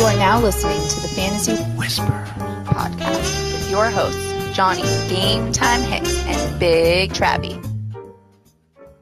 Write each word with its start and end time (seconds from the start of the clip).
You 0.00 0.06
are 0.06 0.16
now 0.16 0.40
listening 0.40 0.80
to 0.88 1.00
the 1.02 1.08
Fantasy 1.08 1.56
Whisper 1.76 2.24
podcast 2.64 3.52
with 3.52 3.70
your 3.70 3.90
hosts, 3.90 4.56
Johnny 4.56 4.80
Game 5.10 5.52
Time 5.52 5.82
Hicks 5.82 6.24
and 6.24 6.58
Big 6.58 7.12
Travie. 7.12 7.62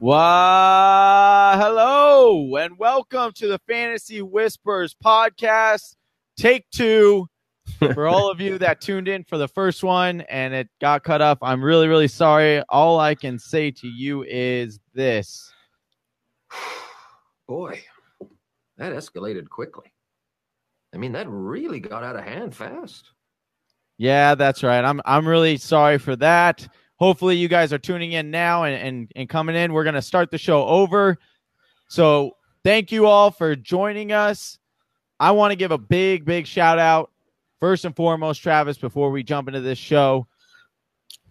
Why, 0.01 1.55
hello, 1.57 2.57
and 2.57 2.77
welcome 2.81 3.31
to 3.35 3.47
the 3.47 3.61
Fantasy 3.69 4.23
Whispers 4.23 4.97
podcast, 4.97 5.95
take 6.37 6.69
two. 6.71 7.29
for 7.79 8.09
all 8.09 8.29
of 8.29 8.41
you 8.41 8.59
that 8.59 8.81
tuned 8.81 9.07
in 9.07 9.23
for 9.23 9.39
the 9.39 9.47
first 9.47 9.85
one 9.85 10.23
and 10.23 10.53
it 10.53 10.69
got 10.81 11.05
cut 11.05 11.23
off, 11.23 11.39
I'm 11.43 11.63
really, 11.63 11.87
really 11.87 12.09
sorry. 12.09 12.61
All 12.69 12.99
I 12.99 13.15
can 13.15 13.39
say 13.39 13.71
to 13.71 13.87
you 13.87 14.25
is 14.25 14.81
this. 14.95 15.49
Boy, 17.47 17.85
that 18.79 18.93
escalated 18.93 19.49
quickly. 19.49 19.93
I 20.95 20.97
mean, 20.97 21.13
that 21.13 21.29
really 21.29 21.81
got 21.81 22.03
out 22.03 22.17
of 22.17 22.25
hand 22.25 22.55
fast. 22.55 23.11
Yeah, 23.99 24.35
that's 24.35 24.63
right. 24.63 24.85
I'm 24.85 25.01
I'm 25.05 25.27
really 25.27 25.57
sorry 25.57 25.99
for 25.99 26.17
that. 26.17 26.67
Hopefully 26.97 27.37
you 27.37 27.49
guys 27.49 27.73
are 27.73 27.79
tuning 27.79 28.13
in 28.13 28.31
now 28.31 28.65
and, 28.65 28.75
and, 28.75 29.13
and 29.15 29.29
coming 29.29 29.55
in. 29.57 29.73
We're 29.73 29.85
gonna 29.85 30.03
start 30.03 30.31
the 30.31 30.39
show 30.39 30.65
over. 30.65 31.19
So 31.89 32.37
thank 32.65 32.93
you 32.93 33.07
all 33.07 33.31
for 33.31 33.57
joining 33.57 34.13
us. 34.13 34.59
I 35.21 35.33
want 35.33 35.51
to 35.53 35.57
give 35.57 35.73
a 35.73 35.79
big, 35.79 36.25
big 36.25 36.47
shout 36.47 36.79
out, 36.79 37.11
first 37.59 37.85
and 37.85 37.95
foremost, 37.95 38.41
Travis, 38.41 38.79
before 38.79 39.11
we 39.11 39.23
jump 39.23 39.49
into 39.49 39.61
this 39.61 39.79
show, 39.79 40.29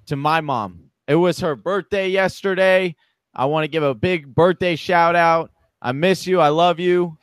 to 0.07 0.15
my 0.15 0.41
mom. 0.41 0.89
It 1.07 1.15
was 1.15 1.39
her 1.39 1.55
birthday 1.55 2.09
yesterday. 2.09 2.95
I 3.33 3.45
want 3.45 3.63
to 3.63 3.69
give 3.69 3.83
a 3.83 3.95
big 3.95 4.33
birthday 4.35 4.75
shout 4.75 5.15
out. 5.15 5.51
I 5.81 5.93
miss 5.93 6.27
you. 6.27 6.41
I 6.41 6.49
love 6.49 6.79
you. 6.79 7.17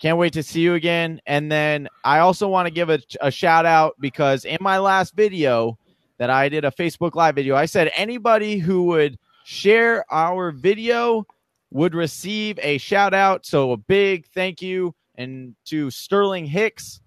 Can't 0.00 0.16
wait 0.16 0.32
to 0.32 0.42
see 0.42 0.62
you 0.62 0.74
again. 0.74 1.20
And 1.26 1.52
then 1.52 1.86
I 2.04 2.20
also 2.20 2.48
want 2.48 2.66
to 2.66 2.72
give 2.72 2.88
a, 2.88 3.00
a 3.20 3.30
shout 3.30 3.66
out 3.66 3.96
because 4.00 4.46
in 4.46 4.56
my 4.60 4.78
last 4.78 5.14
video 5.14 5.78
that 6.16 6.30
I 6.30 6.48
did 6.48 6.64
a 6.64 6.70
Facebook 6.70 7.14
Live 7.14 7.34
video, 7.34 7.54
I 7.54 7.66
said 7.66 7.92
anybody 7.94 8.58
who 8.58 8.84
would 8.84 9.18
share 9.44 10.10
our 10.10 10.52
video 10.52 11.26
would 11.70 11.94
receive 11.94 12.58
a 12.62 12.78
shout 12.78 13.12
out. 13.12 13.44
So 13.44 13.72
a 13.72 13.76
big 13.76 14.26
thank 14.28 14.62
you 14.62 14.94
and 15.16 15.54
to 15.66 15.90
Sterling 15.90 16.46
Hicks. 16.46 17.02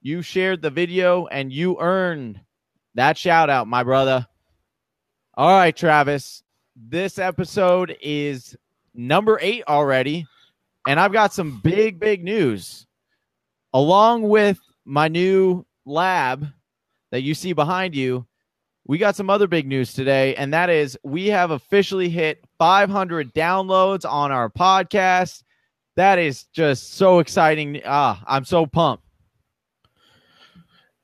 You 0.00 0.22
shared 0.22 0.62
the 0.62 0.70
video 0.70 1.26
and 1.26 1.52
you 1.52 1.80
earned 1.80 2.40
that 2.94 3.18
shout 3.18 3.50
out, 3.50 3.66
my 3.66 3.82
brother. 3.82 4.24
All 5.34 5.50
right, 5.50 5.76
Travis. 5.76 6.44
This 6.76 7.18
episode 7.18 7.96
is 8.00 8.56
number 8.94 9.38
eight 9.42 9.64
already. 9.66 10.26
And 10.86 11.00
I've 11.00 11.12
got 11.12 11.32
some 11.32 11.60
big, 11.62 11.98
big 11.98 12.22
news. 12.22 12.86
Along 13.72 14.22
with 14.22 14.58
my 14.84 15.08
new 15.08 15.66
lab 15.84 16.46
that 17.10 17.22
you 17.22 17.34
see 17.34 17.52
behind 17.52 17.94
you, 17.94 18.26
we 18.86 18.98
got 18.98 19.16
some 19.16 19.28
other 19.28 19.48
big 19.48 19.66
news 19.66 19.94
today, 19.94 20.36
and 20.36 20.54
that 20.54 20.70
is 20.70 20.96
we 21.02 21.26
have 21.26 21.50
officially 21.50 22.08
hit 22.08 22.44
500 22.58 23.34
downloads 23.34 24.08
on 24.08 24.30
our 24.30 24.48
podcast. 24.48 25.42
That 25.96 26.18
is 26.20 26.44
just 26.52 26.94
so 26.94 27.18
exciting. 27.18 27.80
Ah, 27.84 28.22
I'm 28.26 28.44
so 28.44 28.64
pumped. 28.64 29.05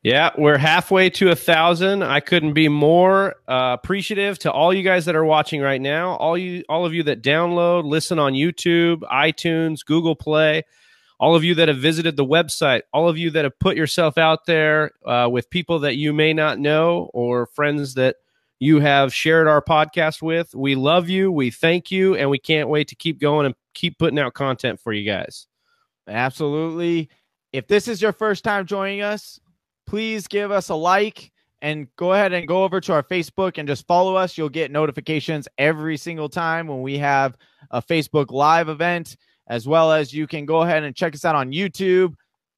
Yeah, 0.03 0.31
we're 0.37 0.59
halfway 0.59 1.11
to 1.11 1.31
a 1.31 1.37
thousand. 1.37 2.03
I 2.03 2.19
couldn't 2.19 2.55
be 2.55 2.69
more 2.69 3.37
uh, 3.47 3.77
appreciative 3.81 4.37
to 4.41 4.51
all 4.51 4.75
you 4.75 4.83
guys 4.83 5.05
that 5.05 5.15
are 5.15 5.25
watching 5.25 5.61
right 5.61 5.81
now. 5.81 6.17
All 6.17 6.37
you, 6.37 6.65
all 6.69 6.85
of 6.85 6.93
you 6.93 7.05
that 7.05 7.23
download, 7.23 7.85
listen 7.85 8.19
on 8.19 8.33
YouTube, 8.33 9.03
iTunes, 9.03 9.85
Google 9.85 10.17
Play. 10.17 10.65
All 11.21 11.37
of 11.37 11.45
you 11.45 11.55
that 11.55 11.69
have 11.69 11.79
visited 11.79 12.17
the 12.17 12.25
website. 12.25 12.83
All 12.93 13.09
of 13.09 13.17
you 13.17 13.31
that 13.31 13.45
have 13.45 13.57
put 13.61 13.77
yourself 13.77 14.19
out 14.19 14.45
there 14.45 14.91
uh, 15.07 15.29
with 15.31 15.49
people 15.51 15.79
that 15.81 15.95
you 15.95 16.13
may 16.13 16.33
not 16.33 16.59
know 16.59 17.09
or 17.15 17.47
friends 17.47 17.95
that 17.95 18.17
you 18.59 18.81
have 18.81 19.15
shared 19.15 19.47
our 19.47 19.63
podcast 19.63 20.21
with. 20.21 20.53
We 20.53 20.75
love 20.75 21.09
you. 21.09 21.31
We 21.31 21.53
thank 21.53 21.93
you, 21.93 22.17
and 22.17 22.29
we 22.29 22.39
can't 22.39 22.69
wait 22.69 22.89
to 22.89 22.97
keep 22.97 23.21
going 23.21 23.47
and 23.47 23.55
keep 23.73 24.01
putting 24.01 24.19
out 24.19 24.35
content 24.35 24.81
for 24.81 24.93
you 24.93 25.09
guys. 25.09 25.47
Absolutely. 26.09 27.09
If 27.53 27.69
this 27.69 27.87
is 27.87 28.03
your 28.03 28.13
first 28.13 28.43
time 28.43 28.67
joining 28.67 29.03
us, 29.03 29.39
please 29.93 30.27
give 30.27 30.51
us 30.51 30.71
a 30.71 30.75
like 30.75 31.31
and 31.61 31.87
go 31.97 32.15
ahead 32.15 32.33
and 32.33 32.49
go 32.49 32.65
over 32.65 32.81
to 32.81 32.95
our 32.95 33.03
Facebook 33.03 33.59
and 33.59 33.69
just 33.69 33.87
follow 33.87 34.17
us. 34.17 34.39
You'll 34.39 34.49
get 34.49 34.71
notifications 34.71 35.47
every 35.59 35.99
single 35.99 36.31
time 36.31 36.67
when 36.67 36.81
we 36.81 36.97
have 36.97 37.37
a 37.73 37.83
Facebook 37.83 38.31
Live 38.31 38.71
event, 38.71 39.19
as 39.49 39.69
well 39.69 39.93
as 39.93 40.11
you 40.11 40.27
can 40.27 40.47
go 40.47 40.63
ahead 40.63 40.83
and 40.83 40.97
check 40.97 41.15
us 41.15 41.27
out 41.27 41.35
on 41.35 41.53
YouTube, 41.53 42.15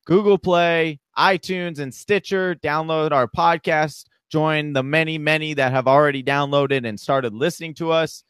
Google 0.06 0.38
Play, 0.38 1.00
iTunes, 1.18 1.80
and 1.80 1.92
Stitcher. 1.92 2.54
Download 2.54 3.10
our 3.10 3.26
podcast. 3.26 4.04
Join 4.30 4.72
the 4.72 4.84
many, 4.84 5.18
many 5.18 5.54
that 5.54 5.72
have 5.72 5.88
already 5.88 6.22
downloaded 6.22 6.86
and 6.86 7.00
started 7.00 7.34
listening 7.34 7.74
to 7.74 7.90
us. 7.90 8.22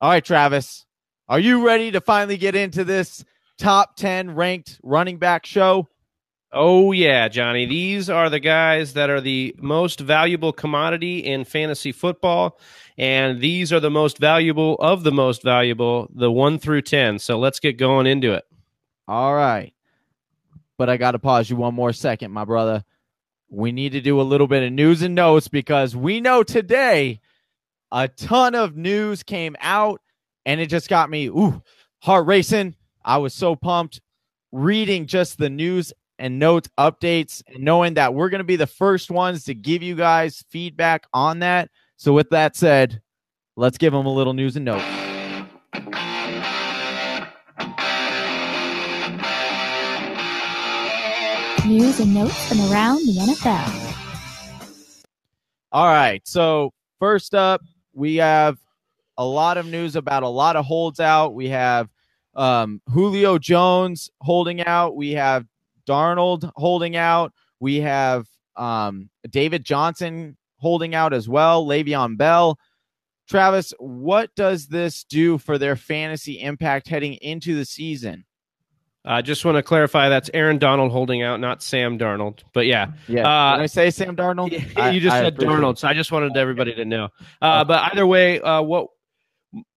All 0.00 0.08
right, 0.08 0.24
Travis, 0.24 0.86
are 1.28 1.40
you 1.40 1.66
ready 1.66 1.90
to 1.90 2.00
finally 2.00 2.36
get 2.36 2.54
into 2.54 2.84
this 2.84 3.24
top 3.58 3.96
10 3.96 4.36
ranked 4.36 4.78
running 4.84 5.18
back 5.18 5.44
show? 5.44 5.88
Oh, 6.52 6.90
yeah, 6.90 7.28
Johnny. 7.28 7.64
These 7.64 8.10
are 8.10 8.28
the 8.28 8.40
guys 8.40 8.94
that 8.94 9.08
are 9.08 9.20
the 9.20 9.54
most 9.58 10.00
valuable 10.00 10.52
commodity 10.52 11.20
in 11.20 11.44
fantasy 11.44 11.92
football. 11.92 12.58
And 12.98 13.40
these 13.40 13.72
are 13.72 13.78
the 13.78 13.90
most 13.90 14.18
valuable 14.18 14.74
of 14.80 15.04
the 15.04 15.12
most 15.12 15.44
valuable, 15.44 16.08
the 16.12 16.30
one 16.30 16.58
through 16.58 16.82
10. 16.82 17.20
So 17.20 17.38
let's 17.38 17.60
get 17.60 17.78
going 17.78 18.06
into 18.06 18.32
it. 18.32 18.44
All 19.06 19.34
right. 19.34 19.72
But 20.76 20.90
I 20.90 20.96
got 20.96 21.12
to 21.12 21.20
pause 21.20 21.48
you 21.48 21.56
one 21.56 21.74
more 21.74 21.92
second, 21.92 22.32
my 22.32 22.44
brother. 22.44 22.84
We 23.48 23.70
need 23.70 23.92
to 23.92 24.00
do 24.00 24.20
a 24.20 24.22
little 24.22 24.46
bit 24.48 24.64
of 24.64 24.72
news 24.72 25.02
and 25.02 25.14
notes 25.14 25.46
because 25.46 25.94
we 25.94 26.20
know 26.20 26.42
today 26.42 27.20
a 27.92 28.08
ton 28.08 28.54
of 28.54 28.76
news 28.76 29.22
came 29.22 29.56
out 29.60 30.00
and 30.44 30.60
it 30.60 30.66
just 30.66 30.88
got 30.88 31.10
me, 31.10 31.26
ooh, 31.26 31.62
heart 32.00 32.26
racing. 32.26 32.74
I 33.04 33.18
was 33.18 33.34
so 33.34 33.56
pumped 33.56 34.00
reading 34.52 35.06
just 35.06 35.38
the 35.38 35.50
news 35.50 35.92
and 36.20 36.38
notes 36.38 36.68
updates 36.78 37.42
and 37.48 37.64
knowing 37.64 37.94
that 37.94 38.14
we're 38.14 38.28
going 38.28 38.40
to 38.40 38.44
be 38.44 38.56
the 38.56 38.66
first 38.66 39.10
ones 39.10 39.44
to 39.44 39.54
give 39.54 39.82
you 39.82 39.96
guys 39.96 40.44
feedback 40.50 41.06
on 41.12 41.40
that. 41.40 41.70
So, 41.96 42.12
with 42.12 42.30
that 42.30 42.54
said, 42.54 43.00
let's 43.56 43.78
give 43.78 43.92
them 43.92 44.06
a 44.06 44.12
little 44.12 44.34
news 44.34 44.54
and 44.54 44.64
notes. 44.66 44.84
News 51.66 52.00
and 52.00 52.14
notes 52.14 52.48
from 52.48 52.60
around 52.70 53.06
the 53.06 53.12
NFL. 53.20 53.96
All 55.72 55.86
right. 55.86 56.20
So, 56.26 56.72
first 56.98 57.34
up, 57.34 57.62
we 57.94 58.16
have 58.16 58.58
a 59.16 59.24
lot 59.24 59.56
of 59.56 59.66
news 59.66 59.96
about 59.96 60.22
a 60.22 60.28
lot 60.28 60.56
of 60.56 60.64
holds 60.64 61.00
out. 61.00 61.34
We 61.34 61.48
have 61.48 61.88
um, 62.34 62.80
Julio 62.88 63.38
Jones 63.38 64.10
holding 64.20 64.64
out. 64.64 64.96
We 64.96 65.12
have 65.12 65.46
Darnold 65.86 66.50
holding 66.56 66.96
out. 66.96 67.32
We 67.60 67.76
have 67.76 68.26
um, 68.56 69.10
David 69.28 69.64
Johnson 69.64 70.36
holding 70.56 70.94
out 70.94 71.12
as 71.12 71.28
well. 71.28 71.66
Le'Veon 71.66 72.16
Bell. 72.16 72.58
Travis, 73.28 73.72
what 73.78 74.34
does 74.34 74.66
this 74.66 75.04
do 75.04 75.38
for 75.38 75.56
their 75.56 75.76
fantasy 75.76 76.40
impact 76.40 76.88
heading 76.88 77.14
into 77.14 77.54
the 77.54 77.64
season? 77.64 78.24
I 79.04 79.20
uh, 79.20 79.22
just 79.22 79.44
want 79.46 79.56
to 79.56 79.62
clarify 79.62 80.10
that's 80.10 80.28
Aaron 80.34 80.58
Donald 80.58 80.92
holding 80.92 81.22
out, 81.22 81.40
not 81.40 81.62
Sam 81.62 81.98
Darnold. 81.98 82.40
But 82.52 82.66
yeah, 82.66 82.92
yeah. 83.08 83.26
Uh, 83.26 83.56
Did 83.56 83.62
I 83.62 83.66
say 83.66 83.90
Sam 83.90 84.14
Darnold? 84.14 84.52
you 84.92 85.00
just 85.00 85.16
I, 85.16 85.22
said 85.22 85.36
Darnold, 85.36 85.78
so 85.78 85.88
I 85.88 85.94
just 85.94 86.12
wanted 86.12 86.36
everybody 86.36 86.74
to 86.74 86.84
know. 86.84 87.08
Uh, 87.40 87.64
but 87.64 87.92
either 87.92 88.06
way, 88.06 88.40
uh, 88.40 88.60
what 88.60 88.88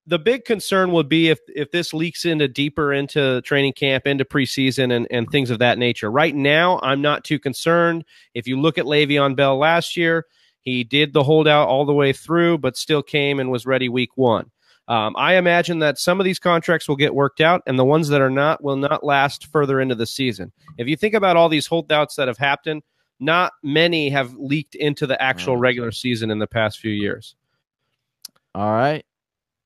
the 0.06 0.19
big 0.19 0.45
concern 0.45 0.91
would 0.91 1.07
be 1.07 1.29
if 1.29 1.39
if 1.47 1.72
this 1.72 1.94
leaks 1.94 2.25
into 2.25 2.47
deeper 2.47 2.94
into 2.94 3.41
training 3.41 3.73
camp, 3.73 4.06
into 4.06 4.25
preseason, 4.25 4.94
and 4.95 5.07
and 5.09 5.30
things 5.30 5.50
of 5.50 5.59
that 5.59 5.77
nature. 5.77 6.12
Right 6.12 6.36
now, 6.36 6.80
I'm 6.83 7.01
not 7.01 7.24
too 7.24 7.39
concerned. 7.39 8.06
If 8.33 8.48
you 8.48 8.59
look 8.59 8.77
at 8.77 8.86
Le'Veon 8.86 9.36
Bell 9.36 9.57
last 9.57 9.95
year, 9.95 10.25
he 10.62 10.83
did 10.83 11.13
the 11.13 11.24
holdout 11.24 11.68
all 11.68 11.86
the 11.86 11.94
way 11.94 12.13
through, 12.13 12.57
but 12.59 12.77
still 12.77 13.03
came 13.03 13.39
and 13.39 13.50
was 13.50 13.65
ready 13.65 13.89
week 13.89 14.15
one. 14.15 14.51
Um, 14.89 15.15
I 15.18 15.36
imagine 15.36 15.80
that 15.80 15.98
some 15.98 16.19
of 16.19 16.25
these 16.25 16.39
contracts 16.39 16.89
will 16.89 16.98
get 16.98 17.15
worked 17.15 17.39
out, 17.39 17.63
and 17.65 17.80
the 17.80 17.86
ones 17.86 18.09
that 18.09 18.21
are 18.21 18.30
not 18.30 18.62
will 18.62 18.75
not 18.75 19.03
last 19.03 19.48
further 19.48 19.80
into 19.80 19.95
the 19.95 20.06
season. 20.06 20.51
If 20.77 20.88
you 20.88 20.98
think 20.98 21.13
about 21.13 21.38
all 21.38 21.48
these 21.48 21.68
holdouts 21.68 22.15
that 22.15 22.27
have 22.27 22.38
happened, 22.38 22.83
not 23.19 23.53
many 23.63 24.09
have 24.09 24.33
leaked 24.33 24.75
into 24.75 25.07
the 25.07 25.21
actual 25.21 25.56
regular 25.56 25.92
season 25.92 26.30
in 26.31 26.39
the 26.39 26.48
past 26.48 26.80
few 26.80 26.92
years. 26.92 27.36
All 28.53 28.71
right. 28.71 29.06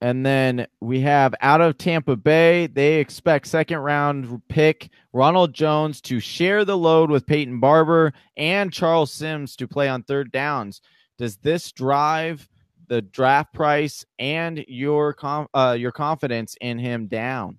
And 0.02 0.26
then 0.26 0.68
we 0.80 1.00
have 1.02 1.34
out 1.42 1.62
of 1.62 1.78
Tampa 1.78 2.16
Bay, 2.16 2.68
they 2.68 2.96
expect 2.96 3.48
second 3.48 3.80
round 3.80 4.42
pick 4.48 4.90
Ronald 5.12 5.54
Jones 5.54 6.02
to 6.02 6.20
share 6.20 6.66
the 6.66 6.78
load 6.78 7.10
with 7.10 7.26
Peyton 7.26 7.60
Barber 7.60 8.14
and 8.36 8.72
Charles 8.72 9.12
Sims 9.12 9.56
to 9.56 9.68
play 9.68 9.90
on 9.90 10.04
third 10.04 10.32
downs. 10.32 10.82
Does 11.18 11.38
this 11.38 11.72
drive 11.72 12.48
the 12.88 13.02
draft 13.02 13.54
price 13.54 14.06
and 14.20 14.64
your 14.68 15.14
com- 15.14 15.48
uh, 15.54 15.76
your 15.78 15.92
confidence 15.92 16.56
in 16.62 16.78
him 16.78 17.08
down? 17.08 17.58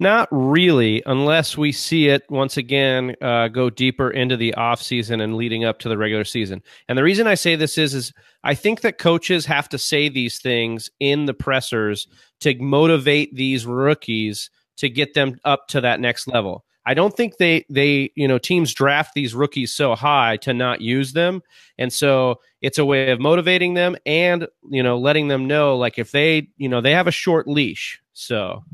Not 0.00 0.28
really, 0.30 1.02
unless 1.06 1.58
we 1.58 1.72
see 1.72 2.06
it 2.06 2.22
once 2.30 2.56
again 2.56 3.16
uh, 3.20 3.48
go 3.48 3.68
deeper 3.68 4.10
into 4.10 4.36
the 4.36 4.54
off 4.54 4.80
season 4.80 5.20
and 5.20 5.36
leading 5.36 5.64
up 5.64 5.80
to 5.80 5.88
the 5.88 5.98
regular 5.98 6.24
season. 6.24 6.62
And 6.88 6.96
the 6.96 7.02
reason 7.02 7.26
I 7.26 7.34
say 7.34 7.56
this 7.56 7.76
is, 7.76 7.94
is 7.94 8.12
I 8.44 8.54
think 8.54 8.82
that 8.82 8.98
coaches 8.98 9.44
have 9.46 9.68
to 9.70 9.78
say 9.78 10.08
these 10.08 10.38
things 10.38 10.88
in 11.00 11.26
the 11.26 11.34
pressers 11.34 12.06
to 12.40 12.56
motivate 12.62 13.34
these 13.34 13.66
rookies 13.66 14.50
to 14.76 14.88
get 14.88 15.14
them 15.14 15.40
up 15.44 15.66
to 15.68 15.80
that 15.80 15.98
next 15.98 16.28
level. 16.28 16.64
I 16.86 16.94
don't 16.94 17.14
think 17.14 17.36
they 17.36 17.66
they 17.68 18.12
you 18.14 18.26
know 18.26 18.38
teams 18.38 18.72
draft 18.72 19.12
these 19.14 19.34
rookies 19.34 19.74
so 19.74 19.94
high 19.94 20.38
to 20.38 20.54
not 20.54 20.80
use 20.80 21.12
them, 21.12 21.42
and 21.76 21.92
so 21.92 22.40
it's 22.62 22.78
a 22.78 22.84
way 22.84 23.10
of 23.10 23.20
motivating 23.20 23.74
them 23.74 23.96
and 24.06 24.46
you 24.70 24.82
know 24.82 24.96
letting 24.96 25.28
them 25.28 25.46
know 25.46 25.76
like 25.76 25.98
if 25.98 26.12
they 26.12 26.48
you 26.56 26.68
know 26.68 26.80
they 26.80 26.92
have 26.92 27.06
a 27.06 27.10
short 27.10 27.46
leash. 27.46 28.00
So 28.14 28.64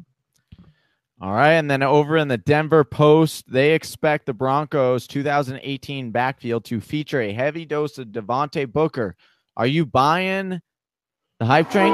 all 1.20 1.32
right. 1.32 1.52
And 1.52 1.70
then 1.70 1.82
over 1.82 2.16
in 2.16 2.28
the 2.28 2.36
Denver 2.36 2.84
Post, 2.84 3.50
they 3.50 3.72
expect 3.72 4.26
the 4.26 4.34
Broncos 4.34 5.06
2018 5.06 6.10
backfield 6.10 6.64
to 6.66 6.80
feature 6.80 7.20
a 7.20 7.32
heavy 7.32 7.64
dose 7.64 7.98
of 7.98 8.08
Devontae 8.08 8.70
Booker. 8.70 9.16
Are 9.56 9.66
you 9.66 9.86
buying 9.86 10.60
the 11.38 11.46
hype 11.46 11.70
train? 11.70 11.92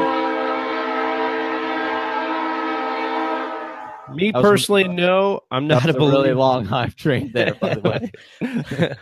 Me 4.14 4.32
personally, 4.32 4.88
no. 4.88 5.40
I'm 5.50 5.68
not 5.68 5.88
a, 5.88 5.96
a 5.96 6.00
really 6.00 6.32
long 6.32 6.64
hype 6.64 6.94
train 6.94 7.30
there, 7.32 7.54
by 7.54 7.74
the 7.74 8.96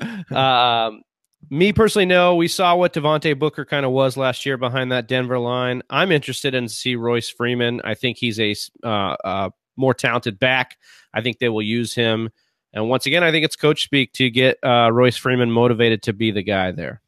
way. 0.00 0.36
um, 0.36 1.02
me 1.50 1.72
personally, 1.72 2.06
no. 2.06 2.36
We 2.36 2.46
saw 2.48 2.76
what 2.76 2.92
Devontae 2.92 3.38
Booker 3.38 3.64
kind 3.64 3.84
of 3.84 3.92
was 3.92 4.16
last 4.16 4.46
year 4.46 4.56
behind 4.56 4.92
that 4.92 5.08
Denver 5.08 5.38
line. 5.38 5.82
I'm 5.90 6.12
interested 6.12 6.54
in 6.54 6.68
see 6.68 6.94
Royce 6.94 7.28
Freeman. 7.28 7.80
I 7.82 7.94
think 7.94 8.18
he's 8.18 8.38
a 8.38 8.54
uh, 8.84 9.16
uh, 9.24 9.50
more 9.76 9.94
talented 9.94 10.38
back. 10.38 10.76
I 11.14 11.20
think 11.20 11.38
they 11.38 11.48
will 11.48 11.62
use 11.62 11.94
him. 11.94 12.30
And 12.72 12.88
once 12.88 13.06
again, 13.06 13.22
I 13.22 13.30
think 13.30 13.44
it's 13.44 13.56
coach 13.56 13.82
speak 13.82 14.12
to 14.14 14.30
get 14.30 14.58
uh, 14.62 14.90
Royce 14.92 15.16
Freeman 15.16 15.50
motivated 15.50 16.02
to 16.02 16.12
be 16.12 16.30
the 16.30 16.42
guy 16.42 16.72
there. 16.72 17.02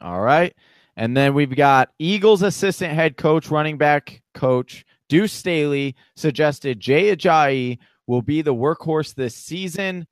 All 0.00 0.20
right. 0.20 0.54
And 0.96 1.16
then 1.16 1.32
we've 1.32 1.54
got 1.54 1.90
Eagles 1.98 2.42
assistant 2.42 2.92
head 2.92 3.16
coach, 3.16 3.50
running 3.50 3.78
back 3.78 4.20
coach 4.34 4.84
Deuce 5.08 5.32
Staley 5.32 5.96
suggested 6.16 6.80
Jay 6.80 7.14
Ajayi 7.14 7.78
will 8.06 8.22
be 8.22 8.42
the 8.42 8.54
workhorse 8.54 9.14
this 9.14 9.34
season. 9.34 10.06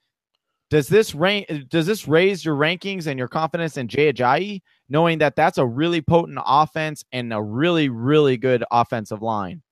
Does 0.69 0.89
this 0.89 1.15
rank? 1.15 1.47
Does 1.69 1.87
this 1.87 2.09
raise 2.09 2.45
your 2.45 2.57
rankings 2.57 3.07
and 3.07 3.19
your 3.19 3.29
confidence 3.29 3.77
in 3.77 3.89
Jay 3.89 4.13
Ajayi, 4.13 4.63
knowing 4.89 5.19
that 5.19 5.37
that's 5.37 5.59
a 5.59 5.67
really 5.67 6.01
potent 6.01 6.41
offense 6.45 7.05
and 7.13 7.33
a 7.33 7.41
really, 7.41 7.89
really 7.89 8.37
good 8.37 8.65
offensive 8.71 9.23
line? 9.23 9.63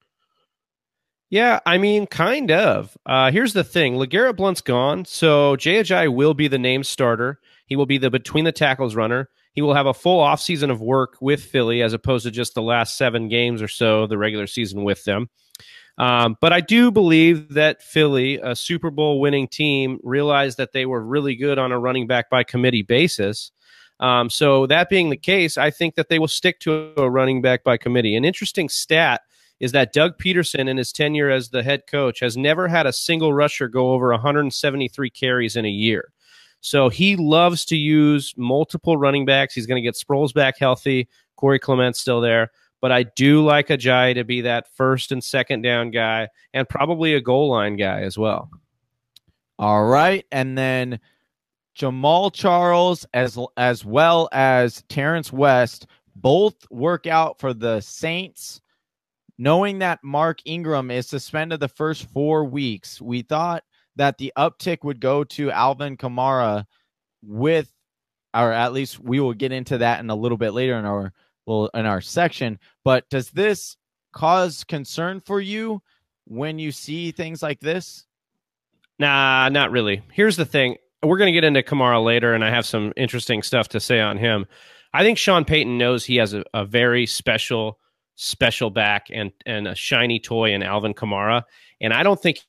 Yeah, 1.31 1.61
I 1.67 1.79
mean, 1.79 2.07
kind 2.07 2.51
of. 2.51 2.97
Uh, 3.07 3.31
here's 3.31 3.53
the 3.53 3.65
thing: 3.65 3.95
LeGarrette 3.95 4.37
Blunt's 4.37 4.61
gone, 4.61 5.05
so 5.05 5.57
Ajayi 5.57 6.13
will 6.13 6.35
be 6.35 6.49
the 6.49 6.59
name 6.59 6.85
starter. 6.85 7.41
He 7.67 7.77
will 7.77 7.87
be 7.87 7.99
the 7.99 8.11
between 8.11 8.45
the 8.45 8.53
tackles 8.53 8.95
runner. 8.95 9.29
He 9.53 9.63
will 9.63 9.75
have 9.75 9.87
a 9.87 9.95
full 9.95 10.23
offseason 10.23 10.71
of 10.71 10.81
work 10.81 11.17
with 11.21 11.43
Philly 11.43 11.81
as 11.83 11.93
opposed 11.93 12.25
to 12.25 12.31
just 12.31 12.55
the 12.55 12.63
last 12.63 12.99
seven 12.99 13.29
games 13.29 13.63
or 13.63 13.69
so 13.69 14.03
of 14.03 14.11
the 14.11 14.19
regular 14.19 14.47
season 14.47 14.85
with 14.85 15.05
them. 15.05 15.31
Um, 15.97 16.37
but 16.41 16.53
I 16.53 16.61
do 16.61 16.91
believe 16.91 17.55
that 17.55 17.81
Philly, 17.81 18.41
a 18.43 18.57
Super 18.57 18.91
Bowl 18.91 19.21
winning 19.21 19.47
team, 19.47 20.01
realized 20.03 20.59
that 20.59 20.73
they 20.73 20.87
were 20.87 21.01
really 21.01 21.37
good 21.37 21.57
on 21.59 21.71
a 21.71 21.79
running 21.79 22.09
back 22.09 22.29
by 22.29 22.43
committee 22.43 22.83
basis. 22.83 23.53
Um, 24.01 24.29
so 24.29 24.67
that 24.67 24.89
being 24.89 25.11
the 25.11 25.17
case, 25.17 25.57
I 25.57 25.71
think 25.71 25.95
that 25.95 26.09
they 26.09 26.19
will 26.19 26.27
stick 26.27 26.59
to 26.61 26.93
a 26.97 27.09
running 27.09 27.41
back 27.41 27.63
by 27.63 27.77
committee. 27.77 28.17
An 28.17 28.25
interesting 28.25 28.69
stat 28.69 29.21
is 29.61 29.73
that 29.73 29.93
Doug 29.93 30.19
Pederson 30.19 30.69
in 30.69 30.77
his 30.77 30.93
tenure 30.93 31.31
as 31.31 31.49
the 31.49 31.63
head 31.63 31.87
coach, 31.87 32.21
has 32.21 32.37
never 32.37 32.69
had 32.69 32.87
a 32.87 32.93
single 32.93 33.33
rusher 33.33 33.69
go 33.69 33.93
over 33.93 34.11
173 34.11 35.11
carries 35.11 35.57
in 35.57 35.65
a 35.65 35.71
year. 35.71 36.13
So 36.61 36.89
he 36.89 37.17
loves 37.17 37.65
to 37.67 37.77
use 37.77 38.35
multiple 38.37 38.97
running 38.97 39.27
backs. 39.27 39.55
He's 39.55 39.67
going 39.67 39.83
to 39.83 39.87
get 39.87 39.97
Sproles 39.97 40.33
back 40.33 40.59
healthy. 40.59 41.09
Corey 41.37 41.59
Clement's 41.59 42.01
still 42.01 42.21
there. 42.21 42.51
But 42.81 42.93
I 42.93 43.03
do 43.03 43.45
like 43.45 43.69
Ajayi 43.69 44.15
to 44.15 44.25
be 44.25 44.43
that 44.43 44.69
first 44.75 45.13
and 45.13 45.23
second 45.23 45.63
down 45.63 45.91
guy 45.91 46.29
and 46.53 46.69
probably 46.69 47.15
a 47.15 47.21
goal 47.21 47.51
line 47.51 47.77
guy 47.77 48.01
as 48.01 48.19
well. 48.19 48.51
All 49.59 49.85
right. 49.85 50.25
And 50.33 50.57
then 50.59 51.01
Jamaal 51.79 52.33
Charles 52.33 53.07
as 53.15 53.39
as 53.57 53.85
well 53.85 54.29
as 54.33 54.85
Terrance 54.89 55.33
West 55.33 55.87
both 56.17 56.55
work 56.71 57.07
out 57.07 57.41
for 57.41 57.53
the 57.53 57.81
Saints 57.81 58.61
knowing 59.39 59.81
that 59.81 60.03
Mark 60.03 60.39
Ingram 60.45 60.91
is 60.91 61.09
suspended 61.09 61.61
the 61.61 61.69
first 61.69 62.09
four 62.11 62.45
weeks, 62.45 63.01
we 63.01 63.23
thought 63.23 63.65
that 63.97 64.19
the 64.19 64.33
uptick 64.37 64.79
would 64.83 65.01
go 65.01 65.25
to 65.25 65.51
Alvin 65.51 65.97
Kamara 65.97 66.67
with, 67.23 67.73
or 68.33 68.53
at 68.53 68.73
least 68.73 68.99
we 68.99 69.21
will 69.21 69.35
get 69.35 69.53
into 69.53 69.79
that 69.79 70.01
in 70.01 70.11
a 70.11 70.15
little 70.15 70.39
bit 70.39 70.53
later 70.53 70.79
in 70.79 70.85
our 70.85 71.13
well 71.47 71.71
in 71.75 71.87
our 71.87 72.01
section. 72.01 72.59
But 72.85 73.09
does 73.09 73.31
this 73.31 73.77
cause 74.13 74.65
concern 74.65 75.21
for 75.21 75.41
you 75.41 75.83
when 76.25 76.59
you 76.59 76.73
see 76.73 77.13
things 77.13 77.43
like 77.43 77.61
this? 77.61 78.07
Nah, 78.99 79.49
not 79.49 79.71
really. 79.71 80.03
Here's 80.13 80.37
the 80.37 80.45
thing. 80.45 80.77
We're 81.03 81.19
going 81.19 81.33
to 81.33 81.39
get 81.39 81.45
into 81.45 81.63
Kamara 81.63 82.03
later, 82.03 82.33
and 82.33 82.45
I 82.45 82.51
have 82.51 82.65
some 82.65 82.93
interesting 82.97 83.43
stuff 83.43 83.69
to 83.71 83.81
say 83.81 84.01
on 84.01 84.17
him. 84.17 84.47
I 84.93 85.03
think 85.03 85.19
Sean 85.19 85.45
Payton 85.45 85.77
knows 85.77 86.05
he 86.05 86.17
has 86.17 86.33
a, 86.33 86.45
a 86.55 86.65
very 86.65 87.05
special 87.05 87.79
special 88.17 88.71
back 88.71 89.07
and 89.13 89.33
and 89.47 89.69
a 89.69 89.75
shiny 89.75 90.19
toy 90.19 90.53
in 90.53 90.63
Alvin 90.63 90.95
Kamara. 90.95 91.43
And 91.81 91.93
I 91.93 92.03
don't 92.03 92.21
think 92.21 92.41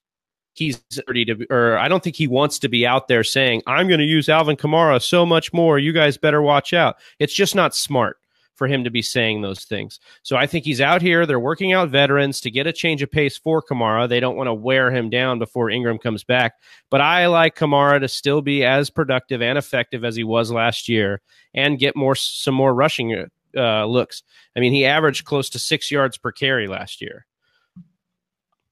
he's 0.53 0.81
ready 1.07 1.25
to, 1.25 1.45
or 1.49 1.77
I 1.77 1.87
don't 1.87 2.03
think 2.03 2.15
he 2.15 2.27
wants 2.27 2.59
to 2.59 2.69
be 2.69 2.85
out 2.85 3.07
there 3.07 3.23
saying, 3.23 3.61
"I'm 3.67 3.87
going 3.87 3.99
to 3.99 4.05
use 4.05 4.29
Alvin 4.29 4.57
Kamara 4.57 5.01
so 5.01 5.25
much 5.25 5.53
more. 5.53 5.79
You 5.79 5.93
guys 5.93 6.17
better 6.17 6.41
watch 6.41 6.73
out." 6.73 6.97
It's 7.19 7.33
just 7.33 7.55
not 7.55 7.75
smart 7.75 8.17
for 8.55 8.67
him 8.67 8.83
to 8.85 8.89
be 8.89 9.01
saying 9.01 9.41
those 9.41 9.65
things. 9.65 9.99
So 10.23 10.37
I 10.37 10.47
think 10.47 10.65
he's 10.65 10.81
out 10.81 11.01
here. 11.01 11.25
They're 11.25 11.39
working 11.39 11.73
out 11.73 11.89
veterans 11.89 12.39
to 12.41 12.51
get 12.51 12.67
a 12.67 12.73
change 12.73 13.01
of 13.01 13.11
pace 13.11 13.37
for 13.37 13.61
Kamara. 13.61 14.07
They 14.07 14.21
don't 14.21 14.37
want 14.37 14.47
to 14.47 14.53
wear 14.53 14.91
him 14.91 15.09
down 15.09 15.39
before 15.39 15.69
Ingram 15.69 15.97
comes 15.97 16.23
back. 16.23 16.53
But 16.89 17.01
I 17.01 17.27
like 17.27 17.57
Kamara 17.57 17.99
to 17.99 18.07
still 18.07 18.41
be 18.41 18.63
as 18.63 18.89
productive 18.89 19.41
and 19.41 19.57
effective 19.57 20.05
as 20.05 20.15
he 20.15 20.23
was 20.23 20.51
last 20.51 20.87
year 20.87 21.21
and 21.53 21.79
get 21.79 21.95
more 21.95 22.15
some 22.15 22.55
more 22.55 22.73
rushing 22.73 23.09
uh, 23.55 23.85
looks. 23.85 24.23
I 24.55 24.59
mean, 24.59 24.73
he 24.73 24.85
averaged 24.85 25.25
close 25.25 25.49
to 25.51 25.59
six 25.59 25.91
yards 25.91 26.17
per 26.17 26.31
carry 26.31 26.67
last 26.67 27.01
year. 27.01 27.25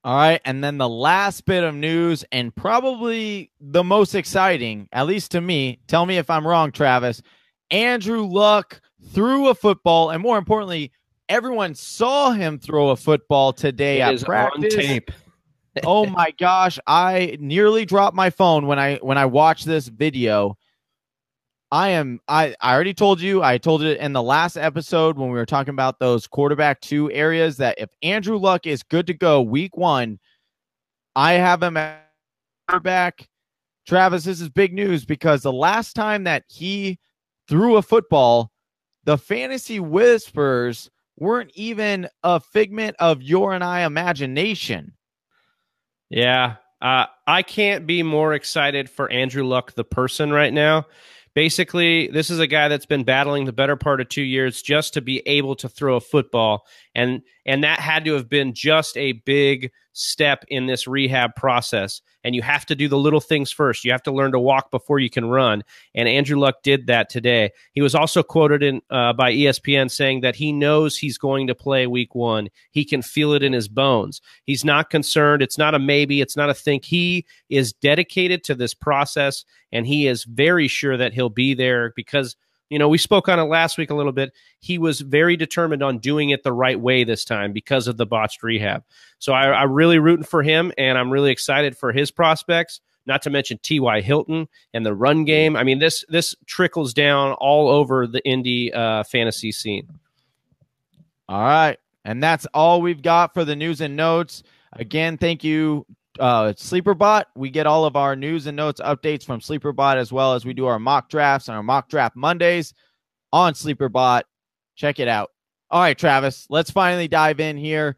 All 0.03 0.15
right. 0.15 0.41
And 0.43 0.63
then 0.63 0.77
the 0.77 0.89
last 0.89 1.45
bit 1.45 1.63
of 1.63 1.75
news, 1.75 2.25
and 2.31 2.53
probably 2.53 3.51
the 3.61 3.83
most 3.83 4.15
exciting, 4.15 4.89
at 4.91 5.07
least 5.07 5.31
to 5.31 5.41
me, 5.41 5.79
tell 5.87 6.05
me 6.05 6.17
if 6.17 6.29
I'm 6.29 6.45
wrong, 6.45 6.71
Travis. 6.71 7.21
Andrew 7.71 8.25
Luck 8.25 8.81
threw 9.11 9.47
a 9.47 9.55
football, 9.55 10.09
and 10.09 10.21
more 10.21 10.37
importantly, 10.37 10.91
everyone 11.29 11.73
saw 11.73 12.31
him 12.31 12.59
throw 12.59 12.89
a 12.89 12.97
football 12.97 13.53
today 13.53 14.01
it 14.01 14.21
at 14.21 14.23
practice. 14.23 14.75
tape. 14.75 15.11
oh 15.85 16.05
my 16.05 16.31
gosh, 16.37 16.77
I 16.85 17.37
nearly 17.39 17.85
dropped 17.85 18.15
my 18.15 18.29
phone 18.29 18.67
when 18.67 18.79
I 18.79 18.97
when 18.97 19.17
I 19.17 19.25
watched 19.25 19.65
this 19.65 19.87
video. 19.87 20.57
I 21.73 21.89
am 21.89 22.19
I, 22.27 22.55
I 22.61 22.75
already 22.75 22.93
told 22.93 23.19
you, 23.19 23.41
I 23.41 23.57
told 23.57 23.81
it 23.81 23.97
in 23.97 24.13
the 24.13 24.21
last 24.21 24.57
episode 24.57 25.17
when 25.17 25.29
we 25.29 25.39
were 25.39 25.45
talking 25.45 25.73
about 25.73 25.97
those 25.97 26.27
quarterback 26.27 26.79
two 26.81 27.11
areas 27.11 27.57
that 27.57 27.79
if 27.79 27.89
Andrew 28.03 28.37
Luck 28.37 28.67
is 28.67 28.83
good 28.83 29.07
to 29.07 29.13
go 29.15 29.41
week 29.41 29.75
one, 29.75 30.19
I 31.15 31.33
have 31.33 31.63
him 31.63 31.75
at 31.75 32.11
quarterback. 32.67 33.27
Travis, 33.87 34.23
this 34.23 34.39
is 34.39 34.49
big 34.49 34.71
news 34.71 35.03
because 35.03 35.41
the 35.41 35.51
last 35.51 35.95
time 35.95 36.25
that 36.25 36.43
he 36.47 36.99
threw 37.47 37.77
a 37.77 37.81
football, 37.81 38.51
the 39.05 39.17
fantasy 39.17 39.79
whispers 39.79 40.91
weren't 41.17 41.49
even 41.55 42.07
a 42.21 42.39
figment 42.39 42.95
of 42.99 43.23
your 43.23 43.51
and 43.51 43.63
I 43.63 43.79
imagination. 43.79 44.93
Yeah. 46.11 46.57
Uh, 46.83 47.07
I 47.25 47.41
can't 47.41 47.87
be 47.87 48.03
more 48.03 48.35
excited 48.35 48.91
for 48.91 49.09
Andrew 49.09 49.43
Luck, 49.43 49.73
the 49.73 49.83
person, 49.83 50.31
right 50.31 50.53
now 50.53 50.85
basically 51.33 52.07
this 52.07 52.29
is 52.29 52.39
a 52.39 52.47
guy 52.47 52.67
that's 52.67 52.85
been 52.85 53.03
battling 53.03 53.45
the 53.45 53.53
better 53.53 53.75
part 53.75 54.01
of 54.01 54.09
two 54.09 54.21
years 54.21 54.61
just 54.61 54.93
to 54.93 55.01
be 55.01 55.19
able 55.27 55.55
to 55.55 55.69
throw 55.69 55.95
a 55.95 56.01
football. 56.01 56.65
And 56.95 57.21
and 57.45 57.63
that 57.63 57.79
had 57.79 58.05
to 58.05 58.13
have 58.13 58.29
been 58.29 58.53
just 58.53 58.97
a 58.97 59.13
big 59.13 59.71
step 59.93 60.43
in 60.47 60.65
this 60.65 60.87
rehab 60.87 61.35
process 61.35 62.01
and 62.23 62.35
you 62.35 62.41
have 62.41 62.65
to 62.65 62.75
do 62.75 62.87
the 62.87 62.97
little 62.97 63.19
things 63.19 63.51
first. 63.51 63.85
You 63.85 63.91
have 63.91 64.03
to 64.03 64.11
learn 64.11 64.31
to 64.31 64.39
walk 64.39 64.71
before 64.71 64.99
you 64.99 65.09
can 65.09 65.25
run 65.25 65.63
and 65.93 66.09
andrew 66.09 66.39
luck 66.39 66.63
did 66.63 66.87
that 66.87 67.09
today. 67.09 67.51
He 67.73 67.81
was 67.81 67.95
also 67.95 68.23
quoted 68.23 68.63
in 68.63 68.81
uh, 68.89 69.13
by 69.13 69.31
espn 69.31 69.89
saying 69.89 70.21
that 70.21 70.35
he 70.35 70.51
knows 70.51 70.97
he's 70.97 71.17
going 71.17 71.47
to 71.47 71.55
play 71.55 71.87
week 71.87 72.15
one. 72.15 72.49
He 72.71 72.83
can 72.85 73.01
feel 73.01 73.33
it 73.33 73.43
in 73.43 73.53
his 73.53 73.67
bones. 73.67 74.21
He's 74.45 74.65
not 74.65 74.89
concerned. 74.89 75.41
It's 75.41 75.57
not 75.57 75.75
a 75.75 75.79
maybe. 75.79 76.21
It's 76.21 76.37
not 76.37 76.49
a 76.49 76.53
think. 76.53 76.85
He 76.85 77.25
is 77.49 77.73
dedicated 77.73 78.43
to 78.45 78.55
this 78.55 78.73
process 78.73 79.45
and 79.71 79.87
he 79.87 80.07
is 80.07 80.23
very 80.23 80.67
sure 80.67 80.97
that 80.97 81.13
he'll 81.13 81.29
be 81.29 81.53
there 81.53 81.93
because 81.95 82.35
you 82.73 82.79
know, 82.79 82.89
we 82.89 82.97
spoke 82.97 83.29
on 83.29 83.39
it 83.39 83.43
last 83.43 83.77
week 83.77 83.91
a 83.91 83.95
little 83.95 84.11
bit. 84.11 84.33
He 84.59 84.77
was 84.77 84.99
very 85.01 85.37
determined 85.37 85.83
on 85.83 85.99
doing 85.99 86.31
it 86.31 86.43
the 86.43 86.51
right 86.51 86.79
way 86.79 87.03
this 87.03 87.23
time 87.23 87.53
because 87.53 87.87
of 87.87 87.97
the 87.97 88.05
botched 88.05 88.43
rehab. 88.43 88.83
So 89.19 89.31
I, 89.31 89.61
I'm 89.61 89.71
really 89.71 89.99
rooting 89.99 90.25
for 90.25 90.43
him, 90.43 90.73
and 90.77 90.97
I'm 90.97 91.11
really 91.11 91.31
excited 91.31 91.77
for 91.77 91.91
his 91.91 92.11
prospects. 92.11 92.81
Not 93.05 93.21
to 93.23 93.29
mention 93.29 93.59
T.Y. 93.61 94.01
Hilton 94.01 94.47
and 94.73 94.85
the 94.85 94.95
run 94.95 95.25
game. 95.25 95.55
I 95.55 95.63
mean, 95.63 95.79
this 95.79 96.05
this 96.07 96.35
trickles 96.45 96.93
down 96.93 97.33
all 97.33 97.69
over 97.69 98.07
the 98.07 98.25
Indy 98.25 98.73
uh, 98.73 99.03
fantasy 99.03 99.51
scene. 99.51 99.87
All 101.27 101.41
right. 101.41 101.77
And 102.05 102.21
that's 102.21 102.45
all 102.53 102.81
we've 102.81 103.01
got 103.01 103.33
for 103.33 103.45
the 103.45 103.55
news 103.55 103.81
and 103.81 103.95
notes. 103.95 104.43
Again, 104.73 105.17
thank 105.17 105.43
you, 105.43 105.85
uh, 106.19 106.53
SleeperBot. 106.53 107.25
We 107.35 107.49
get 107.49 107.67
all 107.67 107.85
of 107.85 107.95
our 107.95 108.15
news 108.15 108.47
and 108.47 108.55
notes 108.55 108.81
updates 108.81 109.25
from 109.25 109.39
SleeperBot 109.39 109.95
as 109.97 110.11
well 110.11 110.33
as 110.33 110.45
we 110.45 110.53
do 110.53 110.65
our 110.65 110.79
mock 110.79 111.09
drafts 111.09 111.47
and 111.47 111.55
our 111.55 111.63
mock 111.63 111.89
draft 111.89 112.15
Mondays 112.15 112.73
on 113.31 113.53
SleeperBot. 113.53 114.23
Check 114.75 114.99
it 114.99 115.07
out. 115.07 115.31
All 115.69 115.81
right, 115.81 115.97
Travis, 115.97 116.45
let's 116.49 116.71
finally 116.71 117.07
dive 117.07 117.39
in 117.39 117.57
here. 117.57 117.97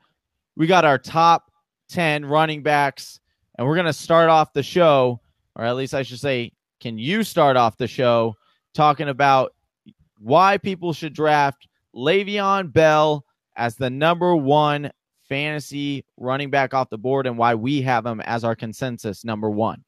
We 0.55 0.67
got 0.67 0.85
our 0.85 0.97
top 0.97 1.51
10 1.89 2.25
running 2.25 2.63
backs, 2.63 3.19
and 3.57 3.67
we're 3.67 3.75
going 3.75 3.85
to 3.85 3.93
start 3.93 4.29
off 4.29 4.53
the 4.53 4.63
show, 4.63 5.19
or 5.55 5.65
at 5.65 5.75
least 5.75 5.93
I 5.93 6.03
should 6.03 6.19
say, 6.19 6.51
can 6.79 6.97
you 6.97 7.23
start 7.23 7.57
off 7.57 7.77
the 7.77 7.87
show 7.87 8.35
talking 8.73 9.09
about 9.09 9.53
why 10.19 10.57
people 10.57 10.93
should 10.93 11.13
draft 11.13 11.67
Le'Veon 11.93 12.71
Bell 12.71 13.25
as 13.55 13.75
the 13.75 13.89
number 13.89 14.35
one 14.35 14.91
fantasy 15.27 16.05
running 16.17 16.49
back 16.49 16.73
off 16.73 16.89
the 16.89 16.97
board 16.97 17.27
and 17.27 17.37
why 17.37 17.55
we 17.55 17.81
have 17.81 18.05
him 18.05 18.21
as 18.21 18.43
our 18.43 18.55
consensus 18.55 19.23
number 19.23 19.49
one. 19.49 19.83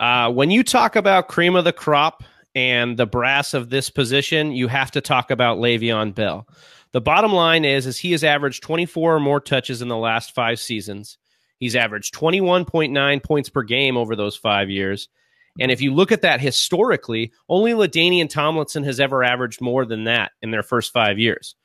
Uh, 0.00 0.30
when 0.30 0.50
you 0.50 0.62
talk 0.62 0.96
about 0.96 1.28
cream 1.28 1.56
of 1.56 1.64
the 1.64 1.72
crop 1.72 2.22
and 2.54 2.96
the 2.96 3.06
brass 3.06 3.54
of 3.54 3.70
this 3.70 3.90
position, 3.90 4.52
you 4.52 4.68
have 4.68 4.90
to 4.92 5.00
talk 5.00 5.30
about 5.30 5.58
Le'Veon 5.58 6.14
Bell. 6.14 6.46
The 6.92 7.00
bottom 7.00 7.32
line 7.32 7.64
is, 7.64 7.86
is 7.86 7.98
he 7.98 8.12
has 8.12 8.24
averaged 8.24 8.62
24 8.62 9.16
or 9.16 9.20
more 9.20 9.40
touches 9.40 9.82
in 9.82 9.88
the 9.88 9.96
last 9.96 10.34
five 10.34 10.58
seasons. 10.58 11.18
He's 11.58 11.76
averaged 11.76 12.14
21.9 12.14 13.22
points 13.22 13.48
per 13.48 13.62
game 13.62 13.96
over 13.96 14.14
those 14.16 14.36
five 14.36 14.70
years. 14.70 15.08
And 15.60 15.72
if 15.72 15.80
you 15.80 15.92
look 15.92 16.12
at 16.12 16.22
that 16.22 16.40
historically, 16.40 17.32
only 17.48 17.72
LaDainian 17.72 18.30
Tomlinson 18.30 18.84
has 18.84 19.00
ever 19.00 19.24
averaged 19.24 19.60
more 19.60 19.84
than 19.84 20.04
that 20.04 20.32
in 20.40 20.50
their 20.50 20.62
first 20.62 20.92
five 20.92 21.18
years. 21.18 21.56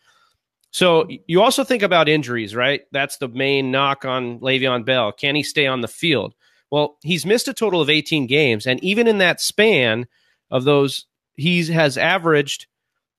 So 0.73 1.07
you 1.27 1.39
also 1.39 1.63
think 1.63 1.83
about 1.83 2.09
injuries, 2.09 2.55
right? 2.55 2.81
That's 2.91 3.17
the 3.17 3.27
main 3.27 3.69
knock 3.69 4.05
on 4.05 4.39
Le'Veon 4.39 4.83
Bell. 4.83 5.11
Can 5.11 5.35
he 5.35 5.43
stay 5.43 5.67
on 5.67 5.81
the 5.81 5.87
field? 5.87 6.33
Well, 6.71 6.97
he's 7.03 7.27
missed 7.27 7.47
a 7.47 7.53
total 7.53 7.79
of 7.79 7.91
18 7.91 8.25
games, 8.25 8.65
and 8.65 8.83
even 8.83 9.07
in 9.07 9.19
that 9.19 9.39
span 9.39 10.07
of 10.49 10.63
those, 10.63 11.05
he 11.35 11.63
has 11.67 11.95
averaged 11.95 12.65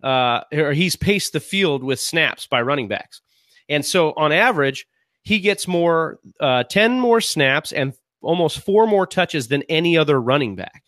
uh, 0.03 0.41
or 0.53 0.73
he's 0.73 0.97
paced 0.97 1.33
the 1.33 1.41
field 1.41 1.85
with 1.85 2.01
snaps 2.01 2.49
by 2.49 2.61
running 2.61 2.89
backs. 2.89 3.23
And 3.69 3.87
so 3.87 4.13
on 4.17 4.33
average, 4.33 4.87
he 5.23 5.39
gets 5.39 5.69
more 5.69 6.19
uh, 6.41 6.65
10 6.65 6.99
more 6.99 7.21
snaps 7.21 7.73
and 7.73 7.95
almost 8.21 8.61
four 8.61 8.89
more 8.89 9.07
touches 9.07 9.47
than 9.47 9.63
any 9.69 9.97
other 9.97 10.21
running 10.21 10.57
back. 10.57 10.83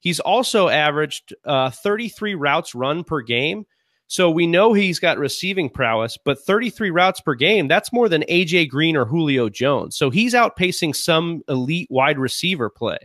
He's 0.00 0.18
also 0.18 0.68
averaged 0.68 1.32
uh, 1.44 1.70
33 1.70 2.34
routes 2.34 2.74
run 2.74 3.04
per 3.04 3.20
game, 3.22 3.66
so 4.12 4.30
we 4.30 4.46
know 4.46 4.74
he's 4.74 4.98
got 4.98 5.16
receiving 5.16 5.70
prowess, 5.70 6.18
but 6.22 6.38
33 6.38 6.90
routes 6.90 7.22
per 7.22 7.34
game, 7.34 7.66
that's 7.66 7.94
more 7.94 8.10
than 8.10 8.24
AJ 8.28 8.68
Green 8.68 8.94
or 8.94 9.06
Julio 9.06 9.48
Jones. 9.48 9.96
So 9.96 10.10
he's 10.10 10.34
outpacing 10.34 10.94
some 10.94 11.40
elite 11.48 11.88
wide 11.90 12.18
receiver 12.18 12.68
play. 12.68 12.98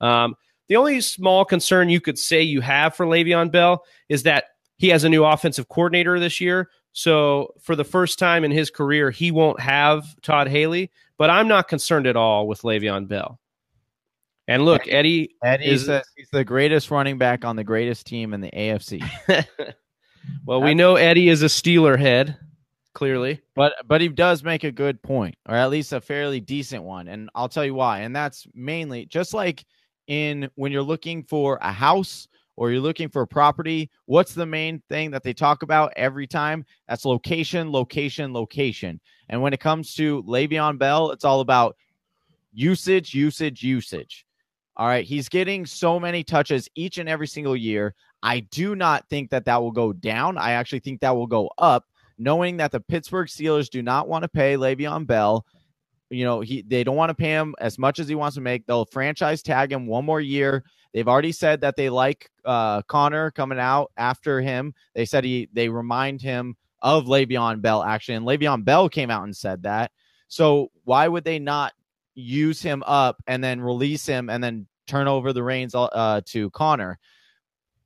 Um, 0.00 0.34
the 0.66 0.74
only 0.74 1.00
small 1.00 1.44
concern 1.44 1.90
you 1.90 2.00
could 2.00 2.18
say 2.18 2.42
you 2.42 2.60
have 2.60 2.96
for 2.96 3.06
Le'Veon 3.06 3.52
Bell 3.52 3.84
is 4.08 4.24
that 4.24 4.46
he 4.78 4.88
has 4.88 5.04
a 5.04 5.08
new 5.08 5.24
offensive 5.24 5.68
coordinator 5.68 6.18
this 6.18 6.40
year. 6.40 6.70
So 6.92 7.54
for 7.60 7.76
the 7.76 7.84
first 7.84 8.18
time 8.18 8.42
in 8.42 8.50
his 8.50 8.68
career, 8.68 9.12
he 9.12 9.30
won't 9.30 9.60
have 9.60 10.12
Todd 10.22 10.48
Haley, 10.48 10.90
but 11.18 11.30
I'm 11.30 11.46
not 11.46 11.68
concerned 11.68 12.08
at 12.08 12.16
all 12.16 12.48
with 12.48 12.62
Le'Veon 12.62 13.06
Bell. 13.06 13.38
And 14.48 14.64
look, 14.64 14.88
Eddie, 14.88 15.36
Eddie 15.44 15.66
is 15.66 15.86
the, 15.86 16.02
he's 16.16 16.30
the 16.32 16.44
greatest 16.44 16.90
running 16.90 17.16
back 17.16 17.44
on 17.44 17.54
the 17.54 17.62
greatest 17.62 18.08
team 18.08 18.34
in 18.34 18.40
the 18.40 18.50
AFC. 18.50 19.08
Well, 20.46 20.62
we 20.62 20.74
know 20.74 20.96
Eddie 20.96 21.28
is 21.28 21.42
a 21.42 21.46
Steeler 21.46 21.98
head, 21.98 22.36
clearly. 22.92 23.40
But 23.54 23.74
but 23.86 24.00
he 24.00 24.08
does 24.08 24.42
make 24.42 24.64
a 24.64 24.72
good 24.72 25.02
point, 25.02 25.36
or 25.48 25.54
at 25.54 25.70
least 25.70 25.92
a 25.92 26.00
fairly 26.00 26.40
decent 26.40 26.82
one. 26.82 27.08
And 27.08 27.30
I'll 27.34 27.48
tell 27.48 27.64
you 27.64 27.74
why. 27.74 28.00
And 28.00 28.14
that's 28.14 28.46
mainly 28.54 29.06
just 29.06 29.34
like 29.34 29.64
in 30.06 30.48
when 30.56 30.72
you're 30.72 30.82
looking 30.82 31.22
for 31.22 31.58
a 31.62 31.72
house 31.72 32.28
or 32.56 32.70
you're 32.70 32.80
looking 32.80 33.08
for 33.08 33.22
a 33.22 33.26
property, 33.26 33.90
what's 34.06 34.34
the 34.34 34.46
main 34.46 34.82
thing 34.88 35.10
that 35.10 35.22
they 35.22 35.32
talk 35.32 35.62
about 35.62 35.92
every 35.96 36.26
time? 36.26 36.64
That's 36.88 37.04
location, 37.04 37.72
location, 37.72 38.32
location. 38.32 39.00
And 39.28 39.40
when 39.40 39.52
it 39.52 39.60
comes 39.60 39.94
to 39.94 40.22
Le'Veon 40.24 40.78
Bell, 40.78 41.10
it's 41.12 41.24
all 41.24 41.40
about 41.40 41.76
usage, 42.52 43.14
usage, 43.14 43.62
usage. 43.62 44.26
All 44.76 44.86
right. 44.86 45.04
He's 45.04 45.28
getting 45.28 45.64
so 45.66 45.98
many 45.98 46.22
touches 46.22 46.68
each 46.74 46.98
and 46.98 47.08
every 47.08 47.26
single 47.26 47.56
year. 47.56 47.94
I 48.22 48.40
do 48.40 48.76
not 48.76 49.08
think 49.08 49.30
that 49.30 49.44
that 49.46 49.60
will 49.60 49.72
go 49.72 49.92
down. 49.92 50.38
I 50.38 50.52
actually 50.52 50.80
think 50.80 51.00
that 51.00 51.16
will 51.16 51.26
go 51.26 51.50
up, 51.58 51.86
knowing 52.18 52.56
that 52.58 52.70
the 52.70 52.80
Pittsburgh 52.80 53.28
Steelers 53.28 53.68
do 53.68 53.82
not 53.82 54.08
want 54.08 54.22
to 54.22 54.28
pay 54.28 54.54
Le'Veon 54.54 55.06
Bell. 55.06 55.44
You 56.10 56.24
know, 56.24 56.40
he 56.40 56.62
they 56.62 56.84
don't 56.84 56.96
want 56.96 57.10
to 57.10 57.14
pay 57.14 57.30
him 57.30 57.54
as 57.58 57.78
much 57.78 57.98
as 57.98 58.06
he 58.06 58.14
wants 58.14 58.34
to 58.36 58.40
make. 58.40 58.66
They'll 58.66 58.84
franchise 58.84 59.42
tag 59.42 59.72
him 59.72 59.86
one 59.86 60.04
more 60.04 60.20
year. 60.20 60.62
They've 60.92 61.08
already 61.08 61.32
said 61.32 61.62
that 61.62 61.76
they 61.76 61.88
like 61.88 62.30
uh, 62.44 62.82
Connor 62.82 63.30
coming 63.30 63.58
out 63.58 63.90
after 63.96 64.40
him. 64.40 64.74
They 64.94 65.06
said 65.06 65.24
he 65.24 65.48
they 65.52 65.68
remind 65.68 66.20
him 66.20 66.54
of 66.82 67.06
Le'Veon 67.06 67.62
Bell 67.62 67.82
actually, 67.82 68.16
and 68.16 68.26
Le'Veon 68.26 68.64
Bell 68.64 68.88
came 68.88 69.10
out 69.10 69.24
and 69.24 69.36
said 69.36 69.62
that. 69.62 69.90
So 70.28 70.70
why 70.84 71.08
would 71.08 71.24
they 71.24 71.38
not 71.38 71.72
use 72.14 72.60
him 72.60 72.82
up 72.86 73.22
and 73.26 73.42
then 73.42 73.60
release 73.60 74.06
him 74.06 74.28
and 74.28 74.44
then 74.44 74.66
turn 74.86 75.08
over 75.08 75.32
the 75.32 75.42
reins 75.42 75.74
uh, 75.74 76.20
to 76.26 76.50
Connor? 76.50 76.98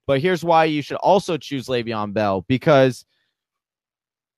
But 0.07 0.21
here's 0.21 0.45
why 0.45 0.65
you 0.67 0.83
should 0.83 0.99
also 0.99 1.37
choose 1.37 1.67
Le'Veon 1.67 2.13
Bell 2.13 2.45
because 2.49 3.05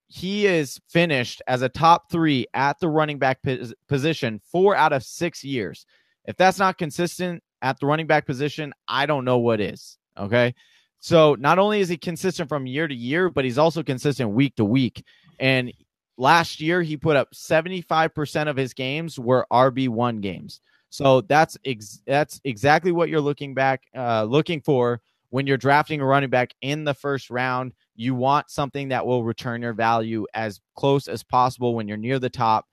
he 0.09 0.47
is 0.47 0.81
finished 0.89 1.43
as 1.47 1.61
a 1.63 1.69
top 1.69 2.11
three 2.11 2.47
at 2.55 2.81
the 2.81 2.89
running 2.89 3.19
back 3.19 3.41
position 3.89 4.41
four 4.51 4.75
out 4.75 4.95
of 4.95 5.03
six 5.03 5.45
years. 5.45 5.85
If 6.25 6.37
that's 6.37 6.59
not 6.59 6.79
consistent 6.79 7.43
at 7.61 7.79
the 7.79 7.87
running 7.87 8.07
back 8.07 8.27
position, 8.27 8.73
I 8.87 9.07
don't 9.07 9.27
know 9.27 9.39
what 9.39 9.61
is. 9.61 9.99
Okay. 10.17 10.55
So 11.01 11.37
not 11.39 11.59
only 11.59 11.81
is 11.81 11.89
he 11.89 11.97
consistent 11.97 12.49
from 12.49 12.67
year 12.67 12.89
to 12.89 12.95
year, 12.95 13.29
but 13.29 13.45
he's 13.45 13.59
also 13.59 13.83
consistent 13.83 14.31
week 14.31 14.57
to 14.57 14.65
week. 14.65 15.05
And 15.39 15.73
last 16.17 16.61
year, 16.61 16.83
he 16.83 16.97
put 16.97 17.17
up 17.17 17.33
75% 17.33 18.49
of 18.49 18.57
his 18.57 18.75
games 18.75 19.19
were 19.19 19.47
RB1 19.53 20.21
games. 20.21 20.61
So 20.91 21.21
that's 21.21 21.57
ex- 21.65 22.01
that's 22.07 22.41
exactly 22.45 22.93
what 22.93 23.11
you're 23.11 23.21
looking 23.21 23.55
back 23.55 23.83
uh, 23.95 24.25
looking 24.25 24.61
for 24.63 25.03
when 25.31 25.47
you're 25.47 25.57
drafting 25.57 26.01
a 26.01 26.07
running 26.07 26.31
back 26.31 26.55
in 26.63 26.85
the 26.85 26.95
first 26.95 27.31
round, 27.31 27.73
you 27.95 28.15
want 28.15 28.51
something 28.51 28.89
that 28.89 29.05
will 29.05 29.25
return 29.25 29.63
your 29.63 29.73
value 29.73 30.27
as 30.35 30.61
close 30.77 31.09
as 31.09 31.23
possible 31.23 31.75
when 31.75 31.89
you're 31.89 31.97
near 31.97 32.19
the 32.19 32.31
top. 32.31 32.67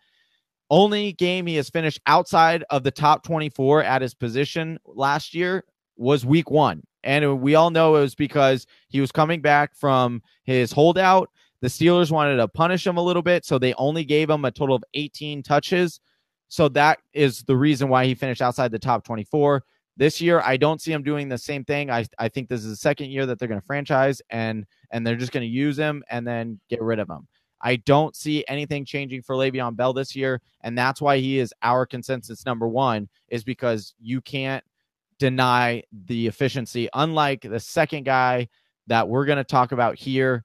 Only 0.70 1.14
game 1.14 1.46
he 1.46 1.56
has 1.56 1.70
finished 1.70 2.00
outside 2.08 2.64
of 2.70 2.84
the 2.84 2.92
top 2.92 3.24
24 3.24 3.84
at 3.84 4.02
his 4.02 4.14
position 4.14 4.80
last 4.86 5.34
year 5.34 5.64
was 5.98 6.26
week 6.26 6.50
one. 6.50 6.84
And 7.04 7.40
we 7.40 7.54
all 7.56 7.70
know 7.70 7.96
it 7.96 8.02
was 8.02 8.16
because 8.16 8.66
he 8.88 9.00
was 9.00 9.12
coming 9.12 9.42
back 9.42 9.76
from 9.76 10.24
his 10.44 10.72
holdout. 10.72 11.30
The 11.62 11.68
Steelers 11.68 12.12
wanted 12.12 12.38
to 12.38 12.48
punish 12.48 12.86
him 12.86 12.98
a 12.98 13.04
little 13.04 13.22
bit, 13.22 13.46
so 13.46 13.60
they 13.60 13.74
only 13.76 14.04
gave 14.04 14.30
him 14.30 14.44
a 14.44 14.52
total 14.52 14.76
of 14.76 14.84
18 14.96 15.44
touches. 15.44 16.00
So 16.48 16.68
that 16.70 17.00
is 17.14 17.44
the 17.44 17.56
reason 17.56 17.90
why 17.90 18.06
he 18.06 18.16
finished 18.16 18.42
outside 18.42 18.72
the 18.72 18.80
top 18.80 19.04
24. 19.04 19.64
This 19.98 20.20
year, 20.20 20.42
I 20.42 20.58
don't 20.58 20.82
see 20.82 20.92
him 20.92 21.04
doing 21.04 21.30
the 21.30 21.38
same 21.38 21.64
thing. 21.64 21.90
I, 21.90 22.06
I 22.20 22.28
think 22.28 22.50
this 22.50 22.64
is 22.64 22.70
the 22.70 22.76
second 22.76 23.12
year 23.12 23.26
that 23.26 23.40
they're 23.40 23.48
going 23.48 23.62
to 23.62 23.66
franchise 23.66 24.22
and 24.30 24.66
and 24.92 25.06
they're 25.08 25.16
just 25.16 25.32
going 25.32 25.46
to 25.46 25.48
use 25.48 25.78
him 25.78 26.04
and 26.10 26.28
then 26.28 26.60
get 26.70 26.82
rid 26.82 27.00
of 27.00 27.10
him. 27.10 27.28
I 27.62 27.78
don't 27.78 28.16
see 28.16 28.44
anything 28.48 28.86
changing 28.86 29.22
for 29.22 29.36
Le'Veon 29.36 29.76
Bell 29.76 29.94
this 29.94 30.16
year, 30.16 30.42
and 30.62 30.78
that's 30.78 31.02
why 31.02 31.18
he 31.18 31.40
is 31.40 31.54
our 31.64 31.86
consensus 31.86 32.46
number 32.46 32.68
one. 32.68 33.08
Is 33.30 33.44
because 33.44 33.94
you 34.00 34.22
can't 34.22 34.64
deny 35.18 35.82
the 36.06 36.28
efficiency. 36.28 36.90
Unlike 36.94 37.44
the 37.50 37.60
second 37.60 38.04
guy 38.04 38.50
that 38.88 39.08
we're 39.08 39.26
going 39.26 39.38
to 39.38 39.44
talk 39.44 39.72
about 39.72 39.98
here, 39.98 40.44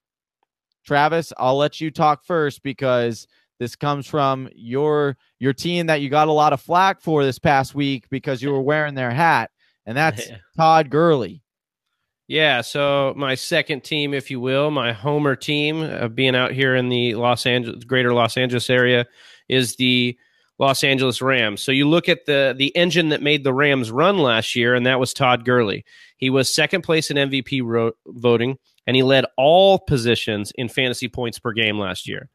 Travis, 0.87 1.33
I'll 1.37 1.57
let 1.57 1.81
you 1.81 1.91
talk 1.91 2.25
first 2.25 2.63
because 2.63 3.27
this 3.61 3.77
comes 3.77 4.07
from 4.07 4.49
your 4.57 5.17
your 5.39 5.53
team 5.53 5.87
that 5.87 6.01
you 6.01 6.09
got 6.09 6.27
a 6.27 6.33
lot 6.33 6.53
of 6.53 6.61
flack 6.61 7.01
for 7.01 7.25
this 7.25 7.39
past 7.39 7.75
week 7.75 8.09
because 8.11 8.43
you 8.43 8.51
were 8.51 8.61
wearing 8.61 8.95
their 8.95 9.13
hat, 9.13 9.53
and 9.87 9.97
that's 9.97 10.29
Todd 10.57 10.91
Gurley. 10.91 11.43
Yeah, 12.27 12.61
so 12.61 13.13
my 13.17 13.35
second 13.35 13.83
team, 13.83 14.15
if 14.15 14.31
you 14.31 14.41
will, 14.41 14.71
my 14.71 14.93
homer 14.93 15.35
team, 15.35 15.83
uh, 15.83 16.09
being 16.09 16.37
out 16.37 16.53
here 16.53 16.77
in 16.77 16.89
the 16.89 17.15
Los 17.17 17.45
Angeles, 17.45 17.85
greater 17.85 18.15
Los 18.15 18.37
Angeles 18.37 18.71
area, 18.71 19.05
is 19.49 19.75
the 19.77 20.17
Los 20.61 20.85
Angeles 20.85 21.21
Rams. 21.21 21.61
So 21.61 21.73
you 21.73 21.89
look 21.89 22.09
at 22.09 22.27
the 22.27 22.55
the 22.57 22.75
engine 22.77 23.11
that 23.11 23.23
made 23.23 23.45
the 23.45 23.53
Rams 23.53 23.91
run 23.91 24.19
last 24.19 24.57
year, 24.57 24.75
and 24.75 24.87
that 24.87 25.01
was 25.01 25.13
Todd 25.13 25.45
Gurley. 25.45 25.85
He 26.17 26.31
was 26.31 26.53
second 26.53 26.83
place 26.83 27.11
in 27.11 27.17
MVP 27.17 27.61
ro- 27.63 27.93
voting, 28.07 28.59
and 28.87 28.97
he 28.97 29.03
led 29.03 29.27
all 29.37 29.79
positions 29.79 30.51
in 30.55 30.69
fantasy 30.69 31.09
points 31.09 31.39
per 31.39 31.53
game 31.53 31.79
last 31.79 32.09
year. 32.09 32.31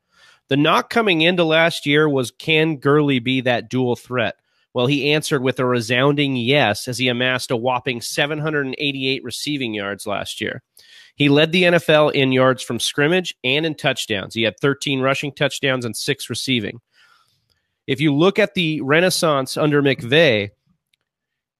The 0.49 0.57
knock 0.57 0.89
coming 0.89 1.21
into 1.21 1.43
last 1.43 1.85
year 1.85 2.07
was 2.07 2.31
can 2.31 2.77
Gurley 2.77 3.19
be 3.19 3.41
that 3.41 3.69
dual 3.69 3.95
threat? 3.95 4.35
Well, 4.73 4.87
he 4.87 5.13
answered 5.13 5.41
with 5.41 5.59
a 5.59 5.65
resounding 5.65 6.35
yes 6.35 6.87
as 6.87 6.97
he 6.97 7.07
amassed 7.07 7.49
a 7.49 7.55
whopping 7.55 8.01
788 8.01 9.23
receiving 9.23 9.73
yards 9.73 10.05
last 10.05 10.41
year. 10.41 10.61
He 11.15 11.29
led 11.29 11.53
the 11.53 11.63
NFL 11.63 12.13
in 12.13 12.33
yards 12.33 12.61
from 12.61 12.79
scrimmage 12.79 13.33
and 13.43 13.65
in 13.65 13.75
touchdowns. 13.75 14.35
He 14.35 14.43
had 14.43 14.59
13 14.59 14.99
rushing 14.99 15.31
touchdowns 15.31 15.85
and 15.85 15.95
six 15.95 16.29
receiving. 16.29 16.81
If 17.87 18.01
you 18.01 18.13
look 18.13 18.37
at 18.37 18.53
the 18.53 18.81
renaissance 18.81 19.55
under 19.55 19.81
McVay 19.81 20.49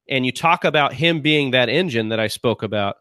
and 0.08 0.26
you 0.26 0.32
talk 0.32 0.64
about 0.64 0.92
him 0.92 1.22
being 1.22 1.52
that 1.52 1.70
engine 1.70 2.10
that 2.10 2.20
I 2.20 2.26
spoke 2.26 2.62
about, 2.62 2.96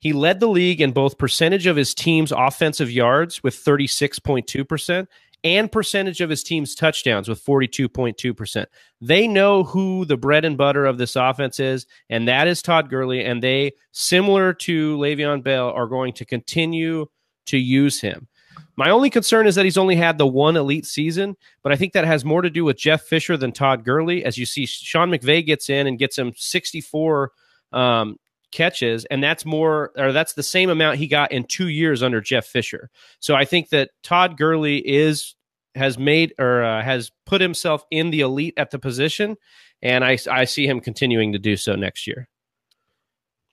he 0.00 0.12
led 0.12 0.40
the 0.40 0.48
league 0.48 0.80
in 0.80 0.92
both 0.92 1.18
percentage 1.18 1.66
of 1.66 1.76
his 1.76 1.94
team's 1.94 2.32
offensive 2.32 2.90
yards 2.90 3.42
with 3.42 3.54
36.2% 3.54 5.06
and 5.44 5.70
percentage 5.70 6.20
of 6.20 6.30
his 6.30 6.42
team's 6.42 6.74
touchdowns 6.74 7.28
with 7.28 7.44
42.2%. 7.44 8.66
They 9.00 9.26
know 9.26 9.64
who 9.64 10.04
the 10.04 10.16
bread 10.16 10.44
and 10.44 10.58
butter 10.58 10.84
of 10.84 10.98
this 10.98 11.16
offense 11.16 11.60
is, 11.60 11.86
and 12.08 12.28
that 12.28 12.48
is 12.48 12.62
Todd 12.62 12.90
Gurley. 12.90 13.24
And 13.24 13.42
they, 13.42 13.72
similar 13.92 14.52
to 14.54 14.96
Le'Veon 14.98 15.42
Bell, 15.42 15.70
are 15.70 15.86
going 15.86 16.12
to 16.14 16.24
continue 16.24 17.06
to 17.46 17.58
use 17.58 18.00
him. 18.00 18.28
My 18.76 18.90
only 18.90 19.10
concern 19.10 19.46
is 19.46 19.54
that 19.56 19.64
he's 19.64 19.78
only 19.78 19.96
had 19.96 20.16
the 20.16 20.26
one 20.26 20.56
elite 20.56 20.86
season, 20.86 21.36
but 21.62 21.72
I 21.72 21.76
think 21.76 21.92
that 21.92 22.04
has 22.04 22.24
more 22.24 22.42
to 22.42 22.50
do 22.50 22.64
with 22.64 22.78
Jeff 22.78 23.02
Fisher 23.02 23.36
than 23.36 23.52
Todd 23.52 23.84
Gurley. 23.84 24.24
As 24.24 24.38
you 24.38 24.46
see, 24.46 24.66
Sean 24.66 25.10
McVay 25.10 25.44
gets 25.44 25.68
in 25.68 25.86
and 25.86 25.98
gets 25.98 26.16
him 26.18 26.32
64 26.34 27.32
um, 27.72 28.16
catches, 28.50 29.04
and 29.06 29.22
that's 29.22 29.44
more, 29.44 29.92
or 29.96 30.12
that's 30.12 30.34
the 30.34 30.42
same 30.42 30.70
amount 30.70 30.98
he 30.98 31.06
got 31.06 31.32
in 31.32 31.44
two 31.44 31.68
years 31.68 32.02
under 32.02 32.20
Jeff 32.20 32.46
Fisher. 32.46 32.90
So 33.18 33.34
I 33.34 33.44
think 33.44 33.70
that 33.70 33.90
Todd 34.02 34.36
Gurley 34.36 34.78
is 34.78 35.34
has 35.74 35.98
made 35.98 36.34
or 36.38 36.62
uh, 36.62 36.82
has 36.82 37.12
put 37.26 37.40
himself 37.40 37.84
in 37.90 38.10
the 38.10 38.20
elite 38.20 38.54
at 38.56 38.70
the 38.70 38.78
position, 38.78 39.36
and 39.82 40.04
I 40.04 40.18
I 40.30 40.44
see 40.44 40.66
him 40.66 40.80
continuing 40.80 41.32
to 41.32 41.38
do 41.38 41.56
so 41.56 41.74
next 41.74 42.06
year. 42.06 42.28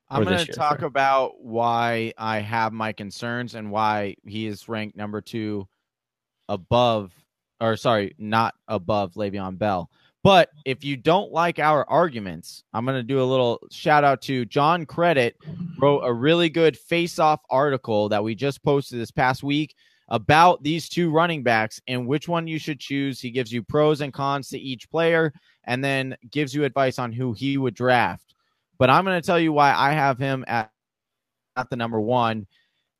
I'm 0.09 0.23
going 0.23 0.37
to 0.37 0.53
talk 0.53 0.79
sorry. 0.79 0.87
about 0.87 1.41
why 1.41 2.13
I 2.17 2.39
have 2.39 2.71
my 2.71 2.93
concerns 2.93 3.55
and 3.55 3.71
why 3.71 4.15
he 4.25 4.47
is 4.47 4.69
ranked 4.69 4.95
number 4.95 5.19
two 5.19 5.67
above, 6.47 7.13
or 7.59 7.75
sorry, 7.75 8.15
not 8.17 8.55
above 8.67 9.15
Le'Veon 9.15 9.57
Bell. 9.57 9.89
But 10.23 10.49
if 10.65 10.83
you 10.83 10.97
don't 10.97 11.31
like 11.31 11.59
our 11.59 11.87
arguments, 11.89 12.63
I'm 12.73 12.85
going 12.85 12.97
to 12.97 13.03
do 13.03 13.21
a 13.21 13.23
little 13.23 13.59
shout 13.71 14.03
out 14.03 14.21
to 14.23 14.45
John 14.45 14.85
Credit, 14.85 15.35
wrote 15.79 16.01
a 16.01 16.13
really 16.13 16.49
good 16.49 16.77
face 16.77 17.19
off 17.19 17.39
article 17.49 18.09
that 18.09 18.23
we 18.23 18.35
just 18.35 18.63
posted 18.63 18.99
this 18.99 19.11
past 19.11 19.43
week 19.43 19.75
about 20.09 20.63
these 20.63 20.89
two 20.89 21.11
running 21.11 21.43
backs 21.43 21.81
and 21.87 22.07
which 22.07 22.27
one 22.27 22.47
you 22.47 22.59
should 22.59 22.79
choose. 22.79 23.19
He 23.19 23.31
gives 23.31 23.51
you 23.51 23.61
pros 23.61 24.01
and 24.01 24.13
cons 24.13 24.49
to 24.49 24.59
each 24.59 24.89
player 24.89 25.33
and 25.65 25.83
then 25.83 26.15
gives 26.31 26.53
you 26.53 26.63
advice 26.63 26.97
on 26.97 27.11
who 27.11 27.33
he 27.33 27.57
would 27.57 27.75
draft. 27.75 28.33
But 28.79 28.89
I'm 28.89 29.05
going 29.05 29.19
to 29.19 29.25
tell 29.25 29.39
you 29.39 29.51
why 29.53 29.73
I 29.73 29.91
have 29.91 30.17
him 30.17 30.45
at, 30.47 30.71
at 31.55 31.69
the 31.69 31.75
number 31.75 31.99
one. 31.99 32.47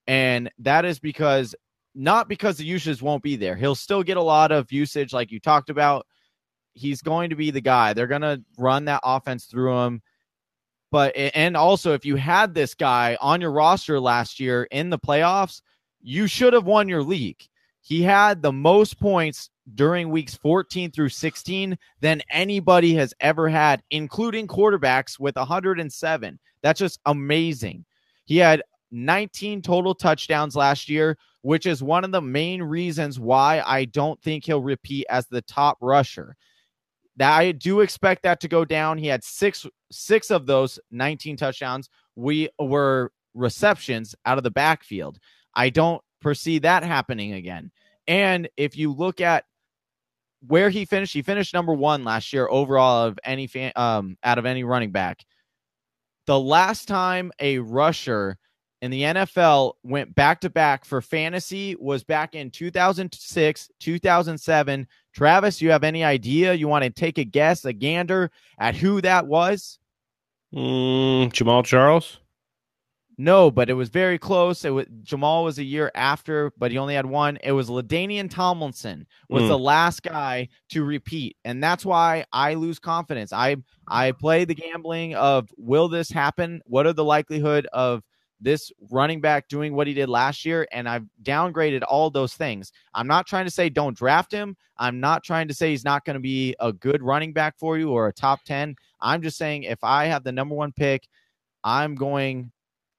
And 0.05 0.50
that 0.59 0.86
is 0.86 1.00
because 1.00 1.55
not 1.95 2.29
because 2.29 2.57
the 2.57 2.65
usage 2.65 3.01
won't 3.01 3.24
be 3.24 3.36
there. 3.36 3.55
He'll 3.55 3.75
still 3.75 4.03
get 4.03 4.17
a 4.17 4.21
lot 4.21 4.51
of 4.51 4.71
usage, 4.71 5.13
like 5.13 5.31
you 5.31 5.39
talked 5.39 5.69
about. 5.69 6.05
He's 6.77 7.01
going 7.01 7.29
to 7.31 7.36
be 7.36 7.51
the 7.51 7.62
guy. 7.62 7.93
They're 7.93 8.07
going 8.07 8.22
to 8.22 8.41
run 8.57 8.86
that 8.86 9.01
offense 9.03 9.46
through 9.46 9.77
him. 9.77 10.01
But, 10.91 11.13
and 11.15 11.57
also, 11.57 11.93
if 11.93 12.05
you 12.05 12.15
had 12.15 12.53
this 12.53 12.74
guy 12.74 13.17
on 13.19 13.41
your 13.41 13.51
roster 13.51 14.00
last 14.00 14.39
year 14.39 14.67
in 14.72 14.89
the 14.89 15.00
playoffs, 15.00 15.62
you 16.01 16.27
should 16.27 16.53
have 16.53 16.65
won 16.65 16.88
your 16.88 17.03
league. 17.03 17.43
He 17.81 18.01
had 18.01 18.41
the 18.41 18.51
most 18.51 19.00
points 19.00 19.50
during 19.75 20.10
weeks 20.10 20.36
14 20.36 20.91
through 20.91 21.10
16 21.10 21.77
than 22.00 22.22
anybody 22.29 22.93
has 22.96 23.13
ever 23.19 23.50
had, 23.50 23.81
including 23.91 24.48
quarterbacks 24.48 25.19
with 25.19 25.36
107. 25.36 26.39
That's 26.62 26.79
just 26.79 27.00
amazing. 27.05 27.86
He 28.25 28.38
had 28.38 28.63
19 28.91 29.62
total 29.62 29.93
touchdowns 29.93 30.56
last 30.56 30.89
year, 30.89 31.17
which 31.41 31.65
is 31.65 31.84
one 31.84 32.04
of 32.04 32.12
the 32.12 32.21
main 32.21 32.62
reasons 32.62 33.19
why 33.19 33.62
I 33.65 33.86
don't 33.86 34.21
think 34.21 34.45
he'll 34.45 34.62
repeat 34.62 35.06
as 35.10 35.28
the 35.28 35.41
top 35.41 35.78
rusher. 35.82 36.36
That 37.17 37.38
I 37.38 37.51
do 37.51 37.82
expect 37.82 38.23
that 38.23 38.39
to 38.41 38.47
go 38.47 38.63
down. 38.63 38.97
He 38.97 39.08
had 39.08 39.23
six 39.23 39.65
six 39.91 40.32
of 40.32 40.45
those 40.45 40.80
19 40.91 41.38
touchdowns. 41.38 41.89
We 42.15 42.49
were 42.60 43.12
receptions 43.34 44.15
out 44.25 44.38
of 44.38 44.43
the 44.43 44.51
backfield. 44.51 45.19
I 45.53 45.69
don't 45.69 46.01
foresee 46.21 46.60
that 46.60 46.84
happening 46.84 47.34
again. 47.34 47.71
And 48.08 48.49
if 48.58 48.77
you 48.77 48.93
look 48.93 49.21
at 49.21 49.45
where 50.45 50.69
he 50.69 50.86
finished, 50.86 51.13
he 51.13 51.21
finished 51.21 51.53
number 51.53 51.73
one 51.73 52.03
last 52.03 52.32
year 52.32 52.47
overall 52.47 53.06
of 53.06 53.19
any 53.23 53.47
fan, 53.47 53.71
um, 53.75 54.17
out 54.23 54.38
of 54.38 54.45
any 54.45 54.63
running 54.63 54.91
back. 54.91 55.25
The 56.25 56.39
last 56.39 56.88
time 56.88 57.32
a 57.39 57.60
rusher 57.60 58.38
in 58.88 58.91
the 58.91 59.02
NFL 59.02 59.73
went 59.84 60.15
back 60.15 60.39
to 60.41 60.50
back 60.50 60.86
for 60.86 61.02
fantasy 61.02 61.76
was 61.78 62.06
back 62.06 62.36
in 62.36 62.50
2006, 62.50 63.69
2007. 63.80 64.88
Travis, 65.13 65.62
you 65.62 65.71
have 65.71 65.84
any 65.84 66.06
idea? 66.06 66.54
You 66.54 66.69
want 66.69 66.86
to 66.86 66.89
take 66.89 67.17
a 67.17 67.26
guess, 67.26 67.65
a 67.65 67.73
gander 67.73 68.32
at 68.58 68.76
who 68.76 69.02
that 69.02 69.28
was? 69.28 69.78
Mm, 70.56 71.34
Jamaal 71.34 71.65
Charles. 71.65 72.19
No, 73.17 73.52
but 73.52 73.69
it 73.69 73.73
was 73.73 73.89
very 73.89 74.17
close. 74.17 74.63
It 74.63 74.69
was 74.69 74.86
Jamaal 75.04 75.43
was 75.43 75.58
a 75.58 75.63
year 75.63 75.91
after, 75.93 76.54
but 76.58 76.71
he 76.71 76.78
only 76.78 76.95
had 76.95 77.08
one. 77.08 77.38
It 77.43 77.52
was 77.52 77.67
LaDainian 77.67 78.30
Tomlinson 78.30 79.06
was 79.28 79.43
mm. 79.43 79.47
the 79.50 79.58
last 79.58 80.04
guy 80.04 80.47
to 80.69 80.86
repeat, 80.86 81.36
and 81.43 81.62
that's 81.62 81.84
why 81.84 82.23
I 82.32 82.54
lose 82.54 82.80
confidence. 82.80 83.34
I 83.34 83.58
I 83.88 84.13
play 84.13 84.45
the 84.45 84.56
gambling 84.56 85.15
of 85.15 85.50
will 85.58 85.89
this 85.89 86.10
happen? 86.10 86.62
What 86.67 86.86
are 86.86 86.93
the 86.93 87.04
likelihood 87.04 87.67
of 87.73 88.04
this 88.39 88.71
running 88.91 89.21
back 89.21 89.47
doing 89.47 89.73
what 89.73 89.88
he 89.88 89.93
did 89.93 90.10
last 90.10 90.45
year? 90.45 90.67
And 90.71 90.88
I've 90.88 91.06
downgraded 91.23 91.84
all 91.88 92.10
those 92.10 92.34
things. 92.34 92.71
I'm 92.93 93.08
not 93.08 93.28
trying 93.28 93.45
to 93.45 93.52
say 93.52 93.69
don't 93.69 93.97
draft 93.97 94.32
him. 94.32 94.56
I'm 94.78 95.00
not 95.00 95.23
trying 95.23 95.47
to 95.47 95.54
say 95.54 95.71
he's 95.71 95.86
not 95.86 96.06
going 96.06 96.15
to 96.15 96.19
be 96.19 96.56
a 96.60 96.71
good 96.71 97.02
running 97.02 97.34
back 97.34 97.58
for 97.58 97.78
you 97.78 97.91
or 97.91 98.08
a 98.08 98.13
top 98.13 98.43
ten. 98.43 98.76
I'm 99.02 99.21
just 99.21 99.38
saying 99.38 99.63
if 99.63 99.84
I 99.84 100.06
have 100.06 100.23
the 100.23 100.32
number 100.32 100.56
one 100.56 100.71
pick, 100.71 101.08
I'm 101.63 101.95
going 101.95 102.52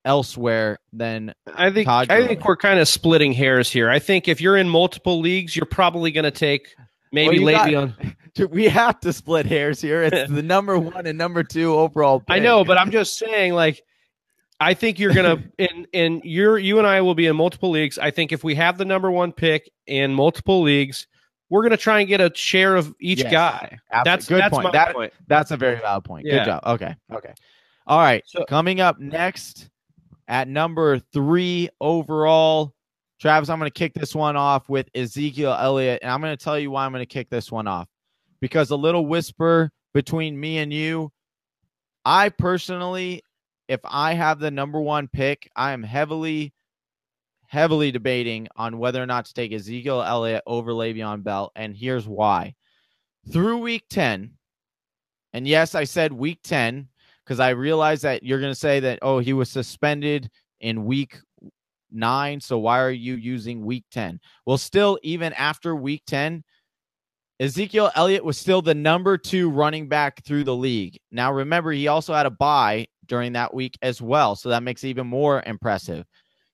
elsewhere 0.04 0.78
than 0.92 1.34
I 1.54 1.70
think 1.70 1.86
Todd 1.86 2.10
I 2.10 2.26
think 2.26 2.44
we're 2.44 2.56
kind 2.56 2.80
of 2.80 2.88
splitting 2.88 3.32
hairs 3.32 3.70
here. 3.70 3.90
I 3.90 3.98
think 3.98 4.26
if 4.28 4.40
you're 4.40 4.56
in 4.56 4.68
multiple 4.68 5.20
leagues, 5.20 5.54
you're 5.54 5.66
probably 5.66 6.10
going 6.10 6.24
to 6.24 6.30
take 6.30 6.74
maybe 7.12 7.38
well, 7.42 7.54
Le'Veon. 7.54 8.16
Got, 8.36 8.50
we 8.50 8.64
have 8.66 9.00
to 9.00 9.12
split 9.12 9.46
hairs 9.46 9.80
here. 9.80 10.02
It's 10.02 10.30
the 10.32 10.42
number 10.42 10.78
one 10.78 11.06
and 11.06 11.18
number 11.18 11.42
two 11.42 11.74
overall. 11.74 12.20
Pick. 12.20 12.30
I 12.30 12.38
know, 12.38 12.64
but 12.64 12.78
I'm 12.78 12.90
just 12.90 13.18
saying, 13.18 13.52
like, 13.54 13.82
I 14.60 14.74
think 14.74 14.98
you're 14.98 15.14
gonna 15.14 15.42
and 15.58 15.86
and 15.92 16.20
you're 16.24 16.58
you 16.58 16.78
and 16.78 16.86
I 16.86 17.00
will 17.00 17.14
be 17.14 17.26
in 17.26 17.36
multiple 17.36 17.70
leagues. 17.70 17.98
I 17.98 18.10
think 18.10 18.32
if 18.32 18.42
we 18.42 18.54
have 18.56 18.78
the 18.78 18.84
number 18.84 19.10
one 19.10 19.32
pick 19.32 19.70
in 19.86 20.12
multiple 20.12 20.62
leagues, 20.62 21.06
we're 21.50 21.62
gonna 21.62 21.76
try 21.76 22.00
and 22.00 22.08
get 22.08 22.20
a 22.20 22.30
share 22.34 22.76
of 22.76 22.94
each 23.00 23.22
yes, 23.22 23.32
guy. 23.32 23.78
Absolutely. 23.92 24.04
That's 24.04 24.28
good 24.28 24.40
that's 24.40 24.54
point. 24.54 24.72
That, 24.72 24.94
point. 24.94 25.12
That's 25.26 25.50
a 25.50 25.56
very 25.56 25.76
valid 25.76 26.04
point. 26.04 26.26
Yeah. 26.26 26.38
Good 26.38 26.44
job. 26.44 26.62
Okay. 26.66 26.96
Okay. 27.12 27.34
All 27.86 27.98
right. 27.98 28.22
So, 28.26 28.44
coming 28.44 28.80
up 28.80 28.98
next 28.98 29.70
at 30.28 30.48
number 30.48 30.98
three 31.12 31.68
overall. 31.80 32.74
Travis, 33.20 33.48
I'm 33.48 33.58
going 33.58 33.68
to 33.68 33.76
kick 33.76 33.94
this 33.94 34.14
one 34.14 34.36
off 34.36 34.68
with 34.68 34.88
Ezekiel 34.94 35.56
Elliott, 35.58 36.00
and 36.02 36.12
I'm 36.12 36.20
going 36.20 36.36
to 36.36 36.42
tell 36.42 36.56
you 36.56 36.70
why 36.70 36.86
I'm 36.86 36.92
going 36.92 37.02
to 37.02 37.06
kick 37.06 37.28
this 37.28 37.50
one 37.50 37.66
off. 37.66 37.88
Because 38.40 38.70
a 38.70 38.76
little 38.76 39.06
whisper 39.06 39.72
between 39.92 40.38
me 40.38 40.58
and 40.58 40.72
you, 40.72 41.10
I 42.04 42.28
personally, 42.28 43.22
if 43.68 43.80
I 43.84 44.14
have 44.14 44.40
the 44.40 44.50
number 44.50 44.80
one 44.80 45.08
pick, 45.08 45.50
I 45.54 45.72
am 45.72 45.82
heavily, 45.82 46.54
heavily 47.46 47.92
debating 47.92 48.48
on 48.56 48.78
whether 48.78 49.02
or 49.02 49.06
not 49.06 49.26
to 49.26 49.34
take 49.34 49.52
Ezekiel 49.52 50.02
Elliott 50.02 50.42
over 50.46 50.72
Le'Veon 50.72 51.22
Bell, 51.22 51.52
and 51.54 51.76
here's 51.76 52.08
why. 52.08 52.54
Through 53.30 53.58
week 53.58 53.84
10, 53.90 54.32
and 55.34 55.46
yes, 55.46 55.74
I 55.74 55.84
said 55.84 56.12
week 56.12 56.40
10 56.42 56.88
because 57.24 57.40
I 57.40 57.50
realize 57.50 58.00
that 58.02 58.22
you're 58.22 58.40
going 58.40 58.52
to 58.52 58.58
say 58.58 58.80
that, 58.80 59.00
oh, 59.02 59.18
he 59.18 59.34
was 59.34 59.50
suspended 59.50 60.30
in 60.60 60.86
week 60.86 61.18
nine. 61.90 62.40
So 62.40 62.58
why 62.58 62.80
are 62.80 62.90
you 62.90 63.16
using 63.16 63.64
week 63.64 63.84
10? 63.90 64.18
Well, 64.46 64.56
still, 64.56 64.98
even 65.02 65.34
after 65.34 65.76
week 65.76 66.02
10, 66.06 66.42
Ezekiel 67.40 67.90
Elliott 67.94 68.24
was 68.24 68.38
still 68.38 68.62
the 68.62 68.74
number 68.74 69.16
two 69.18 69.50
running 69.50 69.88
back 69.88 70.24
through 70.24 70.44
the 70.44 70.56
league. 70.56 70.98
Now, 71.12 71.32
remember, 71.32 71.70
he 71.70 71.86
also 71.86 72.14
had 72.14 72.26
a 72.26 72.30
bye 72.30 72.88
during 73.08 73.32
that 73.32 73.52
week 73.52 73.76
as 73.82 74.00
well. 74.00 74.36
So 74.36 74.48
that 74.50 74.62
makes 74.62 74.84
it 74.84 74.88
even 74.88 75.06
more 75.06 75.42
impressive. 75.46 76.06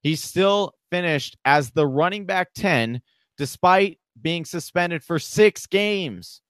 He 0.02 0.16
still 0.16 0.74
finished 0.90 1.36
as 1.44 1.70
the 1.70 1.86
running 1.86 2.26
back 2.26 2.48
10 2.54 3.00
despite 3.36 3.98
being 4.22 4.44
suspended 4.44 5.02
for 5.02 5.18
six 5.18 5.66
games. 5.66 6.40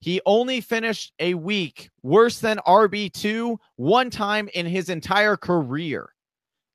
He 0.00 0.20
only 0.26 0.60
finished 0.60 1.12
a 1.18 1.34
week 1.34 1.90
worse 2.02 2.38
than 2.38 2.58
RB2 2.66 3.56
one 3.76 4.10
time 4.10 4.48
in 4.54 4.66
his 4.66 4.88
entire 4.88 5.36
career. 5.36 6.10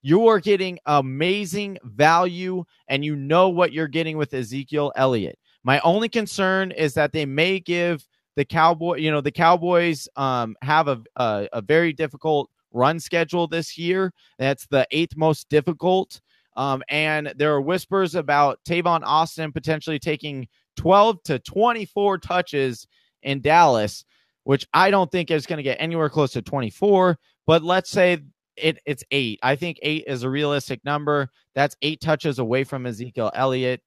You 0.02 0.28
are 0.28 0.40
getting 0.40 0.80
amazing 0.88 1.78
value, 1.84 2.64
and 2.88 3.06
you 3.06 3.16
know 3.16 3.50
what 3.50 3.72
you're 3.72 3.88
getting 3.88 4.18
with 4.18 4.34
Ezekiel 4.34 4.92
Elliott. 4.96 5.38
My 5.64 5.80
only 5.82 6.10
concern 6.10 6.72
is 6.72 6.96
that 6.96 7.12
they 7.12 7.26
may 7.26 7.60
give 7.60 8.06
the 8.36 8.46
Cowboy, 8.46 8.98
you 8.98 9.12
know, 9.12 9.22
the 9.22 9.32
Cowboys 9.32 10.08
um, 10.16 10.56
have 10.62 10.88
a, 10.88 11.02
a, 11.16 11.48
a 11.54 11.62
very 11.62 11.94
difficult 11.94 12.50
run 12.72 13.00
schedule 13.00 13.48
this 13.48 13.78
year. 13.78 14.14
That's 14.40 14.66
the 14.68 14.88
eighth 14.92 15.18
most 15.18 15.50
difficult. 15.50 16.22
Um, 16.56 16.84
and 16.90 17.34
there 17.38 17.54
are 17.54 17.62
whispers 17.62 18.16
about 18.16 18.60
Tavon 18.68 19.02
Austin 19.04 19.52
potentially 19.52 20.00
taking 20.00 20.48
12 20.78 21.24
to 21.24 21.40
24 21.40 22.18
touches 22.18 22.88
in 23.24 23.42
Dallas, 23.42 24.06
which 24.44 24.66
I 24.74 24.92
don't 24.92 25.12
think 25.12 25.32
is 25.32 25.46
going 25.46 25.58
to 25.58 25.64
get 25.64 25.78
anywhere 25.80 26.10
close 26.10 26.32
to 26.34 26.42
24. 26.42 27.18
But 27.46 27.64
let's 27.64 27.90
say 27.90 28.20
it, 28.58 28.80
it's 28.86 29.04
eight. 29.12 29.40
I 29.44 29.56
think 29.56 29.80
eight 29.82 30.06
is 30.08 30.24
a 30.24 30.30
realistic 30.30 30.84
number. 30.84 31.30
That's 31.56 31.76
eight 31.82 32.02
touches 32.02 32.40
away 32.40 32.64
from 32.64 32.86
Ezekiel 32.86 33.32
Elliott. 33.34 33.82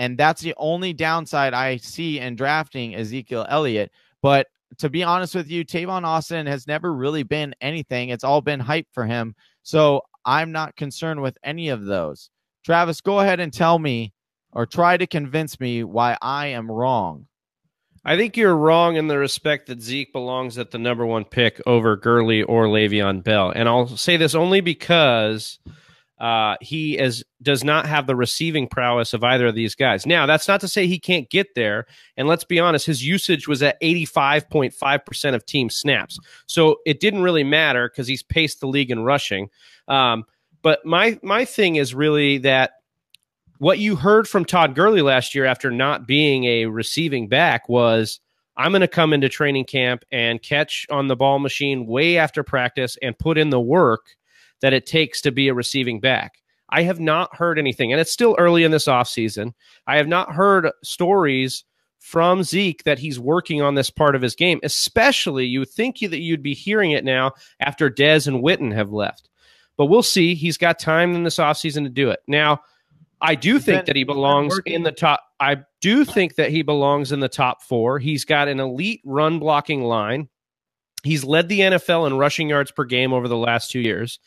And 0.00 0.16
that's 0.16 0.40
the 0.40 0.54
only 0.56 0.94
downside 0.94 1.52
I 1.52 1.76
see 1.76 2.20
in 2.20 2.34
drafting 2.34 2.94
Ezekiel 2.94 3.44
Elliott. 3.50 3.92
But 4.22 4.46
to 4.78 4.88
be 4.88 5.04
honest 5.04 5.34
with 5.34 5.50
you, 5.50 5.62
Tavon 5.62 6.04
Austin 6.04 6.46
has 6.46 6.66
never 6.66 6.94
really 6.94 7.22
been 7.22 7.54
anything. 7.60 8.08
It's 8.08 8.24
all 8.24 8.40
been 8.40 8.60
hype 8.60 8.86
for 8.92 9.04
him. 9.04 9.34
So 9.62 10.00
I'm 10.24 10.52
not 10.52 10.74
concerned 10.74 11.20
with 11.20 11.36
any 11.44 11.68
of 11.68 11.84
those. 11.84 12.30
Travis, 12.64 13.02
go 13.02 13.20
ahead 13.20 13.40
and 13.40 13.52
tell 13.52 13.78
me 13.78 14.14
or 14.52 14.64
try 14.64 14.96
to 14.96 15.06
convince 15.06 15.60
me 15.60 15.84
why 15.84 16.16
I 16.22 16.46
am 16.46 16.70
wrong. 16.70 17.26
I 18.02 18.16
think 18.16 18.38
you're 18.38 18.56
wrong 18.56 18.96
in 18.96 19.06
the 19.06 19.18
respect 19.18 19.66
that 19.66 19.82
Zeke 19.82 20.14
belongs 20.14 20.56
at 20.56 20.70
the 20.70 20.78
number 20.78 21.04
one 21.04 21.26
pick 21.26 21.60
over 21.66 21.94
Gurley 21.98 22.42
or 22.42 22.68
Le'Veon 22.68 23.22
Bell. 23.22 23.52
And 23.54 23.68
I'll 23.68 23.86
say 23.98 24.16
this 24.16 24.34
only 24.34 24.62
because 24.62 25.58
uh, 26.20 26.56
he 26.60 26.98
is 26.98 27.24
does 27.40 27.64
not 27.64 27.86
have 27.86 28.06
the 28.06 28.14
receiving 28.14 28.68
prowess 28.68 29.14
of 29.14 29.24
either 29.24 29.46
of 29.46 29.54
these 29.54 29.74
guys. 29.74 30.04
Now, 30.04 30.26
that's 30.26 30.46
not 30.46 30.60
to 30.60 30.68
say 30.68 30.86
he 30.86 30.98
can't 30.98 31.30
get 31.30 31.54
there. 31.54 31.86
And 32.18 32.28
let's 32.28 32.44
be 32.44 32.60
honest, 32.60 32.84
his 32.84 33.04
usage 33.04 33.48
was 33.48 33.62
at 33.62 33.80
85.5% 33.80 35.34
of 35.34 35.46
team 35.46 35.70
snaps. 35.70 36.18
So 36.46 36.76
it 36.84 37.00
didn't 37.00 37.22
really 37.22 37.42
matter 37.42 37.88
because 37.88 38.06
he's 38.06 38.22
paced 38.22 38.60
the 38.60 38.68
league 38.68 38.90
in 38.90 39.02
rushing. 39.02 39.48
Um, 39.88 40.24
but 40.60 40.84
my 40.84 41.18
my 41.22 41.46
thing 41.46 41.76
is 41.76 41.94
really 41.94 42.36
that 42.38 42.72
what 43.56 43.78
you 43.78 43.96
heard 43.96 44.28
from 44.28 44.44
Todd 44.44 44.74
Gurley 44.74 45.02
last 45.02 45.34
year 45.34 45.46
after 45.46 45.70
not 45.70 46.06
being 46.06 46.44
a 46.44 46.66
receiving 46.66 47.28
back 47.28 47.66
was 47.66 48.20
I'm 48.58 48.72
going 48.72 48.82
to 48.82 48.88
come 48.88 49.14
into 49.14 49.30
training 49.30 49.64
camp 49.64 50.04
and 50.12 50.42
catch 50.42 50.86
on 50.90 51.08
the 51.08 51.16
ball 51.16 51.38
machine 51.38 51.86
way 51.86 52.18
after 52.18 52.42
practice 52.42 52.98
and 53.00 53.18
put 53.18 53.38
in 53.38 53.48
the 53.48 53.60
work 53.60 54.02
that 54.60 54.72
it 54.72 54.86
takes 54.86 55.20
to 55.22 55.32
be 55.32 55.48
a 55.48 55.54
receiving 55.54 56.00
back. 56.00 56.34
I 56.70 56.82
have 56.82 57.00
not 57.00 57.34
heard 57.34 57.58
anything, 57.58 57.92
and 57.92 58.00
it's 58.00 58.12
still 58.12 58.36
early 58.38 58.62
in 58.62 58.70
this 58.70 58.86
offseason. 58.86 59.54
I 59.86 59.96
have 59.96 60.08
not 60.08 60.32
heard 60.32 60.70
stories 60.84 61.64
from 61.98 62.42
Zeke 62.42 62.84
that 62.84 62.98
he's 62.98 63.20
working 63.20 63.60
on 63.60 63.74
this 63.74 63.90
part 63.90 64.14
of 64.14 64.22
his 64.22 64.34
game, 64.34 64.60
especially 64.62 65.46
you 65.46 65.60
would 65.60 65.70
think 65.70 65.98
that 65.98 66.20
you'd 66.20 66.42
be 66.42 66.54
hearing 66.54 66.92
it 66.92 67.04
now 67.04 67.32
after 67.60 67.90
Dez 67.90 68.26
and 68.26 68.42
Witten 68.42 68.72
have 68.74 68.90
left. 68.90 69.28
But 69.76 69.86
we'll 69.86 70.02
see. 70.02 70.34
He's 70.34 70.56
got 70.56 70.78
time 70.78 71.14
in 71.14 71.24
this 71.24 71.36
offseason 71.36 71.84
to 71.84 71.90
do 71.90 72.10
it. 72.10 72.20
Now, 72.26 72.60
I 73.20 73.34
do 73.34 73.58
think 73.58 73.86
that 73.86 73.96
he 73.96 74.04
belongs 74.04 74.58
in 74.64 74.82
the 74.82 74.92
top. 74.92 75.22
I 75.38 75.58
do 75.80 76.04
think 76.04 76.36
that 76.36 76.50
he 76.50 76.62
belongs 76.62 77.12
in 77.12 77.20
the 77.20 77.28
top 77.28 77.62
four. 77.62 77.98
He's 77.98 78.24
got 78.24 78.48
an 78.48 78.60
elite 78.60 79.02
run 79.04 79.38
blocking 79.38 79.82
line. 79.82 80.28
He's 81.02 81.24
led 81.24 81.48
the 81.48 81.60
NFL 81.60 82.06
in 82.06 82.18
rushing 82.18 82.48
yards 82.48 82.70
per 82.70 82.84
game 82.84 83.12
over 83.12 83.28
the 83.28 83.36
last 83.36 83.70
two 83.70 83.80
years. 83.80 84.18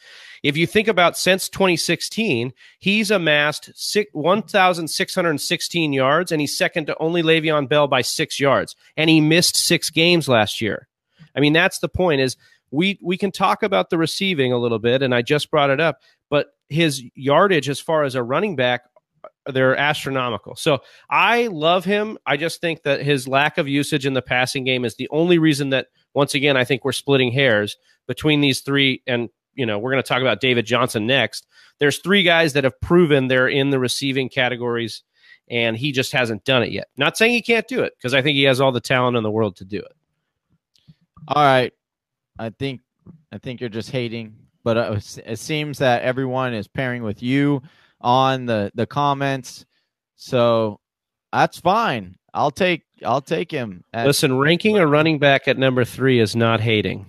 If 0.41 0.57
you 0.57 0.67
think 0.67 0.87
about 0.87 1.17
since 1.17 1.47
2016, 1.49 2.53
he's 2.79 3.11
amassed 3.11 3.71
1,616 4.11 5.93
yards, 5.93 6.31
and 6.31 6.41
he's 6.41 6.57
second 6.57 6.87
to 6.87 6.97
only 6.99 7.23
Le'Veon 7.23 7.69
Bell 7.69 7.87
by 7.87 8.01
six 8.01 8.39
yards. 8.39 8.75
And 8.97 9.09
he 9.09 9.21
missed 9.21 9.55
six 9.55 9.89
games 9.89 10.27
last 10.27 10.59
year. 10.59 10.87
I 11.35 11.39
mean, 11.39 11.53
that's 11.53 11.79
the 11.79 11.89
point. 11.89 12.21
Is 12.21 12.35
we 12.71 12.99
we 13.01 13.17
can 13.17 13.31
talk 13.31 13.63
about 13.63 13.89
the 13.89 13.97
receiving 13.97 14.51
a 14.51 14.57
little 14.57 14.79
bit, 14.79 15.01
and 15.01 15.15
I 15.15 15.21
just 15.21 15.49
brought 15.49 15.69
it 15.69 15.79
up, 15.79 15.99
but 16.29 16.47
his 16.69 17.03
yardage 17.15 17.69
as 17.69 17.79
far 17.79 18.03
as 18.03 18.15
a 18.15 18.23
running 18.23 18.55
back 18.55 18.83
they're 19.47 19.75
astronomical. 19.75 20.55
So 20.55 20.79
I 21.09 21.47
love 21.47 21.85
him. 21.85 22.17
I 22.25 22.37
just 22.37 22.61
think 22.61 22.83
that 22.83 23.01
his 23.01 23.27
lack 23.27 23.57
of 23.57 23.67
usage 23.67 24.05
in 24.05 24.13
the 24.13 24.21
passing 24.21 24.63
game 24.63 24.85
is 24.85 24.95
the 24.95 25.09
only 25.09 25.37
reason 25.37 25.69
that 25.71 25.87
once 26.13 26.33
again 26.33 26.55
I 26.57 26.63
think 26.63 26.85
we're 26.85 26.91
splitting 26.91 27.31
hairs 27.31 27.77
between 28.07 28.41
these 28.41 28.61
three 28.61 29.01
and 29.07 29.29
you 29.55 29.67
know, 29.67 29.77
we're 29.77 29.91
going 29.91 30.01
to 30.01 30.07
talk 30.07 30.21
about 30.21 30.41
David 30.41 30.65
Johnson 30.65 31.05
next. 31.05 31.45
There's 31.79 31.99
three 31.99 32.23
guys 32.23 32.53
that 32.53 32.63
have 32.63 32.79
proven 32.81 33.27
they're 33.27 33.47
in 33.47 33.69
the 33.69 33.77
receiving 33.77 34.27
categories 34.27 35.03
and 35.49 35.77
he 35.77 35.91
just 35.91 36.11
hasn't 36.11 36.43
done 36.43 36.63
it 36.63 36.71
yet. 36.71 36.87
Not 36.97 37.17
saying 37.17 37.33
he 37.33 37.41
can't 37.41 37.67
do 37.67 37.83
it 37.83 37.93
because 37.97 38.13
I 38.13 38.21
think 38.21 38.35
he 38.35 38.43
has 38.43 38.59
all 38.59 38.71
the 38.71 38.81
talent 38.81 39.17
in 39.17 39.23
the 39.23 39.31
world 39.31 39.57
to 39.57 39.65
do 39.65 39.77
it. 39.77 39.95
All 41.27 41.43
right. 41.43 41.71
I 42.39 42.49
think 42.49 42.81
I 43.31 43.37
think 43.37 43.61
you're 43.61 43.69
just 43.69 43.91
hating, 43.91 44.35
but 44.63 44.77
uh, 44.77 44.99
it 45.25 45.37
seems 45.37 45.77
that 45.79 46.01
everyone 46.01 46.53
is 46.53 46.67
pairing 46.67 47.03
with 47.03 47.21
you 47.21 47.61
on 48.03 48.45
the 48.45 48.71
the 48.75 48.85
comments. 48.85 49.65
So 50.15 50.79
that's 51.31 51.59
fine. 51.59 52.17
I'll 52.33 52.51
take 52.51 52.83
I'll 53.05 53.21
take 53.21 53.51
him. 53.51 53.83
At, 53.93 54.05
Listen, 54.05 54.37
ranking 54.37 54.77
a 54.77 54.85
running 54.85 55.19
back 55.19 55.47
at 55.47 55.57
number 55.57 55.85
three 55.85 56.19
is 56.19 56.35
not 56.35 56.59
hating. 56.61 57.05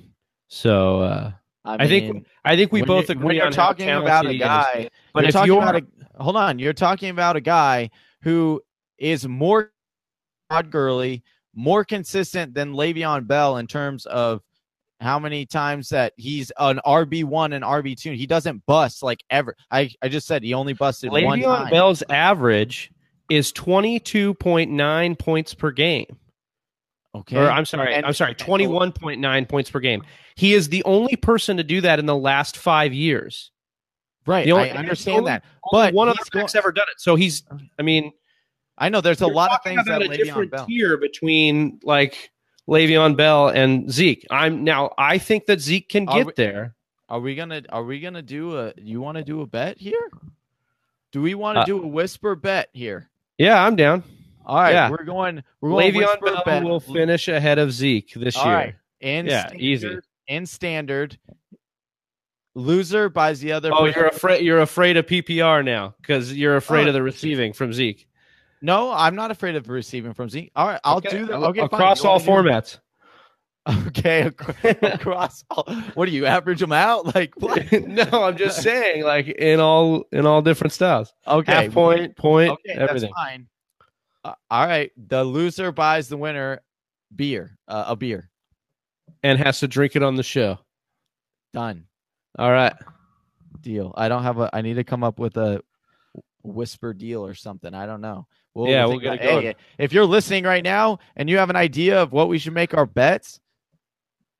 So 0.49 1.01
uh, 1.01 1.33
I, 1.65 1.71
mean, 1.73 1.81
I, 1.81 1.87
think 1.89 2.27
I 2.45 2.57
think 2.57 2.73
we 2.73 2.83
both 2.83 3.11
agree 3.11 3.27
when 3.27 3.37
you're 3.37 3.47
on 3.47 3.53
talking 3.53 3.91
about 3.91 4.27
a 4.27 4.37
guy. 4.37 4.91
But 5.13 5.25
if 5.25 5.35
you're 5.47 5.63
a, 5.63 5.83
hold 6.19 6.37
on, 6.37 6.59
you're 6.59 6.73
talking 6.73 7.11
about 7.11 7.37
a 7.37 7.41
guy 7.41 7.91
who 8.23 8.63
is 8.99 9.27
more 9.27 9.73
Todd 10.51 10.71
Gurley, 10.71 11.23
more 11.55 11.85
consistent 11.85 12.55
than 12.55 12.75
Le'Veon 12.75 13.27
Bell 13.27 13.57
in 13.57 13.67
terms 13.67 14.07
of 14.07 14.43
how 15.05 15.19
many 15.19 15.47
times 15.47 15.91
that 15.91 16.13
he's 16.17 16.51
an 16.59 16.81
RB 16.85 17.25
one 17.25 17.53
and 17.53 17.63
RB 17.63 17.97
two. 17.97 18.13
He 18.13 18.27
doesn't 18.27 18.65
bust 18.67 19.03
like 19.03 19.23
ever. 19.31 19.55
I, 19.71 19.91
I 20.03 20.09
just 20.09 20.27
said 20.27 20.43
he 20.43 20.55
only 20.55 20.73
busted 20.73 21.11
Le'Veon 21.11 21.25
one 21.27 21.41
time. 21.43 21.71
Bell's 21.71 22.03
average 22.09 22.91
is 23.31 23.53
twenty 23.53 24.01
two 24.01 24.35
point 24.35 24.71
nine 24.71 25.15
points 25.15 25.55
per 25.55 25.71
game. 25.71 26.17
Okay. 27.15 27.37
Or 27.37 27.49
I'm 27.49 27.65
sorry, 27.65 27.95
and, 27.95 28.05
I'm 28.05 28.15
sorry, 28.15 28.35
twenty 28.35 28.67
one 28.67 28.91
point 28.91 29.21
nine 29.21 29.47
points 29.47 29.71
per 29.71 29.79
game. 29.79 30.03
He 30.35 30.55
is 30.55 30.71
the 30.71 30.83
only 30.85 31.15
person 31.15 31.59
to 31.59 31.63
do 31.63 31.81
that 31.83 31.99
in 31.99 32.07
the 32.07 32.17
last 32.17 32.57
five 32.57 32.93
years. 32.93 33.53
Right. 34.27 34.51
Only, 34.51 34.71
I 34.71 34.77
understand 34.77 35.19
only, 35.19 35.31
that, 35.31 35.45
but 35.71 35.95
one 35.95 36.09
of 36.09 36.17
the 36.17 36.25
backs 36.33 36.55
ever 36.55 36.73
done 36.73 36.87
it. 36.91 37.01
So 37.01 37.15
he's. 37.15 37.45
I 37.79 37.83
mean, 37.83 38.11
I 38.79 38.89
know 38.89 39.01
there's 39.01 39.21
a 39.21 39.27
lot 39.27 39.53
of 39.53 39.63
things 39.63 39.83
about 39.87 40.01
that 40.01 40.11
a 40.11 40.17
different 40.17 40.51
Bell. 40.51 40.67
tier 40.67 40.97
between 40.97 41.79
like 41.85 42.33
Le'Veon 42.69 43.17
Bell 43.17 43.49
and 43.49 43.91
Zeke. 43.91 44.27
I'm 44.31 44.65
now. 44.65 44.93
I 44.97 45.19
think 45.19 45.47
that 45.47 45.61
Zeke 45.61 45.89
can 45.89 46.07
get 46.07 46.27
we, 46.27 46.33
there. 46.37 46.75
Are 47.09 47.21
we 47.21 47.35
gonna? 47.35 47.63
Are 47.69 47.85
we 47.85 48.01
gonna 48.01 48.23
do 48.23 48.59
a? 48.59 48.73
You 48.77 49.01
want 49.01 49.19
to 49.19 49.25
do 49.25 49.43
a 49.43 49.47
bet 49.47 49.79
here? 49.79 50.11
Do 51.13 51.23
we 51.23 51.35
want 51.35 51.57
to 51.57 51.61
uh, 51.61 51.65
do 51.65 51.83
a 51.83 51.87
whisper 51.87 52.35
bet 52.35 52.71
here? 52.73 53.11
Yeah, 53.39 53.63
I'm 53.63 53.77
down. 53.77 54.03
All 54.47 54.57
right, 54.57 54.73
yeah. 54.73 54.91
we're 54.91 55.05
going. 55.05 55.43
We're 55.61 55.71
going. 55.71 55.93
Le'Veon 55.93 56.21
Bell 56.21 56.43
bet. 56.45 56.65
will 56.65 56.81
finish 56.81 57.29
ahead 57.29 57.59
of 57.59 57.73
Zeke 57.73 58.13
this 58.15 58.37
All 58.37 58.47
year. 58.47 58.55
Right. 58.55 58.75
In 59.01 59.27
yeah, 59.27 59.49
standard, 59.49 59.63
easy. 59.63 59.99
In 60.29 60.47
standard, 60.47 61.19
loser 62.55 63.11
buys 63.11 63.41
the 63.41 63.53
other. 63.53 63.71
Oh, 63.73 63.85
you're 63.85 64.07
afraid. 64.07 64.43
You're 64.43 64.61
afraid 64.61 64.97
of 64.97 65.07
PPR 65.07 65.63
now 65.65 65.95
because 66.01 66.33
you're 66.33 66.57
afraid 66.57 66.87
oh, 66.87 66.89
of 66.89 66.95
the 66.95 67.03
receiving 67.03 67.53
from 67.53 67.75
Zeke. 67.75 68.09
No, 68.65 68.91
I'm 68.91 69.15
not 69.15 69.31
afraid 69.31 69.57
of 69.57 69.69
receiving 69.69 70.15
from 70.15 70.31
Zeke. 70.31 70.51
All 70.57 70.67
right, 70.67 70.81
I'll 70.85 70.97
okay. 70.97 71.11
do 71.11 71.27
that. 71.27 71.35
Okay, 71.35 71.61
across 71.61 72.03
all 72.05 72.19
formats. 72.19 72.79
Okay, 73.87 74.31
across 74.83 75.43
all. 75.51 75.65
What 75.95 76.05
do 76.05 76.13
you 76.13 76.27
average 76.27 76.61
them 76.61 76.73
out? 76.73 77.07
Like, 77.15 77.33
no, 77.41 78.05
I'm 78.25 78.37
just 78.37 78.61
saying, 78.63 79.05
like 79.05 79.27
in 79.27 79.59
all 79.59 80.05
in 80.13 80.27
all 80.27 80.43
different 80.43 80.75
styles. 80.75 81.15
Okay, 81.27 81.51
half 81.51 81.73
point, 81.73 82.15
point, 82.15 82.51
okay, 82.51 82.73
everything. 82.73 83.11
That's 83.17 83.27
fine. 83.27 83.47
Uh, 84.23 84.35
all 84.51 84.67
right, 84.67 84.93
the 85.09 85.25
loser 85.25 85.73
buys 85.73 86.11
the 86.11 86.19
winner 86.19 86.61
beer, 87.17 87.57
uh, 87.67 87.85
a 87.87 87.97
beer, 87.97 88.29
and 89.23 89.39
has 89.39 89.61
to 89.61 89.69
drink 89.69 89.97
it 89.97 90.03
on 90.03 90.17
the 90.17 90.23
show. 90.23 90.59
Done. 91.55 91.87
All 92.39 92.53
right, 92.53 92.75
deal. 93.63 93.95
I 93.97 94.11
don't 94.11 94.25
have 94.25 94.41
a. 94.41 94.51
I 94.53 94.61
need 94.61 94.75
to 94.75 94.85
come 94.85 95.03
up 95.03 95.19
with 95.19 95.39
a 95.39 95.63
whisper 96.43 96.93
deal 96.93 97.25
or 97.25 97.33
something. 97.33 97.73
I 97.73 97.87
don't 97.87 98.03
know. 98.03 98.27
We'll, 98.55 98.69
yeah, 98.69 98.87
we'll 98.87 99.01
get 99.01 99.15
it 99.15 99.23
going. 99.23 99.43
Hey, 99.43 99.57
if 99.79 99.93
you're 99.93 100.07
listening 100.07 100.45
right 100.45 100.63
now 100.63 101.01
and 101.17 101.29
you 101.29 101.39
have 101.39 101.51
an 101.51 101.57
idea 101.57 102.01
of 102.01 102.13
what 102.13 102.29
we 102.29 102.39
should 102.39 102.53
make 102.53 102.73
our 102.73 102.87
bets, 102.87 103.41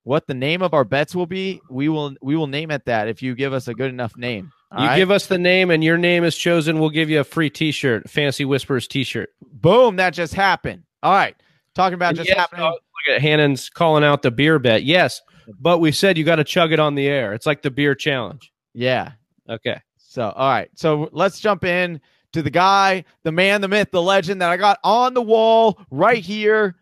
what 0.03 0.25
the 0.25 0.33
name 0.33 0.61
of 0.61 0.73
our 0.73 0.85
bets 0.85 1.13
will 1.13 1.25
be, 1.25 1.59
we 1.69 1.89
will 1.89 2.15
we 2.21 2.35
will 2.35 2.47
name 2.47 2.71
it 2.71 2.85
that 2.85 3.09
if 3.09 3.21
you 3.21 3.35
give 3.35 3.51
us 3.51 3.67
a 3.67 3.73
good 3.73 3.89
enough 3.89 4.15
name. 4.15 4.51
you 4.71 4.85
right? 4.85 4.95
give 4.95 5.11
us 5.11 5.25
the 5.25 5.37
name 5.37 5.69
and 5.69 5.83
your 5.83 5.97
name 5.97 6.23
is 6.23 6.37
chosen, 6.37 6.79
we'll 6.79 6.89
give 6.89 7.09
you 7.09 7.19
a 7.19 7.23
free 7.25 7.49
T-shirt, 7.49 8.09
Fantasy 8.09 8.45
Whispers 8.45 8.87
T-shirt. 8.87 9.29
Boom! 9.41 9.97
That 9.97 10.13
just 10.13 10.33
happened. 10.33 10.83
All 11.03 11.11
right, 11.11 11.35
talking 11.73 11.95
about 11.95 12.09
and 12.09 12.17
just 12.17 12.29
yes, 12.29 12.37
happening. 12.37 12.63
like 12.63 12.75
it. 13.07 13.21
Hannon's 13.21 13.69
calling 13.69 14.03
out 14.03 14.21
the 14.21 14.31
beer 14.31 14.59
bet. 14.59 14.83
Yes, 14.83 15.21
but 15.59 15.79
we 15.79 15.91
said 15.91 16.17
you 16.17 16.23
got 16.23 16.37
to 16.37 16.45
chug 16.45 16.71
it 16.71 16.79
on 16.79 16.95
the 16.95 17.07
air. 17.07 17.33
It's 17.33 17.45
like 17.45 17.63
the 17.63 17.71
beer 17.71 17.95
challenge. 17.95 18.53
Yeah. 18.73 19.11
Okay. 19.49 19.81
So, 19.97 20.29
all 20.29 20.49
right. 20.49 20.69
So 20.75 21.09
let's 21.11 21.39
jump 21.39 21.65
in 21.65 21.99
to 22.35 22.41
the 22.41 22.49
guy, 22.49 23.05
the 23.23 23.31
man, 23.31 23.61
the 23.61 23.67
myth, 23.69 23.91
the 23.91 24.01
legend 24.01 24.41
that 24.41 24.49
I 24.51 24.57
got 24.57 24.77
on 24.83 25.13
the 25.13 25.21
wall 25.21 25.79
right 25.89 26.23
here. 26.23 26.75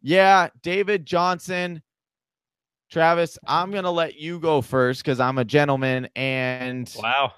Yeah, 0.00 0.48
David 0.62 1.04
Johnson. 1.04 1.82
Travis, 2.90 3.38
I'm 3.46 3.70
going 3.70 3.84
to 3.84 3.90
let 3.90 4.16
you 4.16 4.40
go 4.40 4.62
first 4.62 5.04
because 5.04 5.20
I'm 5.20 5.36
a 5.36 5.44
gentleman 5.44 6.08
and 6.16 6.90
wow. 6.98 7.32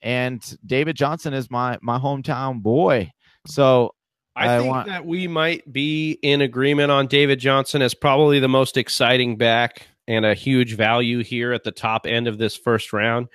And 0.00 0.42
David 0.64 0.96
Johnson 0.96 1.34
is 1.34 1.50
my 1.50 1.78
my 1.82 1.98
hometown 1.98 2.62
boy. 2.62 3.12
So 3.46 3.94
I, 4.34 4.54
I 4.54 4.58
think 4.58 4.70
want- 4.70 4.88
that 4.88 5.04
we 5.04 5.28
might 5.28 5.70
be 5.70 6.12
in 6.22 6.40
agreement 6.40 6.90
on 6.90 7.06
David 7.06 7.38
Johnson 7.38 7.82
as 7.82 7.92
probably 7.92 8.40
the 8.40 8.48
most 8.48 8.78
exciting 8.78 9.36
back 9.36 9.88
and 10.08 10.24
a 10.24 10.32
huge 10.32 10.74
value 10.74 11.22
here 11.22 11.52
at 11.52 11.64
the 11.64 11.72
top 11.72 12.06
end 12.06 12.28
of 12.28 12.38
this 12.38 12.56
first 12.56 12.94
round. 12.94 13.28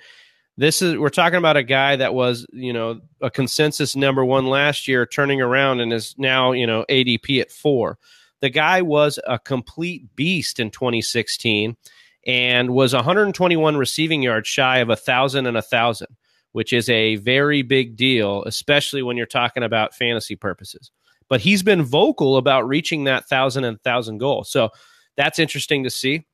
This 0.60 0.82
is 0.82 0.98
we're 0.98 1.08
talking 1.08 1.38
about 1.38 1.56
a 1.56 1.62
guy 1.62 1.96
that 1.96 2.12
was, 2.12 2.46
you 2.52 2.74
know, 2.74 3.00
a 3.22 3.30
consensus 3.30 3.96
number 3.96 4.22
1 4.22 4.44
last 4.46 4.86
year 4.86 5.06
turning 5.06 5.40
around 5.40 5.80
and 5.80 5.90
is 5.90 6.14
now, 6.18 6.52
you 6.52 6.66
know, 6.66 6.84
ADP 6.90 7.40
at 7.40 7.50
4. 7.50 7.98
The 8.42 8.50
guy 8.50 8.82
was 8.82 9.18
a 9.26 9.38
complete 9.38 10.14
beast 10.16 10.60
in 10.60 10.70
2016 10.70 11.78
and 12.26 12.70
was 12.74 12.92
121 12.92 13.78
receiving 13.78 14.22
yards 14.22 14.48
shy 14.48 14.80
of 14.80 14.90
a 14.90 15.00
1000 15.00 15.46
and 15.46 15.56
a 15.56 15.64
1000 15.64 16.08
which 16.52 16.74
is 16.74 16.90
a 16.90 17.16
very 17.16 17.62
big 17.62 17.96
deal, 17.96 18.42
especially 18.44 19.02
when 19.02 19.16
you're 19.16 19.24
talking 19.24 19.62
about 19.62 19.94
fantasy 19.94 20.36
purposes. 20.36 20.90
But 21.30 21.40
he's 21.40 21.62
been 21.62 21.82
vocal 21.82 22.36
about 22.36 22.68
reaching 22.68 23.04
that 23.04 23.26
thousand 23.28 23.64
and 23.64 23.80
thousand 23.82 24.18
goal. 24.18 24.44
So 24.44 24.70
that's 25.16 25.38
interesting 25.38 25.84
to 25.84 25.90
see. 25.90 26.26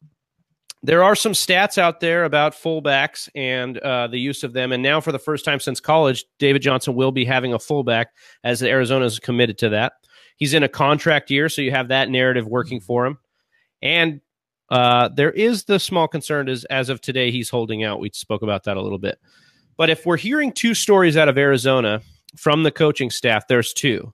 There 0.83 1.03
are 1.03 1.17
some 1.17 1.33
stats 1.33 1.79
out 1.79 2.01
there 2.01 2.25
about 2.25 2.55
fullbacks 2.55 3.29
and 3.35 3.79
uh, 3.79 4.07
the 4.07 4.19
use 4.19 4.45
of 4.45 4.53
them. 4.53 4.73
And 4.73 4.83
now, 4.83 5.01
for 5.01 5.11
the 5.11 5.19
first 5.19 5.45
time 5.45 5.59
since 5.59 5.81
college, 5.81 6.25
David 6.39 6.63
Johnson 6.63 6.95
will 6.95 7.13
be 7.13 7.25
having 7.25 7.55
a 7.55 7.59
fullback 7.59 8.09
as 8.45 8.63
Arizona 8.63 9.05
is 9.07 9.19
committed 9.19 9.59
to 9.59 9.71
that. 9.71 9.95
He's 10.37 10.55
in 10.55 10.63
a 10.63 10.69
contract 10.69 11.31
year, 11.31 11.49
so 11.49 11.63
you 11.63 11.71
have 11.71 11.89
that 11.89 12.11
narrative 12.11 12.47
working 12.47 12.81
for 12.81 13.07
him. 13.07 13.19
And 13.83 14.21
uh, 14.71 15.09
there 15.09 15.31
is 15.31 15.65
the 15.65 15.79
small 15.79 16.09
concern 16.09 16.49
is 16.49 16.65
as 16.67 16.89
of 16.89 17.01
today, 17.01 17.31
he's 17.31 17.49
holding 17.49 17.85
out. 17.85 18.01
We 18.01 18.11
spoke 18.13 18.43
about 18.43 18.65
that 18.65 18.77
a 18.77 18.83
little 18.83 18.99
bit. 18.99 19.19
But 19.77 19.91
if 19.91 20.05
we're 20.07 20.17
hearing 20.17 20.53
two 20.53 20.75
stories 20.75 21.17
out 21.17 21.29
of 21.29 21.39
Arizona 21.39 22.01
from 22.37 22.63
the 22.63 22.71
coaching 22.71 23.11
staff, 23.11 23.47
there's 23.49 23.73
two. 23.73 24.13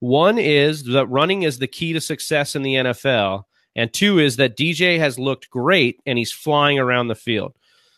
One 0.00 0.38
is 0.38 0.84
that 0.84 1.06
running 1.06 1.42
is 1.42 1.58
the 1.58 1.66
key 1.66 1.92
to 1.94 2.00
success 2.00 2.54
in 2.54 2.62
the 2.62 2.74
NFL, 2.74 3.44
and 3.76 3.92
two 3.92 4.18
is 4.18 4.36
that 4.36 4.56
DJ 4.56 4.98
has 4.98 5.18
looked 5.18 5.50
great 5.50 6.00
and 6.06 6.18
he's 6.18 6.32
flying 6.32 6.78
around 6.78 7.08
the 7.08 7.14
field. 7.14 7.54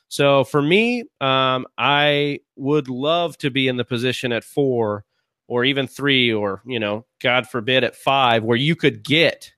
So 0.08 0.42
for 0.44 0.60
me, 0.60 1.04
um, 1.20 1.66
I 1.78 2.40
would 2.56 2.88
love 2.88 3.38
to 3.38 3.50
be 3.50 3.68
in 3.68 3.76
the 3.76 3.84
position 3.84 4.32
at 4.32 4.42
four 4.42 5.04
or 5.46 5.64
even 5.64 5.86
three, 5.86 6.32
or 6.32 6.62
you 6.66 6.80
know, 6.80 7.06
God 7.20 7.48
forbid, 7.48 7.84
at 7.84 7.94
five, 7.94 8.42
where 8.42 8.56
you 8.56 8.74
could 8.74 9.02
get 9.02 9.52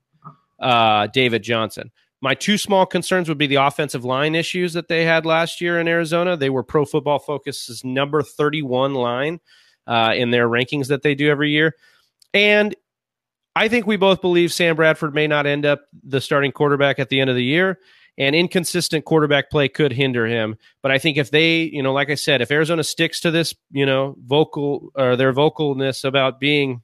uh, 0.60 1.06
David 1.08 1.42
Johnson. 1.42 1.90
My 2.20 2.34
two 2.34 2.58
small 2.58 2.84
concerns 2.84 3.28
would 3.28 3.38
be 3.38 3.46
the 3.46 3.56
offensive 3.56 4.04
line 4.04 4.34
issues 4.34 4.74
that 4.74 4.88
they 4.88 5.04
had 5.04 5.24
last 5.24 5.60
year 5.60 5.80
in 5.80 5.88
Arizona. 5.88 6.36
They 6.36 6.50
were 6.50 6.62
Pro 6.62 6.84
Football 6.84 7.18
Focus's 7.18 7.82
number 7.82 8.22
31 8.22 8.94
line 8.94 9.40
uh, 9.86 10.12
in 10.14 10.30
their 10.30 10.46
rankings 10.46 10.88
that 10.88 11.02
they 11.02 11.14
do 11.14 11.30
every 11.30 11.50
year. 11.50 11.74
And 12.34 12.74
I 13.60 13.68
think 13.68 13.86
we 13.86 13.98
both 13.98 14.22
believe 14.22 14.54
Sam 14.54 14.74
Bradford 14.74 15.14
may 15.14 15.26
not 15.26 15.44
end 15.44 15.66
up 15.66 15.82
the 16.02 16.22
starting 16.22 16.50
quarterback 16.50 16.98
at 16.98 17.10
the 17.10 17.20
end 17.20 17.28
of 17.28 17.36
the 17.36 17.44
year. 17.44 17.78
And 18.16 18.34
inconsistent 18.34 19.04
quarterback 19.04 19.50
play 19.50 19.68
could 19.68 19.92
hinder 19.92 20.26
him. 20.26 20.56
But 20.80 20.92
I 20.92 20.98
think 20.98 21.18
if 21.18 21.30
they, 21.30 21.64
you 21.64 21.82
know, 21.82 21.92
like 21.92 22.08
I 22.08 22.14
said, 22.14 22.40
if 22.40 22.50
Arizona 22.50 22.82
sticks 22.82 23.20
to 23.20 23.30
this, 23.30 23.54
you 23.70 23.84
know, 23.84 24.16
vocal 24.24 24.90
or 24.94 25.14
their 25.14 25.34
vocalness 25.34 26.04
about 26.04 26.40
being 26.40 26.80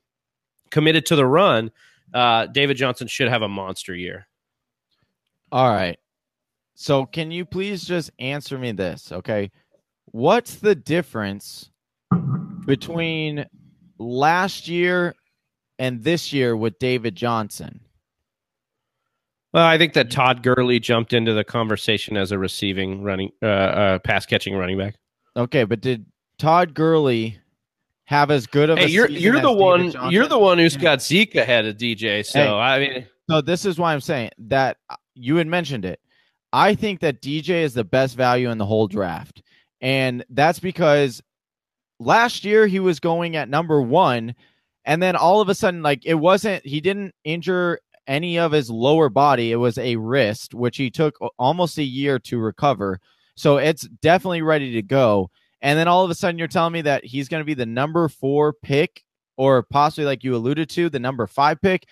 committed 0.71 1.07
to 1.07 1.17
the 1.17 1.25
run, 1.25 1.71
uh, 2.13 2.45
David 2.45 2.77
Johnson 2.77 3.07
should 3.07 3.29
have 3.29 3.41
a 3.41 3.49
monster 3.49 3.95
year. 3.95 4.29
All 5.51 5.71
right. 5.71 5.99
So 6.75 7.07
can 7.07 7.31
you 7.31 7.47
please 7.47 7.87
just 7.87 8.11
answer 8.19 8.59
me 8.59 8.73
this, 8.73 9.13
okay? 9.13 9.51
What's 10.07 10.57
the 10.57 10.75
difference 10.75 11.71
between 12.67 13.47
last 13.99 14.69
year 14.69 15.15
and 15.79 16.03
this 16.05 16.33
year 16.33 16.57
with 16.57 16.79
David 16.79 17.15
Johnson? 17.15 17.81
Well, 19.53 19.67
I 19.67 19.79
think 19.79 19.95
that 19.95 20.11
Todd 20.11 20.43
Gurley 20.43 20.81
jumped 20.81 21.13
into 21.13 21.33
the 21.33 21.45
conversation 21.45 22.17
as 22.17 22.33
a 22.33 22.39
receiving 22.39 23.03
running 23.03 23.31
uh, 23.43 23.47
uh 23.47 23.99
pass 24.01 24.27
catching 24.27 24.55
running 24.55 24.79
back. 24.79 24.97
Okay, 25.37 25.65
but 25.65 25.81
did 25.81 26.07
Todd 26.39 26.75
Gurley 26.75 27.39
have 28.05 28.31
as 28.31 28.47
good 28.47 28.71
of 28.71 28.79
hey, 28.79 28.85
a 28.85 28.89
you're 28.89 29.09
you're 29.09 29.41
the 29.41 29.53
one 29.53 29.95
you're 30.11 30.29
the 30.29 30.39
one 30.39 30.59
who's 30.59 30.77
got 30.77 31.03
Zeke 31.03 31.35
ahead 31.37 31.67
of 31.67 31.77
DJ. 31.77 32.25
So 32.25 32.39
hey, 32.39 32.49
I 32.49 32.79
mean, 32.79 33.07
so 33.29 33.41
this 33.41 33.65
is 33.65 33.79
why 33.79 33.93
I'm 33.93 34.01
saying 34.01 34.31
that 34.39 34.77
you 35.15 35.37
had 35.37 35.47
mentioned 35.47 35.85
it. 35.85 36.01
I 36.53 36.75
think 36.75 37.01
that 37.01 37.21
DJ 37.21 37.63
is 37.63 37.75
the 37.75 37.85
best 37.85 38.17
value 38.17 38.51
in 38.51 38.59
the 38.59 38.67
whole 38.67 38.87
draft. 38.87 39.43
And 39.81 40.25
that's 40.31 40.61
because 40.61 41.23
last 41.99 42.45
year 42.45 42.67
he 42.67 42.81
was 42.81 43.01
going 43.01 43.37
at 43.37 43.49
number 43.49 43.81
one. 43.83 44.35
And 44.87 45.03
then 45.03 45.17
all 45.17 45.41
of 45.41 45.49
a 45.49 45.55
sudden, 45.55 45.83
like 45.83 46.07
it 46.07 46.15
wasn't, 46.15 46.65
he 46.65 46.81
didn't 46.81 47.15
injure 47.25 47.81
any 48.07 48.39
of 48.39 48.53
his 48.53 48.71
lower 48.71 49.09
body. 49.09 49.53
It 49.53 49.57
was 49.57 49.79
a 49.79 49.97
wrist, 49.97 50.55
which 50.55 50.77
he 50.77 50.91
took 50.91 51.19
almost 51.39 51.77
a 51.77 51.83
year 51.83 52.19
to 52.21 52.39
recover. 52.39 53.01
So 53.35 53.59
it's 53.59 53.83
definitely 54.01 54.43
ready 54.43 54.73
to 54.73 54.83
go. 54.83 55.31
And 55.61 55.79
then 55.79 55.89
all 55.89 56.05
of 56.05 56.11
a 56.11 56.15
sudden, 56.15 56.39
you're 56.39 56.49
telling 56.49 56.73
me 56.73 56.83
that 56.83 57.05
he's 57.05 57.29
going 57.29 57.41
to 57.41 57.45
be 57.45 57.55
the 57.55 57.67
number 57.67 58.09
four 58.09 58.53
pick, 58.53 59.03
or 59.37 59.65
possibly 59.65 60.05
like 60.05 60.23
you 60.23 60.37
alluded 60.37 60.71
to, 60.71 60.89
the 60.89 61.01
number 61.01 61.27
five 61.27 61.61
pick. 61.61 61.87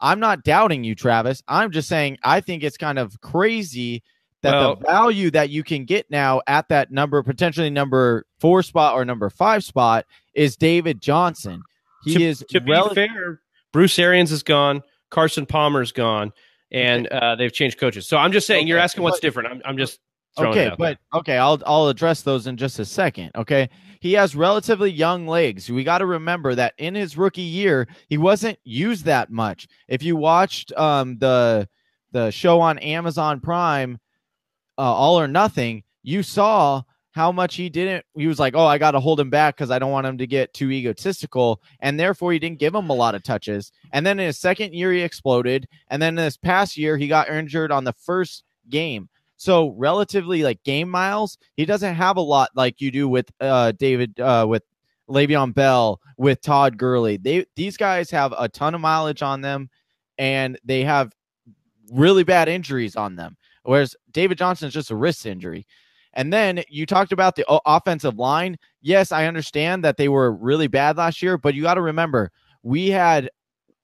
I'm 0.00 0.20
not 0.20 0.42
doubting 0.42 0.84
you, 0.84 0.94
Travis. 0.94 1.42
I'm 1.46 1.70
just 1.70 1.88
saying 1.88 2.18
I 2.24 2.40
think 2.40 2.62
it's 2.62 2.76
kind 2.76 2.98
of 2.98 3.20
crazy 3.20 4.02
that 4.42 4.52
well, 4.52 4.76
the 4.76 4.84
value 4.84 5.30
that 5.30 5.50
you 5.50 5.62
can 5.62 5.84
get 5.84 6.10
now 6.10 6.42
at 6.46 6.68
that 6.68 6.90
number, 6.90 7.22
potentially 7.22 7.70
number 7.70 8.26
four 8.40 8.62
spot 8.62 8.94
or 8.94 9.04
number 9.04 9.30
five 9.30 9.64
spot, 9.64 10.04
is 10.34 10.56
David 10.56 11.00
Johnson. 11.00 11.62
He 12.04 12.14
to, 12.14 12.22
is 12.22 12.44
to 12.50 12.60
rel- 12.60 12.90
be 12.90 12.94
fair. 12.94 13.40
Bruce 13.72 13.98
Arians 13.98 14.30
is 14.32 14.42
gone. 14.42 14.82
Carson 15.10 15.46
Palmer 15.46 15.82
is 15.82 15.92
gone, 15.92 16.32
and 16.70 17.06
uh, 17.08 17.36
they've 17.36 17.52
changed 17.52 17.78
coaches. 17.78 18.06
So 18.06 18.16
I'm 18.16 18.32
just 18.32 18.46
saying, 18.46 18.62
okay, 18.62 18.68
you're 18.68 18.78
asking 18.78 19.02
what's 19.02 19.16
but, 19.16 19.22
different. 19.22 19.48
I'm, 19.50 19.62
I'm 19.64 19.78
just 19.78 20.00
okay, 20.38 20.72
but 20.76 20.98
there. 21.12 21.20
okay, 21.20 21.38
I'll 21.38 21.60
I'll 21.66 21.88
address 21.88 22.22
those 22.22 22.46
in 22.46 22.56
just 22.56 22.78
a 22.78 22.84
second. 22.84 23.30
Okay, 23.36 23.68
he 24.00 24.12
has 24.14 24.34
relatively 24.36 24.90
young 24.90 25.26
legs. 25.26 25.70
We 25.70 25.84
got 25.84 25.98
to 25.98 26.06
remember 26.06 26.54
that 26.54 26.74
in 26.78 26.94
his 26.94 27.16
rookie 27.16 27.42
year, 27.42 27.88
he 28.08 28.18
wasn't 28.18 28.58
used 28.64 29.04
that 29.06 29.30
much. 29.30 29.68
If 29.88 30.02
you 30.02 30.16
watched 30.16 30.72
um, 30.76 31.18
the 31.18 31.68
the 32.12 32.30
show 32.30 32.60
on 32.60 32.78
Amazon 32.78 33.40
Prime, 33.40 33.98
uh, 34.78 34.82
All 34.82 35.18
or 35.18 35.28
Nothing, 35.28 35.82
you 36.02 36.22
saw 36.22 36.82
how 37.14 37.30
much 37.30 37.54
he 37.54 37.68
didn't. 37.68 38.04
He 38.16 38.26
was 38.26 38.40
like, 38.40 38.54
"Oh, 38.56 38.66
I 38.66 38.76
got 38.76 38.90
to 38.90 39.00
hold 39.00 39.20
him 39.20 39.30
back 39.30 39.56
because 39.56 39.70
I 39.70 39.78
don't 39.78 39.92
want 39.92 40.06
him 40.06 40.18
to 40.18 40.26
get 40.26 40.52
too 40.52 40.72
egotistical," 40.72 41.62
and 41.78 41.98
therefore 41.98 42.32
he 42.32 42.40
didn't 42.40 42.58
give 42.58 42.74
him 42.74 42.90
a 42.90 42.94
lot 42.94 43.14
of 43.14 43.22
touches. 43.22 43.70
And 43.92 44.04
then 44.04 44.18
in 44.18 44.26
his 44.26 44.38
second 44.38 44.74
year, 44.74 44.92
he 44.92 45.00
exploded. 45.00 45.68
And 45.88 46.02
then 46.02 46.16
this 46.16 46.36
past 46.36 46.76
year, 46.76 46.96
he 46.96 47.06
got 47.06 47.28
injured 47.28 47.70
on 47.70 47.84
the 47.84 47.92
first 47.92 48.42
game. 48.68 49.08
So 49.36 49.74
relatively 49.76 50.42
like 50.42 50.62
game 50.64 50.88
miles, 50.88 51.38
he 51.56 51.64
doesn't 51.64 51.94
have 51.94 52.16
a 52.16 52.20
lot 52.20 52.50
like 52.56 52.80
you 52.80 52.90
do 52.90 53.08
with 53.08 53.30
uh 53.40 53.72
David 53.72 54.18
uh 54.18 54.46
with 54.48 54.64
Le'Veon 55.08 55.54
Bell, 55.54 56.00
with 56.18 56.40
Todd 56.40 56.76
Gurley. 56.76 57.16
They 57.16 57.46
these 57.54 57.76
guys 57.76 58.10
have 58.10 58.34
a 58.36 58.48
ton 58.48 58.74
of 58.74 58.80
mileage 58.80 59.22
on 59.22 59.40
them 59.40 59.70
and 60.18 60.58
they 60.64 60.82
have 60.82 61.12
really 61.92 62.24
bad 62.24 62.48
injuries 62.48 62.96
on 62.96 63.14
them. 63.14 63.36
Whereas 63.62 63.94
David 64.10 64.38
Johnson 64.38 64.68
is 64.68 64.74
just 64.74 64.90
a 64.90 64.96
wrist 64.96 65.26
injury. 65.26 65.66
And 66.14 66.32
then 66.32 66.62
you 66.68 66.86
talked 66.86 67.12
about 67.12 67.36
the 67.36 67.44
offensive 67.66 68.18
line. 68.18 68.56
Yes, 68.82 69.12
I 69.12 69.26
understand 69.26 69.84
that 69.84 69.96
they 69.96 70.08
were 70.08 70.32
really 70.32 70.68
bad 70.68 70.96
last 70.96 71.22
year, 71.22 71.36
but 71.36 71.54
you 71.54 71.62
got 71.62 71.74
to 71.74 71.82
remember 71.82 72.30
we 72.62 72.88
had 72.88 73.30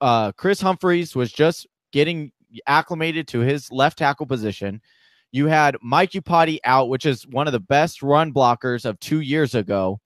uh, 0.01 0.33
Chris 0.33 0.61
Humphries 0.61 1.15
was 1.15 1.33
just 1.33 1.67
getting 1.93 2.33
acclimated 2.67 3.29
to 3.29 3.41
his 3.41 3.71
left 3.71 3.99
tackle 3.99 4.27
position. 4.27 4.81
You 5.33 5.47
had 5.47 5.77
Mike 5.83 6.13
Iupati 6.13 6.59
out, 6.65 6.89
which 6.89 7.07
is 7.07 7.27
one 7.27 7.47
of 7.47 7.53
the 7.53 7.61
best 7.61 8.03
run 8.03 8.33
blockers 8.33 8.85
of 8.85 8.99
two 9.01 9.21
years 9.21 9.55
ago. 9.55 10.01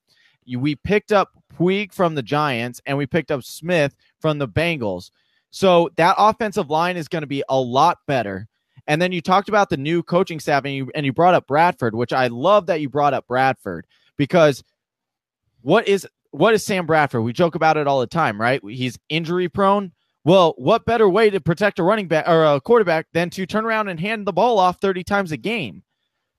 You, 0.45 0.61
we 0.61 0.77
picked 0.77 1.13
up 1.13 1.31
Pugh 1.57 1.89
from 1.93 2.15
the 2.15 2.23
Giants 2.23 2.81
and 2.85 2.99
we 2.99 3.07
picked 3.07 3.31
up 3.31 3.43
Smith 3.43 3.95
from 4.21 4.39
the 4.39 4.49
Bengals. 4.49 5.11
So 5.51 5.89
that 5.97 6.17
offensive 6.19 6.69
line 6.69 6.97
is 6.97 7.09
going 7.09 7.23
to 7.23 7.29
be 7.29 7.45
a 7.49 7.59
lot 7.59 7.99
better. 8.07 8.49
And 8.87 9.01
then 9.01 9.13
you 9.13 9.21
talked 9.21 9.49
about 9.49 9.71
the 9.71 9.77
new 9.77 10.03
coaching 10.03 10.41
staff 10.41 10.65
and 10.65 10.75
you 10.75 10.91
and 10.95 11.07
you 11.07 11.13
brought 11.13 11.35
up 11.35 11.47
Bradford, 11.47 11.95
which 11.95 12.13
I 12.13 12.27
love 12.27 12.67
that 12.67 12.81
you 12.81 12.89
brought 12.89 13.15
up 13.15 13.27
Bradford 13.27 13.87
because 14.17 14.63
what 15.63 15.89
is 15.89 16.07
what 16.31 16.55
is 16.55 16.65
Sam 16.65 16.87
Bradford? 16.87 17.23
We 17.23 17.33
joke 17.33 17.55
about 17.55 17.77
it 17.77 17.87
all 17.87 18.01
the 18.01 18.07
time, 18.07 18.41
right? 18.41 18.61
He's 18.65 18.99
injury 19.09 19.49
prone. 19.49 19.93
Well, 20.25 20.55
what 20.57 20.87
better 20.87 21.09
way 21.09 21.31
to 21.31 21.41
protect 21.41 21.79
a 21.79 21.83
running 21.83 22.09
back 22.09 22.29
or 22.29 22.45
a 22.45 22.61
quarterback 22.61 23.07
than 23.13 23.31
to 23.31 23.47
turn 23.47 23.65
around 23.65 23.89
and 23.89 24.01
hand 24.01 24.27
the 24.27 24.33
ball 24.33 24.59
off 24.59 24.81
30 24.81 25.05
times 25.05 25.33
a 25.33 25.37
game? 25.37 25.83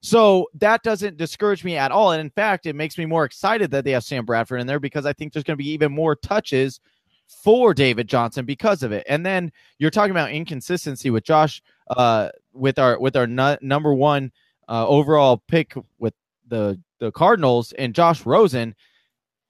So 0.01 0.47
that 0.55 0.83
doesn't 0.83 1.17
discourage 1.17 1.63
me 1.63 1.77
at 1.77 1.91
all. 1.91 2.11
And 2.11 2.21
in 2.21 2.29
fact, 2.29 2.65
it 2.65 2.75
makes 2.75 2.97
me 2.97 3.05
more 3.05 3.25
excited 3.25 3.71
that 3.71 3.85
they 3.85 3.91
have 3.91 4.03
Sam 4.03 4.25
Bradford 4.25 4.61
in 4.61 4.67
there 4.67 4.79
because 4.79 5.05
I 5.05 5.13
think 5.13 5.33
there's 5.33 5.43
going 5.43 5.57
to 5.57 5.63
be 5.63 5.71
even 5.71 5.91
more 5.91 6.15
touches 6.15 6.79
for 7.27 7.73
David 7.73 8.07
Johnson 8.07 8.45
because 8.45 8.83
of 8.83 8.91
it. 8.91 9.05
And 9.07 9.25
then 9.25 9.51
you're 9.77 9.91
talking 9.91 10.11
about 10.11 10.31
inconsistency 10.31 11.09
with 11.09 11.23
Josh, 11.23 11.61
uh, 11.89 12.29
with 12.53 12.79
our 12.79 12.99
with 12.99 13.15
our 13.15 13.27
number 13.27 13.93
one 13.93 14.31
uh, 14.67 14.87
overall 14.87 15.41
pick 15.47 15.73
with 15.99 16.13
the 16.47 16.79
the 16.99 17.11
Cardinals 17.11 17.71
and 17.73 17.93
Josh 17.93 18.25
Rosen. 18.25 18.75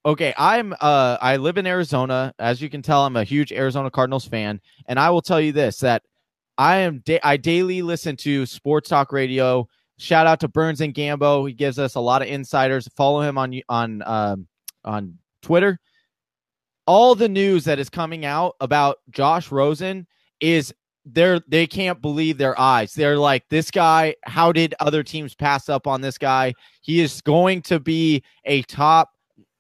Okay, 0.06 0.34
I'm 0.38 0.74
uh 0.82 1.18
I 1.22 1.38
live 1.38 1.58
in 1.58 1.66
Arizona. 1.66 2.34
As 2.40 2.62
you 2.62 2.70
can 2.70 2.82
tell, 2.82 3.04
I'm 3.04 3.16
a 3.16 3.24
huge 3.24 3.52
Arizona 3.52 3.90
Cardinals 3.90 4.26
fan, 4.26 4.62
and 4.88 5.00
I 5.00 5.10
will 5.10 5.22
tell 5.22 5.42
you 5.42 5.52
this 5.52 5.78
that 5.80 6.04
I 6.58 6.78
am 6.78 7.00
da- 7.06 7.20
I 7.24 7.38
daily 7.38 7.82
listen 7.82 8.16
to 8.18 8.46
sports 8.46 8.90
talk 8.90 9.12
radio. 9.12 9.68
Shout 9.98 10.28
out 10.28 10.42
to 10.42 10.48
Burns 10.48 10.82
and 10.82 10.94
Gambo. 10.94 11.48
He 11.48 11.54
gives 11.54 11.80
us 11.80 11.96
a 11.96 12.00
lot 12.00 12.22
of 12.22 12.28
insiders. 12.28 12.88
Follow 12.96 13.22
him 13.22 13.38
on 13.38 13.60
on 13.70 14.04
um, 14.06 14.48
on 14.84 15.18
Twitter 15.42 15.80
all 16.88 17.16
the 17.16 17.30
news 17.30 17.66
that 17.66 17.80
is 17.80 17.90
coming 17.90 18.26
out 18.26 18.56
about 18.60 18.98
Josh 19.10 19.52
Rosen 19.52 20.08
is 20.40 20.74
they're 21.06 21.40
they 21.48 21.68
can't 21.68 22.02
believe 22.02 22.38
their 22.38 22.60
eyes. 22.60 22.94
They're 22.94 23.18
like, 23.18 23.48
this 23.50 23.70
guy, 23.70 24.16
how 24.24 24.52
did 24.52 24.74
other 24.80 25.04
teams 25.04 25.36
pass 25.36 25.70
up 25.70 25.88
on 25.88 26.02
this 26.02 26.18
guy? 26.18 26.54
He 26.82 27.02
is 27.02 27.22
going 27.22 27.62
to 27.64 27.80
be 27.80 28.24
a 28.46 28.64
top 28.64 29.12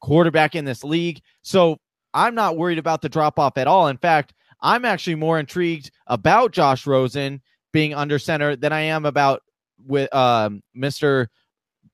quarterback 0.01 0.55
in 0.55 0.65
this 0.65 0.83
league. 0.83 1.21
So 1.43 1.77
I'm 2.13 2.35
not 2.35 2.57
worried 2.57 2.79
about 2.79 3.01
the 3.01 3.09
drop 3.09 3.39
off 3.39 3.57
at 3.57 3.67
all. 3.67 3.88
In 3.88 3.97
fact, 3.97 4.33
I'm 4.61 4.85
actually 4.85 5.15
more 5.15 5.39
intrigued 5.39 5.91
about 6.07 6.51
Josh 6.51 6.88
Rosen 6.88 7.41
being 7.71 7.93
under 7.93 8.17
center 8.17 8.55
than 8.55 8.73
I 8.73 8.81
am 8.81 9.05
about 9.05 9.43
with 9.85 10.13
um, 10.15 10.63
Mr. 10.75 11.27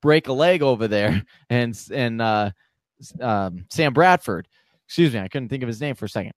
Break 0.01 0.27
a 0.27 0.33
leg 0.33 0.61
over 0.61 0.87
there 0.87 1.21
and 1.49 1.77
and 1.93 2.21
uh, 2.21 2.51
um, 3.19 3.65
Sam 3.69 3.93
Bradford. 3.93 4.47
Excuse 4.91 5.13
me, 5.13 5.21
I 5.21 5.29
couldn't 5.29 5.47
think 5.47 5.63
of 5.63 5.67
his 5.67 5.79
name 5.79 5.95
for 5.95 6.03
a 6.03 6.09
second. 6.09 6.33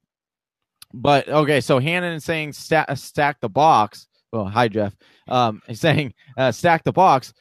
But 0.93 1.29
okay, 1.29 1.61
so 1.61 1.81
Hannon 1.81 2.15
is 2.15 2.25
saying 2.25 2.53
stack, 2.53 2.89
stack 2.97 3.41
the 3.41 3.49
box. 3.49 4.07
Well, 4.33 4.45
hi 4.45 4.69
Jeff. 4.69 4.95
Um, 5.27 5.61
he's 5.67 5.81
saying 5.89 6.15
uh, 6.39 6.53
stack 6.53 6.85
the 6.85 6.93
box. 6.93 7.35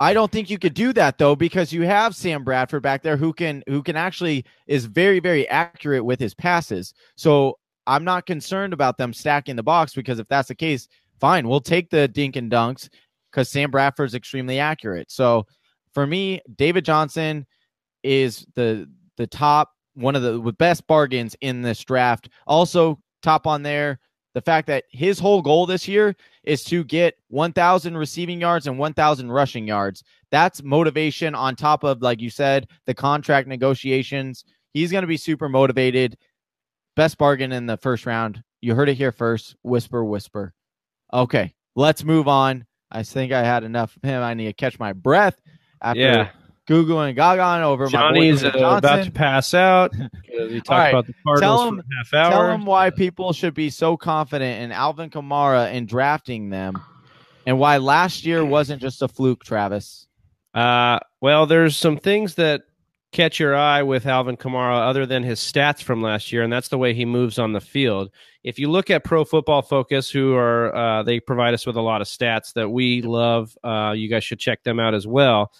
I 0.00 0.12
don't 0.12 0.32
think 0.32 0.50
you 0.50 0.58
could 0.58 0.74
do 0.74 0.92
that 0.94 1.18
though 1.18 1.36
because 1.36 1.72
you 1.72 1.82
have 1.82 2.16
Sam 2.16 2.42
Bradford 2.42 2.82
back 2.82 3.04
there 3.04 3.16
who 3.16 3.32
can 3.32 3.62
who 3.68 3.80
can 3.80 3.94
actually 3.94 4.44
is 4.66 4.86
very 4.86 5.20
very 5.20 5.48
accurate 5.48 6.04
with 6.04 6.18
his 6.18 6.34
passes. 6.34 6.94
So 7.14 7.56
I'm 7.86 8.02
not 8.02 8.26
concerned 8.26 8.72
about 8.72 8.98
them 8.98 9.12
stacking 9.12 9.54
the 9.54 9.62
box 9.62 9.94
because 9.94 10.18
if 10.18 10.26
that's 10.26 10.48
the 10.48 10.56
case, 10.56 10.88
fine, 11.20 11.46
we'll 11.46 11.60
take 11.60 11.90
the 11.90 12.08
dink 12.08 12.34
and 12.34 12.50
dunks 12.50 12.88
because 13.30 13.50
Sam 13.50 13.70
Bradford 13.70 14.08
is 14.08 14.16
extremely 14.16 14.58
accurate. 14.58 15.12
So 15.12 15.46
for 15.94 16.08
me, 16.08 16.40
David 16.56 16.84
Johnson 16.84 17.46
is 18.02 18.44
the 18.56 18.90
the 19.16 19.28
top 19.28 19.70
one 19.98 20.16
of 20.16 20.22
the 20.22 20.52
best 20.52 20.86
bargains 20.86 21.36
in 21.40 21.62
this 21.62 21.84
draft. 21.84 22.28
Also, 22.46 22.98
top 23.22 23.46
on 23.46 23.62
there, 23.62 23.98
the 24.34 24.40
fact 24.40 24.68
that 24.68 24.84
his 24.90 25.18
whole 25.18 25.42
goal 25.42 25.66
this 25.66 25.88
year 25.88 26.14
is 26.44 26.62
to 26.64 26.84
get 26.84 27.14
1,000 27.28 27.96
receiving 27.96 28.40
yards 28.40 28.66
and 28.66 28.78
1,000 28.78 29.32
rushing 29.32 29.66
yards. 29.66 30.04
That's 30.30 30.62
motivation 30.62 31.34
on 31.34 31.56
top 31.56 31.82
of, 31.82 32.02
like 32.02 32.20
you 32.20 32.30
said, 32.30 32.68
the 32.86 32.94
contract 32.94 33.48
negotiations. 33.48 34.44
He's 34.74 34.92
going 34.92 35.02
to 35.02 35.08
be 35.08 35.16
super 35.16 35.48
motivated. 35.48 36.16
Best 36.94 37.18
bargain 37.18 37.52
in 37.52 37.66
the 37.66 37.76
first 37.76 38.06
round. 38.06 38.42
You 38.60 38.74
heard 38.74 38.88
it 38.88 38.94
here 38.94 39.12
first. 39.12 39.56
Whisper, 39.62 40.04
whisper. 40.04 40.52
Okay, 41.12 41.54
let's 41.74 42.04
move 42.04 42.28
on. 42.28 42.66
I 42.90 43.02
think 43.02 43.32
I 43.32 43.42
had 43.42 43.64
enough 43.64 43.96
of 43.96 44.02
him. 44.02 44.22
I 44.22 44.34
need 44.34 44.46
to 44.46 44.52
catch 44.52 44.78
my 44.78 44.92
breath 44.92 45.40
after 45.82 46.00
Yeah. 46.00 46.28
Goo 46.68 46.98
and 46.98 47.16
Gaga 47.16 47.64
over 47.64 47.86
Johnny's 47.86 48.42
my 48.42 48.50
uh, 48.50 48.78
about 48.78 49.04
to 49.04 49.10
pass 49.10 49.54
out. 49.54 49.92
We 50.38 50.60
talked 50.60 50.68
right. 50.68 50.90
about 50.90 51.06
the 51.08 51.14
Cardinals 51.24 51.60
Tell 51.60 51.68
him- 51.68 51.82
half 51.98 52.14
hour. 52.14 52.30
Tell 52.30 52.46
them 52.46 52.64
why 52.64 52.90
people 52.90 53.32
should 53.32 53.54
be 53.54 53.70
so 53.70 53.96
confident 53.96 54.62
in 54.62 54.70
Alvin 54.70 55.10
Kamara 55.10 55.66
and 55.66 55.88
drafting 55.88 56.50
them, 56.50 56.80
and 57.44 57.58
why 57.58 57.78
last 57.78 58.24
year 58.24 58.44
wasn't 58.44 58.80
just 58.80 59.02
a 59.02 59.08
fluke, 59.08 59.42
Travis. 59.42 60.06
Uh, 60.54 61.00
well, 61.20 61.46
there's 61.46 61.76
some 61.76 61.96
things 61.96 62.36
that 62.36 62.62
catch 63.10 63.40
your 63.40 63.56
eye 63.56 63.82
with 63.82 64.06
Alvin 64.06 64.36
Kamara 64.36 64.88
other 64.88 65.06
than 65.06 65.24
his 65.24 65.40
stats 65.40 65.82
from 65.82 66.02
last 66.02 66.30
year, 66.30 66.42
and 66.44 66.52
that's 66.52 66.68
the 66.68 66.78
way 66.78 66.94
he 66.94 67.04
moves 67.04 67.38
on 67.38 67.52
the 67.52 67.60
field. 67.60 68.10
If 68.44 68.60
you 68.60 68.70
look 68.70 68.90
at 68.90 69.02
Pro 69.02 69.24
Football 69.24 69.62
Focus, 69.62 70.08
who 70.08 70.34
are 70.34 70.72
uh, 70.74 71.02
they 71.02 71.18
provide 71.18 71.54
us 71.54 71.66
with 71.66 71.76
a 71.76 71.82
lot 71.82 72.00
of 72.00 72.06
stats 72.06 72.52
that 72.52 72.68
we 72.68 73.02
love, 73.02 73.56
uh, 73.64 73.92
you 73.96 74.08
guys 74.08 74.22
should 74.22 74.38
check 74.38 74.62
them 74.62 74.78
out 74.78 74.94
as 74.94 75.06
well. 75.06 75.52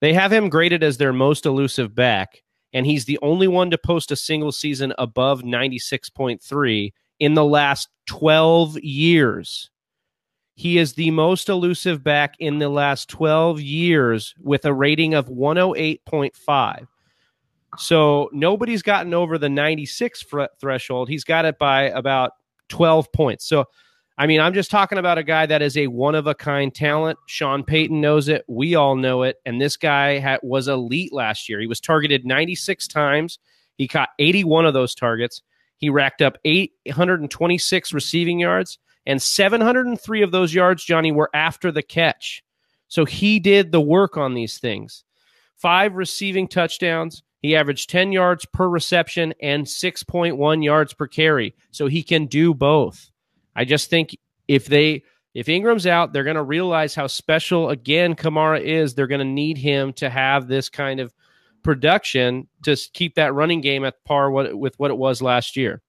They 0.00 0.12
have 0.14 0.32
him 0.32 0.48
graded 0.48 0.82
as 0.82 0.96
their 0.96 1.12
most 1.12 1.46
elusive 1.46 1.94
back, 1.94 2.42
and 2.72 2.86
he's 2.86 3.04
the 3.04 3.18
only 3.22 3.48
one 3.48 3.70
to 3.70 3.78
post 3.78 4.10
a 4.10 4.16
single 4.16 4.52
season 4.52 4.94
above 4.98 5.42
96.3 5.42 6.92
in 7.18 7.34
the 7.34 7.44
last 7.44 7.88
12 8.06 8.78
years. 8.80 9.70
He 10.54 10.78
is 10.78 10.94
the 10.94 11.10
most 11.10 11.48
elusive 11.48 12.02
back 12.02 12.34
in 12.38 12.58
the 12.58 12.68
last 12.68 13.08
12 13.08 13.60
years 13.60 14.34
with 14.42 14.64
a 14.64 14.74
rating 14.74 15.14
of 15.14 15.28
108.5. 15.28 16.86
So 17.78 18.28
nobody's 18.32 18.82
gotten 18.82 19.14
over 19.14 19.38
the 19.38 19.48
96 19.48 20.24
threshold. 20.60 21.08
He's 21.08 21.24
got 21.24 21.44
it 21.44 21.58
by 21.58 21.84
about 21.84 22.32
12 22.68 23.12
points. 23.12 23.46
So, 23.46 23.66
I 24.20 24.26
mean, 24.26 24.38
I'm 24.38 24.52
just 24.52 24.70
talking 24.70 24.98
about 24.98 25.16
a 25.16 25.22
guy 25.22 25.46
that 25.46 25.62
is 25.62 25.78
a 25.78 25.86
one 25.86 26.14
of 26.14 26.26
a 26.26 26.34
kind 26.34 26.74
talent. 26.74 27.18
Sean 27.24 27.64
Payton 27.64 28.02
knows 28.02 28.28
it. 28.28 28.44
We 28.48 28.74
all 28.74 28.94
know 28.94 29.22
it. 29.22 29.36
And 29.46 29.58
this 29.58 29.78
guy 29.78 30.38
was 30.42 30.68
elite 30.68 31.10
last 31.10 31.48
year. 31.48 31.58
He 31.58 31.66
was 31.66 31.80
targeted 31.80 32.26
96 32.26 32.86
times. 32.86 33.38
He 33.78 33.88
caught 33.88 34.10
81 34.18 34.66
of 34.66 34.74
those 34.74 34.94
targets. 34.94 35.40
He 35.78 35.88
racked 35.88 36.20
up 36.20 36.36
826 36.44 37.94
receiving 37.94 38.38
yards, 38.38 38.78
and 39.06 39.22
703 39.22 40.20
of 40.20 40.32
those 40.32 40.52
yards, 40.52 40.84
Johnny, 40.84 41.12
were 41.12 41.30
after 41.32 41.72
the 41.72 41.82
catch. 41.82 42.44
So 42.88 43.06
he 43.06 43.40
did 43.40 43.72
the 43.72 43.80
work 43.80 44.18
on 44.18 44.34
these 44.34 44.58
things. 44.58 45.02
Five 45.56 45.94
receiving 45.94 46.46
touchdowns. 46.46 47.22
He 47.40 47.56
averaged 47.56 47.88
10 47.88 48.12
yards 48.12 48.44
per 48.44 48.68
reception 48.68 49.32
and 49.40 49.64
6.1 49.64 50.62
yards 50.62 50.92
per 50.92 51.06
carry. 51.06 51.54
So 51.70 51.86
he 51.86 52.02
can 52.02 52.26
do 52.26 52.52
both. 52.52 53.09
I 53.54 53.64
just 53.64 53.90
think 53.90 54.16
if 54.48 54.66
they 54.66 55.02
if 55.32 55.48
Ingram's 55.48 55.86
out, 55.86 56.12
they're 56.12 56.24
going 56.24 56.36
to 56.36 56.42
realize 56.42 56.94
how 56.94 57.06
special 57.06 57.70
again 57.70 58.14
Kamara 58.14 58.60
is. 58.60 58.94
They're 58.94 59.06
going 59.06 59.20
to 59.20 59.24
need 59.24 59.58
him 59.58 59.92
to 59.94 60.10
have 60.10 60.48
this 60.48 60.68
kind 60.68 60.98
of 60.98 61.12
production 61.62 62.48
to 62.64 62.76
keep 62.92 63.14
that 63.14 63.34
running 63.34 63.60
game 63.60 63.84
at 63.84 64.02
par 64.04 64.30
with 64.30 64.74
what 64.78 64.90
it 64.90 64.96
was 64.96 65.22
last 65.22 65.56
year. 65.56 65.82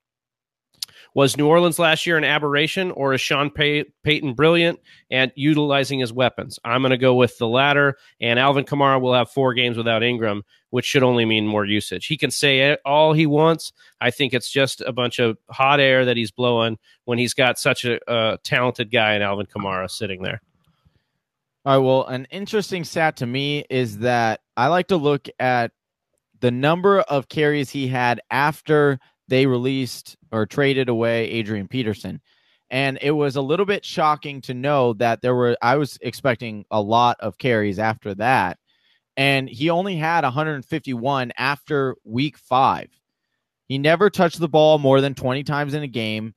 Was 1.13 1.35
New 1.35 1.47
Orleans 1.47 1.77
last 1.77 2.05
year 2.05 2.17
an 2.17 2.23
aberration, 2.23 2.91
or 2.91 3.13
is 3.13 3.19
Sean 3.19 3.49
Pay- 3.49 3.85
Payton 4.03 4.33
brilliant 4.33 4.79
and 5.09 5.31
utilizing 5.35 5.99
his 5.99 6.13
weapons? 6.13 6.57
I'm 6.63 6.81
going 6.81 6.91
to 6.91 6.97
go 6.97 7.15
with 7.15 7.37
the 7.37 7.47
latter. 7.47 7.97
And 8.21 8.39
Alvin 8.39 8.63
Kamara 8.63 9.01
will 9.01 9.13
have 9.13 9.29
four 9.29 9.53
games 9.53 9.75
without 9.75 10.03
Ingram, 10.03 10.43
which 10.69 10.85
should 10.85 11.03
only 11.03 11.25
mean 11.25 11.45
more 11.45 11.65
usage. 11.65 12.05
He 12.05 12.15
can 12.15 12.31
say 12.31 12.77
all 12.85 13.11
he 13.11 13.25
wants. 13.25 13.73
I 13.99 14.11
think 14.11 14.33
it's 14.33 14.49
just 14.49 14.79
a 14.79 14.93
bunch 14.93 15.19
of 15.19 15.37
hot 15.49 15.81
air 15.81 16.05
that 16.05 16.15
he's 16.15 16.31
blowing 16.31 16.77
when 17.03 17.17
he's 17.17 17.33
got 17.33 17.59
such 17.59 17.83
a, 17.83 17.99
a 18.07 18.37
talented 18.43 18.89
guy 18.89 19.15
in 19.15 19.21
Alvin 19.21 19.47
Kamara 19.47 19.91
sitting 19.91 20.21
there. 20.21 20.41
All 21.65 21.77
right. 21.77 21.85
Well, 21.85 22.05
an 22.05 22.25
interesting 22.31 22.85
stat 22.85 23.17
to 23.17 23.25
me 23.27 23.65
is 23.69 23.99
that 23.99 24.39
I 24.55 24.67
like 24.67 24.87
to 24.87 24.97
look 24.97 25.27
at 25.39 25.71
the 26.39 26.51
number 26.51 27.01
of 27.01 27.29
carries 27.29 27.69
he 27.69 27.87
had 27.87 28.21
after 28.31 28.99
they 29.31 29.45
released 29.45 30.17
or 30.33 30.45
traded 30.45 30.89
away 30.89 31.23
Adrian 31.29 31.69
Peterson. 31.69 32.19
And 32.69 32.99
it 33.01 33.11
was 33.11 33.37
a 33.37 33.41
little 33.41 33.65
bit 33.65 33.85
shocking 33.85 34.41
to 34.41 34.53
know 34.53 34.91
that 34.95 35.21
there 35.21 35.33
were, 35.33 35.55
I 35.61 35.77
was 35.77 35.97
expecting 36.01 36.65
a 36.69 36.81
lot 36.81 37.15
of 37.21 37.37
carries 37.37 37.79
after 37.79 38.13
that. 38.15 38.59
And 39.15 39.47
he 39.47 39.69
only 39.69 39.95
had 39.95 40.25
151 40.25 41.31
after 41.37 41.95
week 42.03 42.37
five. 42.37 42.89
He 43.69 43.77
never 43.77 44.09
touched 44.09 44.39
the 44.39 44.49
ball 44.49 44.79
more 44.79 44.99
than 44.99 45.15
20 45.15 45.43
times 45.43 45.73
in 45.75 45.83
a 45.83 45.87
game. 45.87 46.35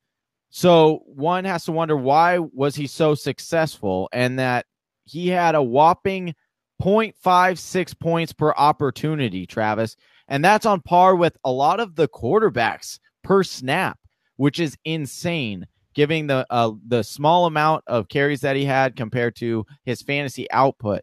So 0.50 1.02
one 1.06 1.46
has 1.46 1.64
to 1.64 1.72
wonder 1.72 1.96
why 1.96 2.38
was 2.38 2.76
he 2.76 2.86
so 2.86 3.16
successful 3.16 4.08
and 4.12 4.38
that 4.38 4.66
he 5.04 5.28
had 5.28 5.56
a 5.56 5.62
whopping 5.62 6.36
0.56 6.80 7.98
points 7.98 8.32
per 8.32 8.52
opportunity, 8.52 9.46
Travis. 9.46 9.96
And 10.28 10.44
that's 10.44 10.66
on 10.66 10.80
par 10.80 11.14
with 11.16 11.36
a 11.44 11.50
lot 11.50 11.80
of 11.80 11.96
the 11.96 12.08
quarterbacks 12.08 12.98
per 13.22 13.42
snap, 13.42 13.98
which 14.36 14.58
is 14.58 14.76
insane, 14.84 15.66
giving 15.94 16.26
the 16.26 16.46
uh, 16.50 16.72
the 16.86 17.02
small 17.02 17.46
amount 17.46 17.84
of 17.86 18.08
carries 18.08 18.40
that 18.40 18.56
he 18.56 18.64
had 18.64 18.96
compared 18.96 19.36
to 19.36 19.66
his 19.84 20.02
fantasy 20.02 20.50
output. 20.50 21.02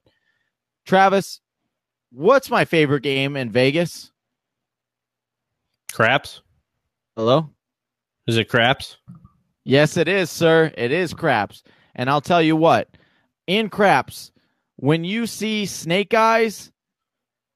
Travis, 0.86 1.42
what's 2.12 2.50
my 2.50 2.66
favorite 2.66 3.04
game 3.04 3.38
in 3.38 3.52
Vegas? 3.52 4.12
Craps? 5.94 6.42
Hello? 7.16 7.50
Is 8.28 8.38
it 8.38 8.50
craps? 8.50 8.98
Yes, 9.64 9.98
it 9.98 10.08
is, 10.08 10.30
sir. 10.30 10.72
It 10.78 10.92
is 10.92 11.14
craps. 11.14 11.64
And 11.96 12.10
I'll 12.10 12.22
tell 12.22 12.42
you 12.42 12.56
what, 12.56 12.88
in 13.48 13.70
craps, 13.70 14.32
when 14.78 15.04
you 15.04 15.28
see 15.28 15.66
snake 15.66 16.14
eyes, 16.14 16.71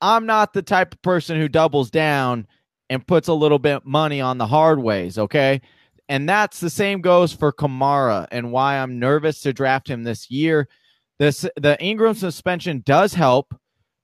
I'm 0.01 0.25
not 0.25 0.53
the 0.53 0.61
type 0.61 0.93
of 0.93 1.01
person 1.01 1.39
who 1.39 1.47
doubles 1.47 1.89
down 1.89 2.47
and 2.89 3.05
puts 3.05 3.27
a 3.27 3.33
little 3.33 3.59
bit 3.59 3.85
money 3.85 4.21
on 4.21 4.37
the 4.37 4.47
hard 4.47 4.79
ways, 4.79 5.17
okay? 5.17 5.61
And 6.09 6.29
that's 6.29 6.59
the 6.59 6.69
same 6.69 7.01
goes 7.01 7.33
for 7.33 7.51
Kamara 7.51 8.27
and 8.31 8.51
why 8.51 8.77
I'm 8.77 8.99
nervous 8.99 9.41
to 9.41 9.53
draft 9.53 9.89
him 9.89 10.03
this 10.03 10.29
year. 10.29 10.67
This 11.17 11.47
the 11.55 11.81
Ingram 11.81 12.13
suspension 12.13 12.83
does 12.85 13.13
help, 13.13 13.55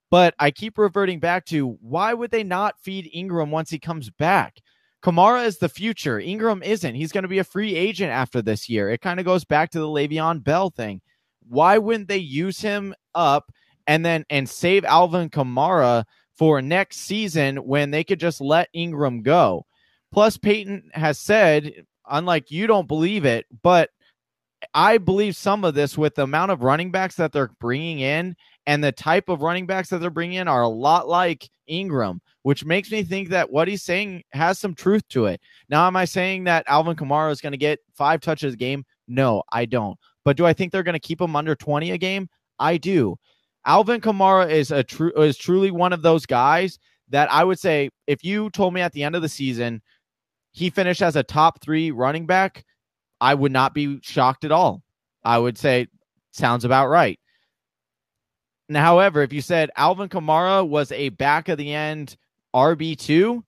but 0.10 0.34
I 0.40 0.50
keep 0.50 0.78
reverting 0.78 1.20
back 1.20 1.46
to 1.48 1.78
why 1.82 2.14
would 2.14 2.32
they 2.32 2.44
not 2.44 2.80
feed 2.80 3.10
Ingram 3.14 3.52
once 3.52 3.70
he 3.70 3.80
comes 3.80 4.10
back? 4.10 4.60
Kamara 5.04 5.46
is 5.46 5.58
the 5.58 5.70
future. 5.70 6.20
Ingram 6.20 6.64
isn't. 6.64 6.96
He's 6.96 7.12
going 7.12 7.24
to 7.24 7.28
be 7.28 7.40
a 7.40 7.44
free 7.44 7.76
agent 7.76 8.12
after 8.12 8.42
this 8.42 8.70
year. 8.70 8.90
It 8.90 9.02
kind 9.02 9.20
of 9.20 9.26
goes 9.26 9.44
back 9.44 9.72
to 9.72 9.80
the 9.80 9.88
Le'Veon 9.88 10.44
Bell 10.44 10.70
thing. 10.70 11.02
Why 11.48 11.78
wouldn't 11.78 12.08
they 12.08 12.18
use 12.18 12.62
him 12.62 12.94
up 13.14 13.52
and 13.92 14.06
then 14.06 14.24
and 14.30 14.48
save 14.48 14.86
Alvin 14.86 15.30
Kamara 15.30 16.06
for 16.38 16.62
next 16.62 17.00
season 17.00 17.58
when 17.58 17.92
they 17.92 18.06
could 18.06 18.22
just 18.22 18.40
let 18.40 18.70
Ingram 18.72 19.22
go? 19.22 19.66
Plus, 20.14 20.38
Payton 20.38 20.92
has 20.94 21.20
said, 21.20 21.74
unlike 22.10 22.52
you 22.52 22.68
don't 22.68 22.88
believe 22.88 23.26
it, 23.26 23.46
but 23.62 23.90
I 24.74 24.98
believe 24.98 25.36
some 25.36 25.66
of 25.66 25.74
this 25.74 25.98
with 25.98 26.16
the 26.16 26.24
amount 26.24 26.52
of 26.52 26.64
running 26.64 26.90
backs 26.90 27.16
that 27.16 27.34
they're 27.34 27.52
bringing 27.60 28.00
in 28.00 28.34
and 28.66 28.82
the 28.82 28.94
type 28.94 29.28
of 29.28 29.42
running 29.42 29.66
backs 29.66 29.90
that 29.90 30.00
they're 30.00 30.10
bringing 30.10 30.38
in 30.38 30.48
are 30.48 30.62
a 30.62 30.70
lot 30.70 31.10
like 31.10 31.50
Ingram, 31.68 32.22
which 32.44 32.64
makes 32.64 32.92
me 32.92 33.04
think 33.04 33.28
that 33.30 33.52
what 33.52 33.68
he's 33.68 33.84
saying 33.84 34.24
has 34.32 34.58
some 34.58 34.74
truth 34.74 35.06
to 35.10 35.26
it. 35.26 35.42
Now, 35.68 35.86
am 35.86 35.98
I 35.98 36.06
saying 36.06 36.46
that 36.46 36.64
Alvin 36.68 36.96
Kamara 36.96 37.32
is 37.32 37.42
going 37.42 37.52
to 37.52 37.58
get 37.58 37.80
five 37.94 38.22
touches 38.22 38.54
a 38.54 38.58
game? 38.58 38.86
No, 39.10 39.44
I 39.52 39.66
don't. 39.66 40.00
But 40.24 40.38
do 40.38 40.46
I 40.46 40.54
think 40.54 40.72
they're 40.72 40.82
going 40.82 40.94
to 40.94 41.00
keep 41.00 41.20
him 41.20 41.36
under 41.36 41.56
20 41.56 41.92
a 41.92 41.98
game? 41.98 42.30
I 42.58 42.78
do. 42.78 43.18
Alvin 43.66 44.02
Kamara 44.02 44.50
is 44.50 44.72
a 44.72 44.84
true 44.84 45.12
is 45.12 45.38
truly 45.38 45.72
one 45.72 45.94
of 45.94 46.02
those 46.02 46.26
guys 46.26 46.80
that 47.10 47.32
I 47.32 47.44
would 47.44 47.60
say 47.60 47.90
if 48.08 48.24
you 48.24 48.50
told 48.50 48.74
me 48.74 48.82
at 48.82 48.94
the 48.94 49.04
end 49.04 49.16
of 49.16 49.22
the 49.22 49.30
season 49.30 49.82
he 50.52 50.70
finished 50.70 51.02
as 51.02 51.16
a 51.16 51.24
top 51.24 51.62
3 51.62 51.92
running 51.92 52.26
back, 52.26 52.66
I 53.22 53.34
would 53.36 53.52
not 53.52 53.74
be 53.74 54.00
shocked 54.02 54.44
at 54.44 54.52
all. 54.52 54.82
I 55.24 55.38
would 55.38 55.58
say 55.58 55.88
sounds 56.32 56.66
about 56.66 56.88
right. 56.88 57.20
Now, 58.68 58.84
however, 58.84 59.22
if 59.22 59.34
you 59.34 59.42
said 59.42 59.70
Alvin 59.76 60.10
Kamara 60.10 60.68
was 60.68 60.92
a 60.92 61.10
back 61.10 61.50
of 61.50 61.58
the 61.58 61.74
end 61.74 62.16
RB2, 62.56 63.44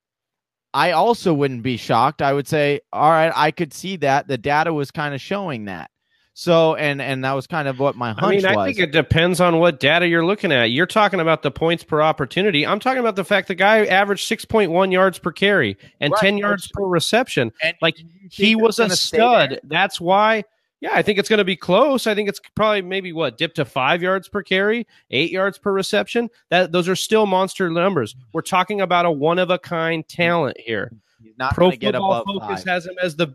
I 0.73 0.91
also 0.91 1.33
wouldn't 1.33 1.63
be 1.63 1.77
shocked. 1.77 2.21
I 2.21 2.33
would 2.33 2.47
say, 2.47 2.81
all 2.91 3.09
right, 3.09 3.31
I 3.35 3.51
could 3.51 3.73
see 3.73 3.95
that. 3.97 4.27
The 4.27 4.37
data 4.37 4.73
was 4.73 4.91
kind 4.91 5.13
of 5.13 5.21
showing 5.21 5.65
that. 5.65 5.91
So, 6.35 6.73
and 6.75 6.99
and 6.99 7.23
that 7.23 7.33
was 7.33 7.45
kind 7.45 7.67
of 7.67 7.79
what 7.79 7.95
my 7.95 8.13
hunch 8.13 8.23
I 8.23 8.29
mean, 8.29 8.45
I 8.45 8.55
was. 8.55 8.65
think 8.65 8.79
it 8.79 8.91
depends 8.91 9.39
on 9.39 9.59
what 9.59 9.79
data 9.79 10.07
you're 10.07 10.25
looking 10.25 10.51
at. 10.51 10.71
You're 10.71 10.87
talking 10.87 11.19
about 11.19 11.43
the 11.43 11.51
points 11.51 11.83
per 11.83 12.01
opportunity. 12.01 12.65
I'm 12.65 12.79
talking 12.79 12.99
about 12.99 13.15
the 13.15 13.23
fact 13.23 13.49
the 13.49 13.55
guy 13.55 13.85
averaged 13.85 14.27
6.1 14.27 14.91
yards 14.91 15.19
per 15.19 15.31
carry 15.31 15.77
and 15.99 16.11
Right, 16.11 16.21
10 16.21 16.37
yards 16.39 16.67
per 16.69 16.83
reception. 16.85 17.51
And 17.61 17.75
Like 17.81 17.97
he 18.31 18.55
was 18.55 18.79
a 18.79 18.89
stud. 18.89 19.59
That's 19.63 20.01
why. 20.01 20.43
Yeah, 20.81 20.89
I 20.93 21.01
think 21.01 21.17
it's 21.17 21.29
going 21.29 21.37
to 21.37 21.45
be 21.45 21.55
close. 21.55 22.07
I 22.07 22.15
think 22.15 22.27
it's 22.27 22.41
probably 22.55 22.81
maybe 22.81 23.13
what 23.13 23.37
dip 23.37 23.53
to 23.53 23.63
five 23.63 24.01
yards 24.01 24.27
per 24.27 24.43
carry, 24.43 24.85
eight 25.11 25.31
yards 25.31 25.57
per 25.57 25.71
reception. 25.71 26.29
That 26.49 26.71
those 26.73 26.89
are 26.89 26.95
still 26.95 27.25
monster 27.25 27.69
numbers. 27.69 28.15
We're 28.33 28.41
talking 28.41 28.81
about 28.81 29.05
a 29.05 29.11
one 29.11 29.39
of 29.39 29.49
a 29.49 29.57
kind 29.59 30.05
talent 30.05 30.57
here. 30.59 30.91
He's 31.21 31.37
not 31.37 31.53
Pro 31.53 31.69
get 31.71 31.93
Football 31.93 32.11
above 32.11 32.25
Focus 32.25 32.63
five. 32.63 32.73
has 32.73 32.85
him 32.85 32.95
as 33.01 33.15
the 33.15 33.33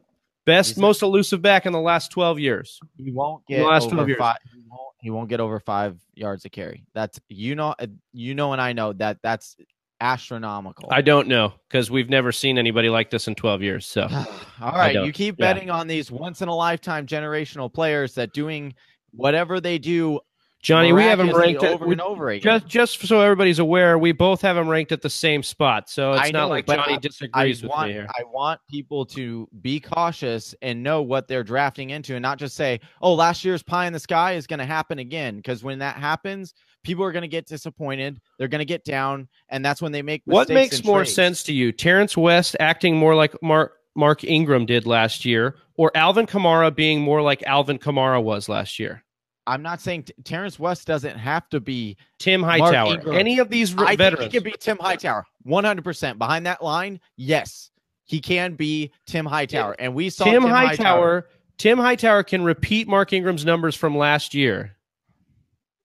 best, 0.48 0.70
He's 0.70 0.78
most 0.78 1.02
elusive 1.02 1.40
back 1.40 1.64
in 1.66 1.72
the 1.72 1.80
last 1.80 2.10
twelve 2.10 2.38
years. 2.40 2.80
He 2.96 3.12
won't 3.12 3.46
get 3.46 3.64
last 3.64 3.84
over 3.84 3.94
12 3.94 4.08
years. 4.08 4.18
five. 4.18 4.36
He 4.52 4.60
won't, 4.68 4.94
he 5.00 5.10
won't 5.10 5.28
get 5.28 5.38
over 5.40 5.60
five 5.60 5.96
yards 6.14 6.44
of 6.44 6.50
carry. 6.50 6.84
That's 6.94 7.20
you 7.28 7.54
know, 7.54 7.74
uh, 7.78 7.86
you 8.12 8.34
know, 8.34 8.52
and 8.52 8.60
I 8.60 8.72
know 8.72 8.92
that 8.94 9.18
that's 9.22 9.56
astronomical. 10.00 10.88
I 10.90 11.02
don't 11.02 11.28
know 11.28 11.52
because 11.68 11.90
we've 11.90 12.08
never 12.08 12.32
seen 12.32 12.58
anybody 12.58 12.88
like 12.88 13.10
this 13.10 13.28
in 13.28 13.34
twelve 13.34 13.62
years. 13.62 13.86
So 13.86 14.02
All 14.60 14.72
right, 14.72 14.94
you 15.04 15.12
keep 15.12 15.36
Yeah. 15.38 15.52
betting 15.52 15.70
on 15.70 15.86
these 15.86 16.10
once 16.10 16.42
in 16.42 16.48
a 16.48 16.54
lifetime 16.54 17.06
generational 17.06 17.72
players 17.72 18.14
that 18.14 18.32
doing 18.32 18.74
whatever 19.12 19.60
they 19.60 19.78
do. 19.78 20.20
Johnny, 20.60 20.92
we 20.92 21.02
have 21.02 21.20
him 21.20 21.30
ranked 21.34 21.62
at, 21.62 21.72
over 21.74 21.86
we- 21.86 21.92
and 21.92 22.00
over 22.00 22.30
again. 22.30 22.60
just 22.60 22.98
just 22.98 23.06
so 23.06 23.20
everybody's 23.20 23.60
aware. 23.60 23.96
We 23.96 24.12
both 24.12 24.42
have 24.42 24.56
him 24.56 24.68
ranked 24.68 24.90
at 24.90 25.02
the 25.02 25.10
same 25.10 25.42
spot. 25.42 25.88
So 25.88 26.12
it's 26.12 26.22
I 26.22 26.30
not 26.30 26.32
know, 26.32 26.48
like 26.48 26.66
Johnny 26.66 26.94
I- 26.94 26.96
I 26.96 26.98
disagrees 26.98 27.62
with 27.62 27.70
want 27.70 27.88
me 27.88 27.94
here. 27.94 28.08
I 28.10 28.24
want 28.24 28.60
people 28.68 29.06
to 29.06 29.48
be 29.62 29.78
cautious 29.78 30.54
and 30.60 30.82
know 30.82 31.02
what 31.02 31.28
they're 31.28 31.44
drafting 31.44 31.90
into, 31.90 32.14
and 32.16 32.22
not 32.22 32.38
just 32.38 32.56
say, 32.56 32.80
"Oh, 33.00 33.14
last 33.14 33.44
year's 33.44 33.62
pie 33.62 33.86
in 33.86 33.92
the 33.92 34.00
sky 34.00 34.32
is 34.32 34.46
going 34.48 34.58
to 34.58 34.66
happen 34.66 34.98
again." 34.98 35.36
Because 35.36 35.62
when 35.62 35.78
that 35.78 35.96
happens, 35.96 36.54
people 36.82 37.04
are 37.04 37.12
going 37.12 37.22
to 37.22 37.28
get 37.28 37.46
disappointed. 37.46 38.20
They're 38.38 38.48
going 38.48 38.58
to 38.58 38.64
get 38.64 38.84
down, 38.84 39.28
and 39.50 39.64
that's 39.64 39.80
when 39.80 39.92
they 39.92 40.02
make 40.02 40.26
mistakes. 40.26 40.48
What 40.48 40.54
makes 40.54 40.84
more 40.84 40.98
trades. 41.02 41.14
sense 41.14 41.42
to 41.44 41.52
you? 41.52 41.70
Terrance 41.70 42.16
West 42.16 42.56
acting 42.58 42.96
more 42.96 43.14
like 43.14 43.40
Mark 43.42 43.74
Mark 43.94 44.24
Ingram 44.24 44.66
did 44.66 44.86
last 44.86 45.24
year, 45.24 45.56
or 45.76 45.90
Alvin 45.96 46.26
Kamara 46.26 46.74
being 46.74 47.00
more 47.00 47.22
like 47.22 47.44
Alvin 47.44 47.78
Kamara 47.78 48.20
was 48.20 48.48
last 48.48 48.78
year? 48.80 49.04
I'm 49.48 49.62
not 49.62 49.80
saying 49.80 50.04
T- 50.04 50.12
Terrance 50.24 50.58
West 50.58 50.86
doesn't 50.86 51.16
have 51.18 51.48
to 51.50 51.60
be. 51.60 51.96
Tim 52.18 52.42
Hightower, 52.42 53.12
any 53.12 53.38
of 53.38 53.48
these 53.48 53.74
I 53.74 53.86
think 53.86 53.98
veterans? 53.98 54.24
he 54.32 54.38
can 54.38 54.42
be 54.44 54.54
Tim 54.58 54.78
Hightower, 54.78 55.26
100 55.42 55.82
percent 55.82 56.18
behind 56.18 56.46
that 56.46 56.62
line. 56.62 57.00
Yes, 57.16 57.70
he 58.04 58.20
can 58.20 58.54
be 58.54 58.92
Tim 59.06 59.24
Hightower, 59.26 59.74
and 59.78 59.94
we 59.94 60.10
saw 60.10 60.24
Tim, 60.24 60.42
Tim, 60.42 60.50
Hightower, 60.50 61.28
Tim 61.56 61.78
Hightower 61.78 62.22
can 62.22 62.44
repeat 62.44 62.86
Mark 62.88 63.12
Ingram's 63.12 63.44
numbers 63.44 63.74
from 63.74 63.96
last 63.96 64.34
year. 64.34 64.76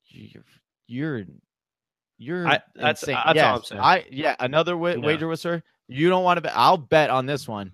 You're 0.09 0.43
you're, 0.87 1.23
you're 2.17 2.47
I- 2.47 2.61
that's- 2.75 3.03
insane. 3.03 3.17
that's 3.25 3.39
all 3.39 3.55
I'm 3.57 3.63
saying. 3.63 3.81
I 3.81 4.05
yeah, 4.11 4.35
another 4.39 4.77
wa- 4.77 4.89
Yeah. 4.89 4.97
wager 4.97 5.27
with 5.27 5.39
sir. 5.39 5.63
You 5.87 6.09
don't 6.09 6.23
want 6.23 6.37
to 6.37 6.41
bet. 6.41 6.53
I'll 6.55 6.77
bet 6.77 7.09
on 7.09 7.25
this 7.25 7.47
one. 7.47 7.71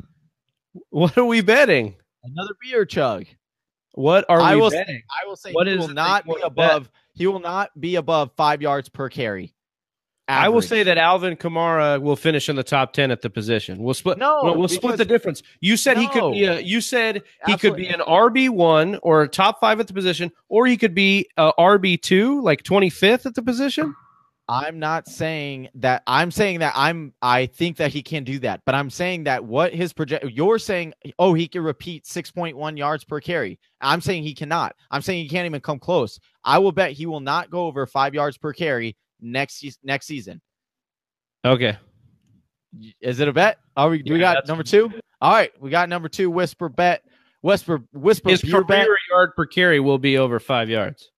What 0.91 1.17
are 1.17 1.25
we 1.25 1.41
betting? 1.41 1.95
Another 2.23 2.53
beer 2.61 2.85
chug. 2.85 3.25
What 3.99 4.23
are 4.29 4.39
I 4.39 4.55
we 4.55 4.61
will 4.61 4.69
betting? 4.69 5.01
I 5.09 5.27
will 5.27 5.35
say 5.35 5.51
What 5.51 5.67
he 5.67 5.73
is 5.73 5.79
will 5.79 5.93
not 5.93 6.23
be 6.23 6.29
wanna 6.29 6.49
bet? 6.49 6.71
above. 6.71 6.91
He 7.15 7.27
will 7.27 7.41
not 7.41 7.77
be 7.77 7.95
above 7.95 8.31
five 8.37 8.61
yards 8.61 8.87
per 8.87 9.09
carry. 9.09 9.53
I 10.29 10.47
will 10.47 10.61
say 10.61 10.83
that 10.83 10.97
Alvin 10.97 11.35
Kamara 11.35 12.01
will 12.01 12.15
finish 12.15 12.47
in 12.47 12.55
the 12.55 12.63
top 12.63 12.93
ten 12.93 13.11
at 13.11 13.21
the 13.21 13.29
position. 13.29 13.77
We'll 13.79 13.93
split. 13.93 14.17
No, 14.17 14.39
we'll, 14.43 14.57
we'll 14.57 14.67
split 14.69 14.95
the 14.97 15.03
difference. 15.03 15.43
You 15.59 15.75
said 15.75 15.97
he 15.97 16.07
could 16.07 16.31
be 16.31 16.45
a. 16.45 16.61
You 16.61 16.79
said 16.79 17.23
he 17.45 17.57
could 17.57 17.75
be 17.75 17.87
an 17.89 17.99
RB 17.99 18.49
one 18.49 18.99
or 19.03 19.23
a 19.23 19.27
top 19.27 19.59
five 19.59 19.81
at 19.81 19.87
the 19.87 19.93
position, 19.93 20.31
or 20.47 20.65
he 20.65 20.77
could 20.77 20.95
be 20.95 21.27
a 21.35 21.51
RB 21.59 22.01
two, 22.01 22.41
like 22.41 22.63
twenty 22.63 22.89
fifth 22.89 23.25
at 23.25 23.35
the 23.35 23.41
position. 23.41 23.93
I'm 24.49 24.79
not 24.79 25.07
saying 25.07 25.69
that. 25.75 26.01
I'm 26.07 26.31
saying 26.31 26.59
that 26.59 26.73
I'm. 26.75 27.13
I 27.21 27.45
think 27.45 27.77
that 27.77 27.93
he 27.93 28.01
can 28.01 28.23
do 28.23 28.39
that, 28.39 28.61
but 28.65 28.73
I'm 28.73 28.89
saying 28.89 29.25
that 29.25 29.45
what 29.45 29.75
his 29.75 29.93
project. 29.93 30.25
You're 30.25 30.57
saying, 30.57 30.95
oh, 31.19 31.35
he 31.35 31.47
can 31.47 31.61
repeat 31.61 32.05
6.1 32.05 32.75
yards 32.75 33.03
per 33.03 33.21
carry. 33.21 33.59
I'm 33.79 34.01
saying 34.01 34.23
he 34.23 34.33
cannot. 34.33 34.75
I'm 34.89 35.03
saying 35.03 35.21
he 35.21 35.29
can't 35.29 35.45
even 35.45 35.61
come 35.61 35.77
close. 35.77 36.19
I 36.43 36.57
will 36.57 36.71
bet 36.71 36.93
he 36.93 37.05
will 37.05 37.19
not 37.19 37.51
go 37.51 37.67
over 37.67 37.85
five 37.85 38.15
yards 38.15 38.39
per 38.39 38.51
carry 38.51 38.97
next 39.21 39.63
next 39.83 40.07
season. 40.07 40.41
Okay. 41.45 41.77
Is 43.01 43.19
it 43.19 43.27
a 43.27 43.33
bet? 43.33 43.59
Are 43.77 43.89
we? 43.89 44.01
Yeah, 44.03 44.13
we 44.13 44.19
got 44.19 44.47
number 44.47 44.63
two. 44.63 44.91
All 45.21 45.31
right, 45.31 45.51
we 45.61 45.69
got 45.69 45.89
number 45.89 46.09
two. 46.09 46.31
Whisper 46.31 46.69
bet. 46.69 47.03
Whisper 47.41 47.83
whisper 47.93 48.31
His 48.31 48.41
beer 48.41 48.63
bet. 48.63 48.85
career 48.85 48.97
yard 49.11 49.31
per 49.35 49.45
carry 49.45 49.79
will 49.79 49.99
be 49.99 50.17
over 50.17 50.39
five 50.39 50.69
yards. 50.71 51.11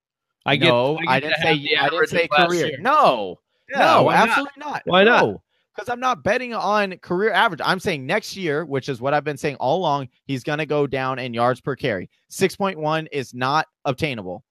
I 0.46 0.56
get. 0.56 0.70
no, 0.70 0.98
get 0.98 1.10
I, 1.10 1.20
didn't 1.20 1.38
say. 1.42 1.76
I 1.80 1.90
didn't 1.90 2.08
say 2.08 2.28
career. 2.28 2.68
year. 2.68 2.78
No, 2.80 3.40
Yeah, 3.70 3.80
no, 3.80 4.04
why 4.04 4.16
not? 4.16 4.30
absolutely 4.30 4.54
not. 4.58 4.82
Why 4.86 5.04
not? 5.04 5.42
Because 5.76 5.88
I'm 5.88 6.00
not 6.00 6.24
betting 6.24 6.54
on 6.54 6.98
career 6.98 7.32
average. 7.32 7.62
I'm 7.64 7.80
saying 7.80 8.06
next 8.06 8.36
year, 8.36 8.66
which 8.66 8.90
is 8.90 9.00
what 9.00 9.14
I've 9.14 9.24
been 9.24 9.38
saying 9.38 9.56
all 9.56 9.78
along, 9.80 10.10
he's 10.26 10.44
going 10.44 10.60
to 10.60 10.66
go 10.66 10.86
down 10.86 11.18
in 11.18 11.34
yards 11.34 11.62
per 11.62 11.76
carry. 11.78 12.10
6.1 12.30 13.08
is 13.12 13.34
not 13.34 13.68
obtainable. 13.86 14.44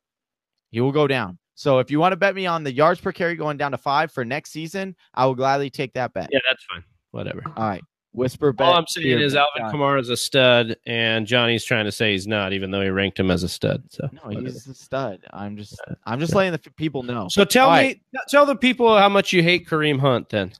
He 0.70 0.80
will 0.80 0.92
go 0.92 1.06
down. 1.06 1.38
So 1.56 1.78
if 1.78 1.90
you 1.90 2.00
want 2.00 2.12
to 2.12 2.16
bet 2.16 2.34
me 2.34 2.46
on 2.46 2.64
the 2.64 2.72
yards 2.72 3.00
per 3.00 3.12
carry 3.12 3.34
going 3.34 3.58
down 3.58 3.72
to 3.72 3.78
five 3.78 4.10
for 4.10 4.24
next 4.24 4.50
season, 4.50 4.96
I 5.12 5.26
will 5.26 5.34
gladly 5.34 5.68
take 5.68 5.92
that 5.92 6.14
bet. 6.14 6.30
Yeah, 6.32 6.38
that's 6.48 6.64
fine. 6.64 6.82
Whatever. 7.10 7.42
All 7.54 7.68
right. 7.68 7.82
Whisper 8.12 8.52
bet. 8.52 8.66
All 8.66 8.74
I'm 8.74 8.86
saying 8.88 9.20
is. 9.20 9.36
Alvin 9.36 9.62
Kamara 9.64 10.00
is 10.00 10.08
a 10.08 10.16
stud, 10.16 10.76
and 10.86 11.26
Johnny's 11.26 11.64
trying 11.64 11.84
to 11.84 11.92
say 11.92 12.12
he's 12.12 12.26
not, 12.26 12.52
even 12.52 12.70
though 12.70 12.80
he 12.80 12.88
ranked 12.88 13.18
him 13.18 13.30
as 13.30 13.42
a 13.44 13.48
stud. 13.48 13.84
So, 13.88 14.08
No, 14.12 14.20
whatever. 14.22 14.46
he's 14.46 14.66
a 14.66 14.74
stud. 14.74 15.20
I'm 15.32 15.56
just, 15.56 15.80
I'm 16.04 16.18
just 16.18 16.34
letting 16.34 16.52
the 16.52 16.58
people 16.72 17.02
know. 17.04 17.28
so 17.28 17.44
tell 17.44 17.68
All 17.68 17.76
me, 17.76 17.82
right. 17.82 18.00
tell 18.28 18.46
the 18.46 18.56
people 18.56 18.96
how 18.98 19.08
much 19.08 19.32
you 19.32 19.42
hate 19.42 19.68
Kareem 19.68 20.00
Hunt. 20.00 20.28
Then 20.28 20.52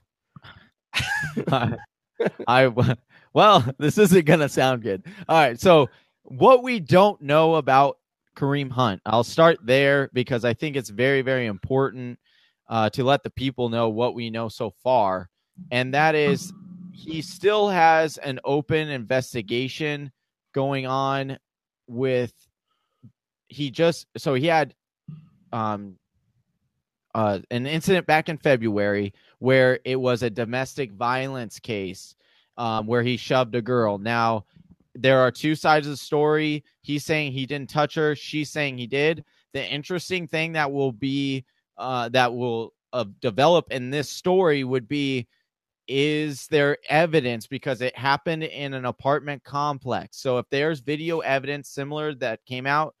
I 2.47 2.67
well, 3.33 3.65
this 3.77 3.97
isn't 3.97 4.25
gonna 4.25 4.49
sound 4.49 4.81
good. 4.81 5.03
All 5.27 5.37
right, 5.37 5.59
so 5.59 5.89
what 6.23 6.63
we 6.63 6.79
don't 6.79 7.21
know 7.21 7.55
about 7.55 7.97
Kareem 8.35 8.71
Hunt, 8.71 9.01
I'll 9.05 9.23
start 9.23 9.59
there 9.63 10.09
because 10.13 10.45
I 10.45 10.53
think 10.53 10.75
it's 10.75 10.89
very, 10.89 11.21
very 11.21 11.47
important 11.47 12.17
uh, 12.69 12.89
to 12.91 13.03
let 13.03 13.23
the 13.23 13.29
people 13.29 13.67
know 13.69 13.89
what 13.89 14.15
we 14.15 14.29
know 14.29 14.47
so 14.47 14.73
far, 14.83 15.29
and 15.71 15.93
that 15.93 16.15
is 16.15 16.53
he 16.91 17.21
still 17.21 17.69
has 17.69 18.17
an 18.17 18.39
open 18.43 18.89
investigation 18.89 20.11
going 20.53 20.85
on 20.85 21.37
with 21.87 22.33
he 23.47 23.69
just 23.71 24.07
so 24.17 24.33
he 24.33 24.47
had 24.47 24.73
um 25.51 25.95
uh 27.15 27.39
an 27.49 27.65
incident 27.65 28.05
back 28.05 28.29
in 28.29 28.37
February 28.37 29.13
where 29.39 29.79
it 29.85 29.95
was 29.99 30.23
a 30.23 30.29
domestic 30.29 30.91
violence 30.91 31.59
case 31.59 32.15
um 32.57 32.87
where 32.87 33.03
he 33.03 33.17
shoved 33.17 33.55
a 33.55 33.61
girl. 33.61 33.97
Now 33.97 34.45
there 34.93 35.19
are 35.19 35.31
two 35.31 35.55
sides 35.55 35.87
of 35.87 35.91
the 35.91 35.97
story. 35.97 36.63
He's 36.81 37.05
saying 37.05 37.31
he 37.31 37.45
didn't 37.45 37.69
touch 37.69 37.95
her, 37.95 38.15
she's 38.15 38.49
saying 38.49 38.77
he 38.77 38.87
did. 38.87 39.23
The 39.53 39.65
interesting 39.65 40.27
thing 40.27 40.53
that 40.53 40.71
will 40.71 40.91
be 40.91 41.45
uh 41.77 42.09
that 42.09 42.33
will 42.33 42.73
uh, 42.93 43.05
develop 43.21 43.71
in 43.71 43.89
this 43.89 44.09
story 44.09 44.65
would 44.65 44.87
be 44.87 45.27
is 45.93 46.47
there 46.47 46.77
evidence? 46.87 47.47
Because 47.47 47.81
it 47.81 47.97
happened 47.97 48.43
in 48.43 48.73
an 48.73 48.85
apartment 48.85 49.43
complex. 49.43 50.17
So 50.17 50.37
if 50.37 50.45
there's 50.49 50.79
video 50.79 51.19
evidence 51.19 51.67
similar 51.67 52.15
that 52.15 52.45
came 52.45 52.65
out 52.65 52.95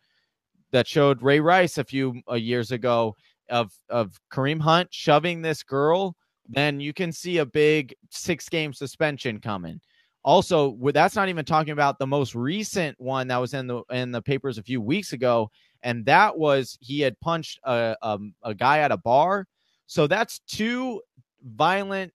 that 0.71 0.87
showed 0.87 1.21
ray 1.21 1.39
rice 1.39 1.77
a 1.77 1.85
few 1.85 2.21
uh, 2.29 2.35
years 2.35 2.71
ago 2.71 3.15
of 3.49 3.71
of 3.89 4.19
kareem 4.31 4.59
hunt 4.59 4.87
shoving 4.93 5.41
this 5.41 5.63
girl 5.63 6.15
then 6.47 6.79
you 6.79 6.93
can 6.93 7.11
see 7.11 7.37
a 7.37 7.45
big 7.45 7.95
six 8.09 8.49
game 8.49 8.73
suspension 8.73 9.39
coming. 9.39 9.79
Also 10.23 10.77
that's 10.91 11.15
not 11.15 11.29
even 11.29 11.45
talking 11.45 11.71
about 11.71 11.97
the 11.97 12.07
most 12.07 12.35
recent 12.35 12.99
one 12.99 13.27
that 13.29 13.37
was 13.37 13.53
in 13.53 13.67
the 13.67 13.83
in 13.91 14.11
the 14.11 14.21
papers 14.21 14.57
a 14.57 14.63
few 14.63 14.81
weeks 14.81 15.13
ago 15.13 15.49
and 15.81 16.05
that 16.05 16.37
was 16.37 16.77
he 16.81 16.99
had 16.99 17.17
punched 17.21 17.57
a, 17.63 17.95
a, 18.01 18.07
um, 18.07 18.33
a 18.43 18.53
guy 18.53 18.79
at 18.79 18.91
a 18.91 18.97
bar. 18.97 19.47
So 19.87 20.07
that's 20.07 20.39
two 20.39 21.01
violent 21.43 22.13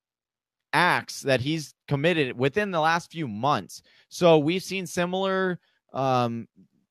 acts 0.77 1.23
that 1.23 1.41
he's 1.41 1.75
committed 1.89 2.39
within 2.39 2.71
the 2.71 2.81
last 2.81 3.11
few 3.11 3.27
months. 3.27 3.81
So 4.11 4.37
we've 4.37 4.63
seen 4.63 4.87
similar 4.87 5.59
um, 5.95 6.47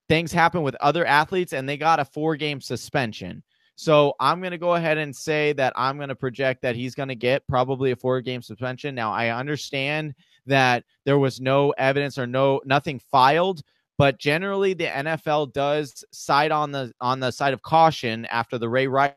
things 0.10 0.32
happen 0.32 0.64
with 0.64 0.76
other 0.82 1.06
athletes, 1.06 1.54
and 1.54 1.70
they 1.70 1.78
got 1.78 2.00
a 2.00 2.06
four 2.06 2.36
game 2.36 2.60
suspension. 2.60 3.44
So 3.76 4.16
I'm 4.20 4.40
going 4.40 4.52
to 4.52 4.58
go 4.58 4.74
ahead 4.74 4.98
and 4.98 5.16
say 5.16 5.54
that 5.54 5.74
I'm 5.76 5.98
going 5.98 6.10
to 6.10 6.16
project 6.16 6.64
that 6.64 6.76
he's 6.76 6.96
going 6.96 7.10
to 7.10 7.16
get 7.16 7.48
probably 7.48 7.92
a 7.92 7.96
four 7.96 8.22
game 8.22 8.42
suspension. 8.42 8.96
Now, 8.96 9.12
I 9.12 9.30
understand 9.30 10.16
that 10.48 10.84
there 11.06 11.20
was 11.20 11.40
no 11.40 11.72
evidence 11.78 12.18
or 12.18 12.26
no 12.26 12.62
nothing 12.66 13.00
filed, 13.12 13.62
but 14.00 14.18
generally 14.18 14.74
the 14.74 14.88
NFL 14.88 15.54
does 15.54 16.04
side 16.12 16.52
on 16.52 16.72
the 16.72 16.92
on 17.00 17.20
the 17.20 17.30
side 17.30 17.54
of 17.54 17.62
caution 17.62 18.26
after 18.26 18.58
the 18.58 18.70
Ray 18.70 18.88
Rice. 18.88 19.14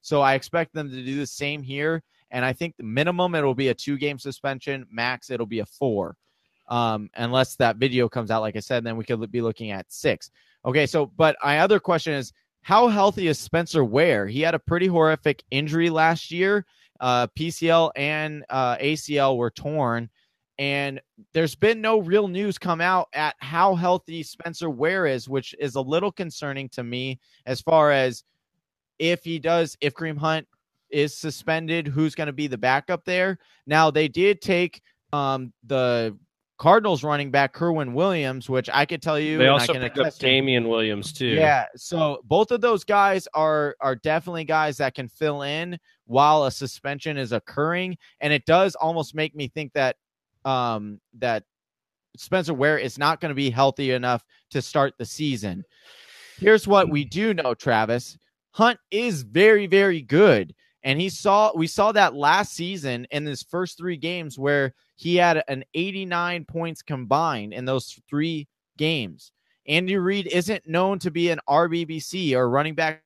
So 0.00 0.22
I 0.22 0.34
expect 0.34 0.72
them 0.72 0.90
to 0.90 1.04
do 1.04 1.16
the 1.16 1.26
same 1.26 1.62
here. 1.62 2.02
And 2.30 2.44
I 2.44 2.52
think 2.52 2.76
the 2.76 2.84
minimum 2.84 3.34
it'll 3.34 3.54
be 3.54 3.68
a 3.68 3.74
two 3.74 3.98
game 3.98 4.18
suspension, 4.18 4.86
max 4.90 5.30
it'll 5.30 5.46
be 5.46 5.60
a 5.60 5.66
four. 5.66 6.16
Um, 6.68 7.10
unless 7.14 7.56
that 7.56 7.76
video 7.76 8.08
comes 8.08 8.30
out, 8.30 8.40
like 8.40 8.56
I 8.56 8.60
said, 8.60 8.84
then 8.84 8.96
we 8.96 9.04
could 9.04 9.30
be 9.30 9.42
looking 9.42 9.70
at 9.70 9.92
six. 9.92 10.30
Okay, 10.64 10.86
so 10.86 11.06
but 11.06 11.36
my 11.44 11.58
other 11.60 11.78
question 11.78 12.14
is 12.14 12.32
how 12.62 12.88
healthy 12.88 13.28
is 13.28 13.38
Spencer 13.38 13.84
Ware? 13.84 14.26
He 14.26 14.40
had 14.40 14.54
a 14.54 14.58
pretty 14.58 14.86
horrific 14.86 15.42
injury 15.50 15.90
last 15.90 16.30
year. 16.30 16.64
Uh, 17.00 17.26
PCL 17.38 17.90
and 17.96 18.44
uh, 18.48 18.76
ACL 18.76 19.36
were 19.36 19.50
torn, 19.50 20.08
and 20.58 21.00
there's 21.32 21.54
been 21.54 21.80
no 21.80 21.98
real 21.98 22.28
news 22.28 22.56
come 22.56 22.80
out 22.80 23.08
at 23.12 23.34
how 23.40 23.74
healthy 23.74 24.22
Spencer 24.22 24.70
Ware 24.70 25.06
is, 25.06 25.28
which 25.28 25.54
is 25.58 25.74
a 25.74 25.80
little 25.80 26.12
concerning 26.12 26.68
to 26.70 26.82
me 26.82 27.20
as 27.44 27.60
far 27.60 27.90
as 27.90 28.24
if 28.98 29.24
he 29.24 29.38
does, 29.38 29.76
if 29.80 29.92
Kareem 29.92 30.16
Hunt 30.16 30.46
is 30.94 31.16
suspended, 31.16 31.88
who's 31.88 32.14
going 32.14 32.28
to 32.28 32.32
be 32.32 32.46
the 32.46 32.56
backup 32.56 33.04
there. 33.04 33.38
Now 33.66 33.90
they 33.90 34.08
did 34.08 34.40
take 34.40 34.80
um, 35.12 35.52
the 35.66 36.16
Cardinals 36.56 37.02
running 37.02 37.32
back 37.32 37.52
Kerwynn 37.52 37.94
Williams, 37.94 38.48
which 38.48 38.70
I 38.72 38.86
could 38.86 39.02
tell 39.02 39.18
you. 39.18 39.36
They 39.38 39.48
also 39.48 39.74
picked 39.74 39.98
up 39.98 40.16
Damien 40.18 40.68
Williams 40.68 41.12
too. 41.12 41.26
Yeah, 41.26 41.66
so 41.74 42.20
both 42.24 42.52
of 42.52 42.60
those 42.60 42.84
guys 42.84 43.26
are 43.34 43.76
are 43.80 43.96
definitely 43.96 44.44
guys 44.44 44.76
that 44.76 44.94
can 44.94 45.08
fill 45.08 45.42
in 45.42 45.78
while 46.06 46.44
a 46.44 46.50
suspension 46.50 47.18
is 47.18 47.32
occurring, 47.32 47.98
and 48.20 48.32
it 48.32 48.46
does 48.46 48.76
almost 48.76 49.14
make 49.16 49.34
me 49.34 49.48
think 49.48 49.72
that 49.72 49.96
um, 50.44 51.00
that 51.18 51.42
Spencer 52.16 52.54
Ware 52.54 52.78
is 52.78 52.98
not 52.98 53.20
going 53.20 53.30
to 53.30 53.34
be 53.34 53.50
healthy 53.50 53.90
enough 53.90 54.24
to 54.50 54.62
start 54.62 54.94
the 54.96 55.04
season. 55.04 55.64
Here's 56.38 56.66
what 56.68 56.88
we 56.88 57.04
do 57.04 57.34
know, 57.34 57.54
Travis. 57.54 58.16
Hunt 58.52 58.78
is 58.92 59.22
very, 59.22 59.66
very 59.66 60.00
good. 60.00 60.54
And 60.84 61.00
he 61.00 61.08
saw 61.08 61.50
we 61.54 61.66
saw 61.66 61.92
that 61.92 62.14
last 62.14 62.52
season 62.52 63.06
in 63.10 63.24
his 63.24 63.42
first 63.42 63.78
three 63.78 63.96
games 63.96 64.38
where 64.38 64.74
he 64.96 65.16
had 65.16 65.42
an 65.48 65.64
89 65.74 66.44
points 66.44 66.82
combined 66.82 67.54
in 67.54 67.64
those 67.64 67.98
three 68.08 68.46
games. 68.76 69.32
Andy 69.66 69.96
Reid 69.96 70.26
isn't 70.26 70.68
known 70.68 70.98
to 70.98 71.10
be 71.10 71.30
an 71.30 71.40
RBBC 71.48 72.34
or 72.34 72.50
running 72.50 72.74
back 72.74 73.02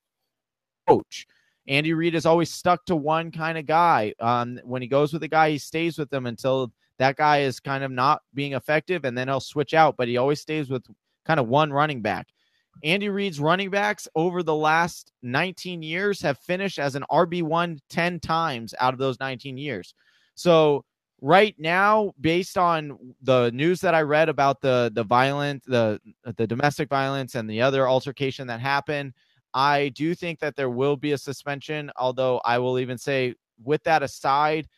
coach. 0.89 1.27
Andy 1.69 1.93
Reid 1.93 2.15
is 2.15 2.27
always 2.27 2.51
stuck 2.51 2.85
to 2.87 2.97
one 2.97 3.31
kind 3.31 3.57
of 3.57 3.67
guy. 3.67 4.13
Um, 4.19 4.59
when 4.65 4.83
he 4.83 4.89
goes 4.89 5.13
with 5.13 5.23
a 5.23 5.29
guy, 5.29 5.51
he 5.51 5.59
stays 5.59 5.99
with 5.99 6.11
them 6.11 6.27
until 6.27 6.73
that 6.99 7.17
guy 7.17 7.41
is 7.41 7.61
kind 7.61 7.85
of 7.85 7.93
not 7.93 8.23
being 8.35 8.55
effective, 8.55 9.05
and 9.05 9.17
then 9.17 9.29
he'll 9.29 9.39
switch 9.39 9.75
out. 9.75 9.97
But 9.97 10.09
he 10.09 10.17
always 10.17 10.41
stays 10.41 10.69
with 10.69 10.85
kind 11.25 11.39
of 11.39 11.47
one 11.47 11.73
running 11.73 12.03
back. 12.03 12.29
Andy 12.83 13.09
Reid's 13.09 13.41
running 13.41 13.71
backs 13.71 14.09
over 14.15 14.43
the 14.43 14.55
last 14.55 15.13
19 15.23 15.83
years 15.83 16.21
have 16.23 16.39
finished 16.39 16.79
as 16.79 16.95
an 16.95 17.05
RB1 17.11 17.79
10 17.91 18.21
times 18.21 18.75
out 18.79 18.93
of 18.93 18.99
those 18.99 19.19
19 19.21 19.57
years. 19.57 19.95
So 20.35 20.85
right 21.21 21.55
now 21.59 22.13
based 22.21 22.57
on 22.57 22.97
the 23.23 23.51
news 23.51 23.81
that 23.81 23.95
I 23.95 24.03
read 24.03 24.29
about 24.29 24.61
the 24.61 24.91
the 24.95 25.03
violent 25.03 25.65
the 25.67 26.01
the 26.37 26.47
domestic 26.47 26.89
violence 26.89 27.35
and 27.35 27.51
the 27.51 27.61
other 27.61 27.89
altercation 27.89 28.47
that 28.49 28.61
happened, 28.61 29.15
I 29.53 29.89
do 29.91 30.15
think 30.15 30.39
that 30.41 30.55
there 30.55 30.71
will 30.71 30.97
be 30.97 31.13
a 31.13 31.19
suspension, 31.19 31.91
although 31.97 32.41
I 32.45 32.59
will 32.59 32.79
even 32.79 32.99
say 32.99 33.35
with 33.65 33.83
that 33.85 34.05
aside, 34.05 34.69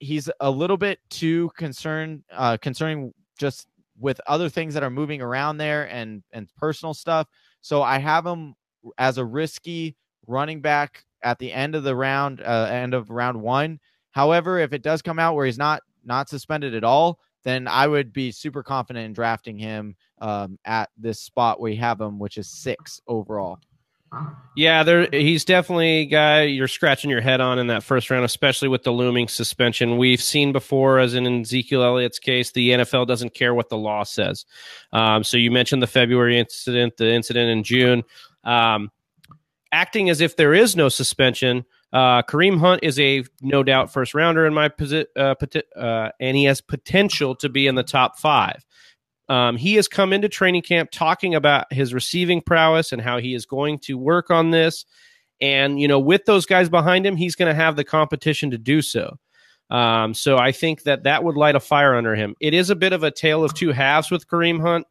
he's 0.00 0.28
a 0.40 0.50
little 0.50 0.76
bit 0.76 0.98
too 1.08 1.50
concerned 1.56 2.24
uh 2.32 2.58
concerning 2.58 3.14
just 3.38 3.66
with 4.00 4.20
other 4.26 4.48
things 4.48 4.74
that 4.74 4.82
are 4.82 4.90
moving 4.90 5.20
around 5.22 5.58
there 5.58 5.88
and 5.88 6.22
and 6.32 6.48
personal 6.56 6.94
stuff. 6.94 7.28
So 7.60 7.82
I 7.82 7.98
have 7.98 8.26
him 8.26 8.54
as 8.98 9.18
a 9.18 9.24
risky 9.24 9.96
running 10.26 10.60
back 10.60 11.04
at 11.22 11.38
the 11.38 11.52
end 11.52 11.74
of 11.74 11.82
the 11.82 11.94
round, 11.94 12.40
uh, 12.40 12.68
end 12.70 12.94
of 12.94 13.10
round 13.10 13.40
one. 13.40 13.78
However, 14.12 14.58
if 14.58 14.72
it 14.72 14.82
does 14.82 15.02
come 15.02 15.18
out 15.18 15.34
where 15.34 15.46
he's 15.46 15.58
not 15.58 15.82
not 16.04 16.28
suspended 16.28 16.74
at 16.74 16.84
all, 16.84 17.20
then 17.44 17.68
I 17.68 17.86
would 17.86 18.12
be 18.12 18.32
super 18.32 18.62
confident 18.62 19.06
in 19.06 19.12
drafting 19.12 19.58
him 19.58 19.96
um, 20.20 20.58
at 20.64 20.90
this 20.96 21.20
spot 21.20 21.60
where 21.60 21.70
you 21.70 21.78
have 21.78 22.00
him, 22.00 22.18
which 22.18 22.38
is 22.38 22.48
six 22.48 23.00
overall. 23.06 23.58
Yeah, 24.56 24.82
there 24.82 25.08
he's 25.12 25.44
definitely 25.44 26.00
a 26.00 26.06
guy 26.06 26.42
you're 26.42 26.68
scratching 26.68 27.10
your 27.10 27.20
head 27.20 27.40
on 27.40 27.58
in 27.58 27.68
that 27.68 27.84
first 27.84 28.10
round, 28.10 28.24
especially 28.24 28.68
with 28.68 28.82
the 28.82 28.90
looming 28.90 29.28
suspension. 29.28 29.96
We've 29.96 30.20
seen 30.20 30.52
before, 30.52 30.98
as 30.98 31.14
in 31.14 31.42
Ezekiel 31.42 31.82
Elliott's 31.84 32.18
case, 32.18 32.50
the 32.50 32.70
NFL 32.70 33.06
doesn't 33.06 33.34
care 33.34 33.54
what 33.54 33.68
the 33.68 33.78
law 33.78 34.02
says. 34.02 34.44
Um, 34.92 35.22
so 35.22 35.36
you 35.36 35.50
mentioned 35.50 35.82
the 35.82 35.86
February 35.86 36.38
incident, 36.38 36.96
the 36.96 37.12
incident 37.12 37.50
in 37.50 37.62
June. 37.62 38.02
Um, 38.42 38.90
acting 39.72 40.10
as 40.10 40.20
if 40.20 40.36
there 40.36 40.52
is 40.52 40.74
no 40.74 40.88
suspension, 40.88 41.64
uh, 41.92 42.22
Kareem 42.22 42.58
Hunt 42.58 42.80
is 42.82 42.98
a 42.98 43.24
no 43.40 43.62
doubt 43.62 43.92
first 43.92 44.14
rounder 44.14 44.46
in 44.46 44.54
my 44.54 44.68
position, 44.68 45.06
uh, 45.16 45.34
uh, 45.76 46.10
and 46.18 46.36
he 46.36 46.44
has 46.44 46.60
potential 46.60 47.34
to 47.36 47.48
be 47.48 47.66
in 47.66 47.76
the 47.76 47.82
top 47.82 48.18
five. 48.18 48.64
Um, 49.30 49.56
he 49.56 49.76
has 49.76 49.86
come 49.86 50.12
into 50.12 50.28
training 50.28 50.62
camp 50.62 50.90
talking 50.90 51.36
about 51.36 51.72
his 51.72 51.94
receiving 51.94 52.42
prowess 52.42 52.90
and 52.90 53.00
how 53.00 53.18
he 53.18 53.32
is 53.32 53.46
going 53.46 53.78
to 53.78 53.96
work 53.96 54.28
on 54.28 54.50
this. 54.50 54.84
And, 55.40 55.80
you 55.80 55.86
know, 55.86 56.00
with 56.00 56.24
those 56.24 56.46
guys 56.46 56.68
behind 56.68 57.06
him, 57.06 57.14
he's 57.14 57.36
going 57.36 57.48
to 57.48 57.54
have 57.54 57.76
the 57.76 57.84
competition 57.84 58.50
to 58.50 58.58
do 58.58 58.82
so. 58.82 59.18
Um, 59.70 60.14
so 60.14 60.36
I 60.36 60.50
think 60.50 60.82
that 60.82 61.04
that 61.04 61.22
would 61.22 61.36
light 61.36 61.54
a 61.54 61.60
fire 61.60 61.94
under 61.94 62.16
him. 62.16 62.34
It 62.40 62.54
is 62.54 62.70
a 62.70 62.76
bit 62.76 62.92
of 62.92 63.04
a 63.04 63.12
tale 63.12 63.44
of 63.44 63.54
two 63.54 63.70
halves 63.70 64.10
with 64.10 64.26
Kareem 64.26 64.60
Hunt. 64.60 64.84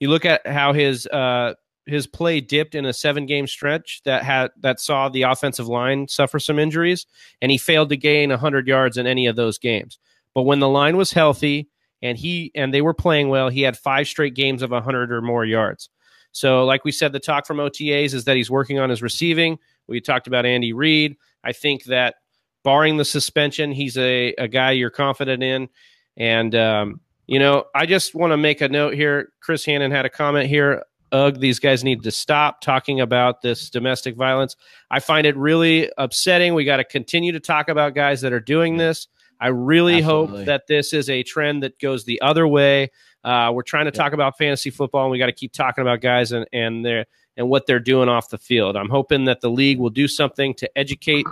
You 0.00 0.10
look 0.10 0.26
at 0.26 0.46
how 0.46 0.74
his 0.74 1.06
uh, 1.06 1.54
his 1.86 2.06
play 2.06 2.42
dipped 2.42 2.74
in 2.74 2.84
a 2.84 2.92
seven 2.92 3.24
game 3.24 3.46
stretch 3.46 4.02
that 4.04 4.22
had 4.22 4.50
that 4.60 4.80
saw 4.80 5.08
the 5.08 5.22
offensive 5.22 5.66
line 5.66 6.08
suffer 6.08 6.38
some 6.38 6.58
injuries, 6.58 7.06
and 7.40 7.50
he 7.50 7.56
failed 7.56 7.88
to 7.88 7.96
gain 7.96 8.28
hundred 8.28 8.68
yards 8.68 8.98
in 8.98 9.06
any 9.06 9.26
of 9.26 9.36
those 9.36 9.58
games. 9.58 9.98
But 10.34 10.42
when 10.42 10.60
the 10.60 10.68
line 10.68 10.98
was 10.98 11.12
healthy, 11.12 11.70
and 12.02 12.18
he 12.18 12.50
and 12.54 12.74
they 12.74 12.82
were 12.82 12.94
playing 12.94 13.28
well. 13.28 13.48
He 13.48 13.62
had 13.62 13.78
five 13.78 14.08
straight 14.08 14.34
games 14.34 14.62
of 14.62 14.70
100 14.70 15.12
or 15.12 15.22
more 15.22 15.44
yards. 15.44 15.88
So, 16.32 16.64
like 16.64 16.84
we 16.84 16.92
said, 16.92 17.12
the 17.12 17.20
talk 17.20 17.46
from 17.46 17.58
OTAs 17.58 18.14
is 18.14 18.24
that 18.24 18.36
he's 18.36 18.50
working 18.50 18.78
on 18.78 18.90
his 18.90 19.02
receiving. 19.02 19.58
We 19.86 20.00
talked 20.00 20.26
about 20.26 20.46
Andy 20.46 20.72
Reid. 20.72 21.16
I 21.44 21.52
think 21.52 21.84
that 21.84 22.16
barring 22.64 22.96
the 22.96 23.04
suspension, 23.04 23.72
he's 23.72 23.98
a, 23.98 24.34
a 24.38 24.48
guy 24.48 24.72
you're 24.72 24.90
confident 24.90 25.42
in. 25.42 25.68
And, 26.16 26.54
um, 26.54 27.00
you 27.26 27.38
know, 27.38 27.64
I 27.74 27.86
just 27.86 28.14
want 28.14 28.32
to 28.32 28.36
make 28.36 28.60
a 28.60 28.68
note 28.68 28.94
here. 28.94 29.32
Chris 29.40 29.64
Hannon 29.64 29.90
had 29.90 30.06
a 30.06 30.10
comment 30.10 30.48
here. 30.48 30.84
Ugh, 31.12 31.38
these 31.38 31.58
guys 31.58 31.84
need 31.84 32.02
to 32.04 32.10
stop 32.10 32.62
talking 32.62 33.00
about 33.00 33.42
this 33.42 33.68
domestic 33.68 34.16
violence. 34.16 34.56
I 34.90 35.00
find 35.00 35.26
it 35.26 35.36
really 35.36 35.90
upsetting. 35.98 36.54
We 36.54 36.64
got 36.64 36.78
to 36.78 36.84
continue 36.84 37.32
to 37.32 37.40
talk 37.40 37.68
about 37.68 37.94
guys 37.94 38.22
that 38.22 38.32
are 38.32 38.40
doing 38.40 38.78
this. 38.78 39.08
I 39.42 39.48
really 39.48 39.98
Absolutely. 39.98 40.36
hope 40.38 40.46
that 40.46 40.68
this 40.68 40.92
is 40.92 41.10
a 41.10 41.24
trend 41.24 41.64
that 41.64 41.76
goes 41.80 42.04
the 42.04 42.20
other 42.22 42.46
way. 42.46 42.92
Uh, 43.24 43.50
we're 43.52 43.64
trying 43.64 43.86
to 43.86 43.90
talk 43.90 44.12
about 44.12 44.38
fantasy 44.38 44.70
football, 44.70 45.02
and 45.02 45.10
we 45.10 45.18
got 45.18 45.26
to 45.26 45.32
keep 45.32 45.52
talking 45.52 45.82
about 45.82 46.00
guys 46.00 46.30
and 46.30 46.46
and 46.52 46.84
their 46.84 47.06
and 47.36 47.48
what 47.48 47.66
they're 47.66 47.80
doing 47.80 48.08
off 48.08 48.28
the 48.28 48.38
field. 48.38 48.76
I'm 48.76 48.88
hoping 48.88 49.24
that 49.24 49.40
the 49.40 49.50
league 49.50 49.80
will 49.80 49.90
do 49.90 50.06
something 50.06 50.54
to 50.54 50.78
educate 50.78 51.26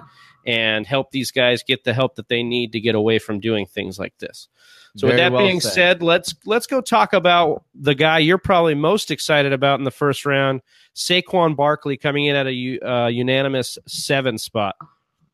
and 0.45 0.87
help 0.87 1.13
these 1.13 1.31
guys 1.31 1.63
get 1.63 1.85
the 1.85 1.95
help 1.95 2.17
that 2.17 2.27
they 2.27 2.43
need 2.43 2.73
to 2.73 2.81
get 2.81 2.97
away 2.97 3.21
from 3.21 3.39
doing 3.39 3.65
things 3.65 3.97
like 3.97 4.19
this. 4.19 4.49
So 4.97 5.07
with 5.07 5.17
that 5.17 5.31
well 5.31 5.47
being 5.47 5.61
said. 5.61 5.73
said, 5.73 6.03
let's 6.03 6.35
let's 6.47 6.67
go 6.67 6.81
talk 6.81 7.13
about 7.13 7.63
the 7.77 7.95
guy 7.95 8.19
you're 8.19 8.39
probably 8.39 8.75
most 8.75 9.13
excited 9.13 9.53
about 9.53 9.79
in 9.79 9.85
the 9.85 9.93
first 9.93 10.27
round, 10.27 10.63
Saquon 10.97 11.55
Barkley 11.55 11.97
coming 11.97 12.27
in 12.27 12.35
at 12.35 12.49
a 12.49 12.81
uh, 12.81 13.07
unanimous 13.07 13.79
seven 13.87 14.37
spot. 14.37 14.75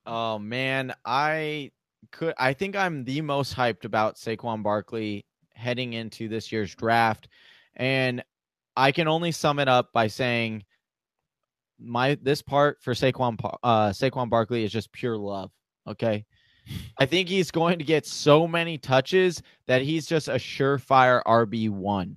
Oh 0.05 0.39
man, 0.39 0.95
I 1.07 1.71
could 2.17 2.35
I 2.39 2.53
think 2.53 2.77
I'm 2.77 3.05
the 3.05 3.21
most 3.21 3.55
hyped 3.55 3.85
about 3.85 4.17
Saquon 4.17 4.63
Barkley 4.63 5.27
heading 5.55 5.93
into 5.93 6.29
this 6.29 6.51
year's 6.51 6.75
draft. 6.75 7.29
And 7.77 8.23
I 8.77 8.93
can 8.93 9.09
only 9.09 9.33
sum 9.33 9.59
it 9.59 9.69
up 9.69 9.93
by 9.93 10.07
saying 10.07 10.65
my 11.79 12.17
this 12.23 12.43
part 12.43 12.79
for 12.81 12.95
Saquon 12.95 13.39
uh 13.63 13.91
Saquon 13.91 14.31
Barkley 14.31 14.65
is 14.65 14.73
just 14.73 14.93
pure 14.93 15.17
love. 15.17 15.51
Okay. 15.87 16.25
I 16.99 17.07
think 17.07 17.29
he's 17.29 17.51
going 17.51 17.79
to 17.79 17.85
get 17.85 18.07
so 18.07 18.49
many 18.49 18.79
touches 18.79 19.43
that 19.67 19.83
he's 19.83 20.07
just 20.07 20.29
a 20.29 20.33
surefire 20.33 21.23
RB1. 21.25 22.17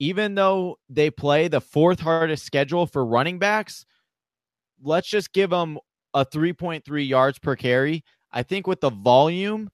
Even 0.00 0.34
though 0.34 0.78
they 0.88 1.10
play 1.10 1.48
the 1.48 1.60
fourth 1.60 1.98
hardest 1.98 2.44
schedule 2.44 2.86
for 2.86 3.04
running 3.04 3.38
backs, 3.38 3.86
let's 4.82 5.08
just 5.08 5.32
give 5.32 5.52
him 5.52 5.78
a 6.14 6.24
3.3 6.24 7.08
yards 7.08 7.38
per 7.38 7.56
carry. 7.56 8.04
I 8.32 8.42
think 8.42 8.66
with 8.66 8.80
the 8.80 8.90
volume, 8.90 9.70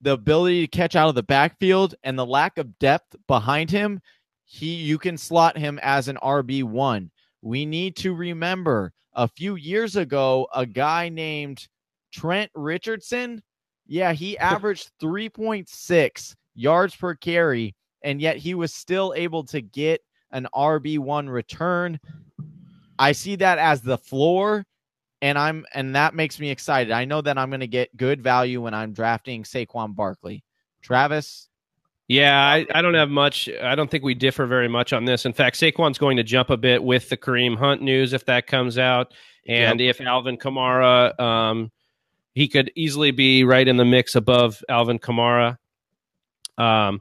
the 0.00 0.12
ability 0.12 0.62
to 0.62 0.68
catch 0.68 0.96
out 0.96 1.08
of 1.08 1.14
the 1.14 1.22
backfield, 1.22 1.94
and 2.02 2.18
the 2.18 2.26
lack 2.26 2.58
of 2.58 2.78
depth 2.78 3.16
behind 3.26 3.70
him, 3.70 4.00
he 4.44 4.74
you 4.74 4.98
can 4.98 5.16
slot 5.16 5.56
him 5.56 5.78
as 5.82 6.08
an 6.08 6.18
RB1. 6.22 7.10
We 7.42 7.66
need 7.66 7.96
to 7.96 8.14
remember 8.14 8.92
a 9.14 9.28
few 9.28 9.56
years 9.56 9.96
ago, 9.96 10.46
a 10.54 10.66
guy 10.66 11.08
named 11.08 11.68
Trent 12.12 12.50
Richardson, 12.54 13.42
yeah, 13.86 14.12
he 14.12 14.38
averaged 14.38 14.90
3.6 15.02 16.34
yards 16.54 16.96
per 16.96 17.14
carry, 17.14 17.74
and 18.02 18.20
yet 18.20 18.36
he 18.36 18.54
was 18.54 18.72
still 18.72 19.12
able 19.16 19.44
to 19.44 19.60
get 19.60 20.00
an 20.32 20.46
RB1 20.54 21.28
return. 21.28 21.98
I 22.98 23.12
see 23.12 23.36
that 23.36 23.58
as 23.58 23.82
the 23.82 23.98
floor 23.98 24.64
and 25.22 25.38
I'm 25.38 25.66
and 25.74 25.94
that 25.96 26.14
makes 26.14 26.38
me 26.40 26.50
excited. 26.50 26.92
I 26.92 27.04
know 27.04 27.20
that 27.20 27.38
I'm 27.38 27.50
going 27.50 27.60
to 27.60 27.66
get 27.66 27.96
good 27.96 28.22
value 28.22 28.62
when 28.62 28.74
I'm 28.74 28.92
drafting 28.92 29.44
Saquon 29.44 29.94
Barkley. 29.94 30.44
Travis, 30.82 31.48
Yeah, 32.08 32.36
I, 32.36 32.66
I 32.74 32.82
don't 32.82 32.94
have 32.94 33.10
much. 33.10 33.48
I 33.62 33.74
don't 33.74 33.90
think 33.90 34.02
we 34.02 34.14
differ 34.14 34.46
very 34.46 34.68
much 34.68 34.92
on 34.92 35.04
this. 35.04 35.26
In 35.26 35.32
fact, 35.32 35.56
Saquon's 35.56 35.98
going 35.98 36.16
to 36.16 36.22
jump 36.22 36.50
a 36.50 36.56
bit 36.56 36.82
with 36.82 37.08
the 37.08 37.16
Kareem 37.16 37.56
Hunt 37.56 37.82
news 37.82 38.12
if 38.12 38.24
that 38.26 38.46
comes 38.46 38.78
out, 38.78 39.12
and 39.46 39.80
if 39.80 40.00
Alvin 40.00 40.38
Kamara, 40.38 41.18
um, 41.20 41.70
he 42.34 42.48
could 42.48 42.72
easily 42.74 43.10
be 43.10 43.44
right 43.44 43.66
in 43.66 43.76
the 43.76 43.84
mix 43.84 44.14
above 44.14 44.62
Alvin 44.68 44.98
Kamara. 44.98 45.58
Um, 46.56 47.00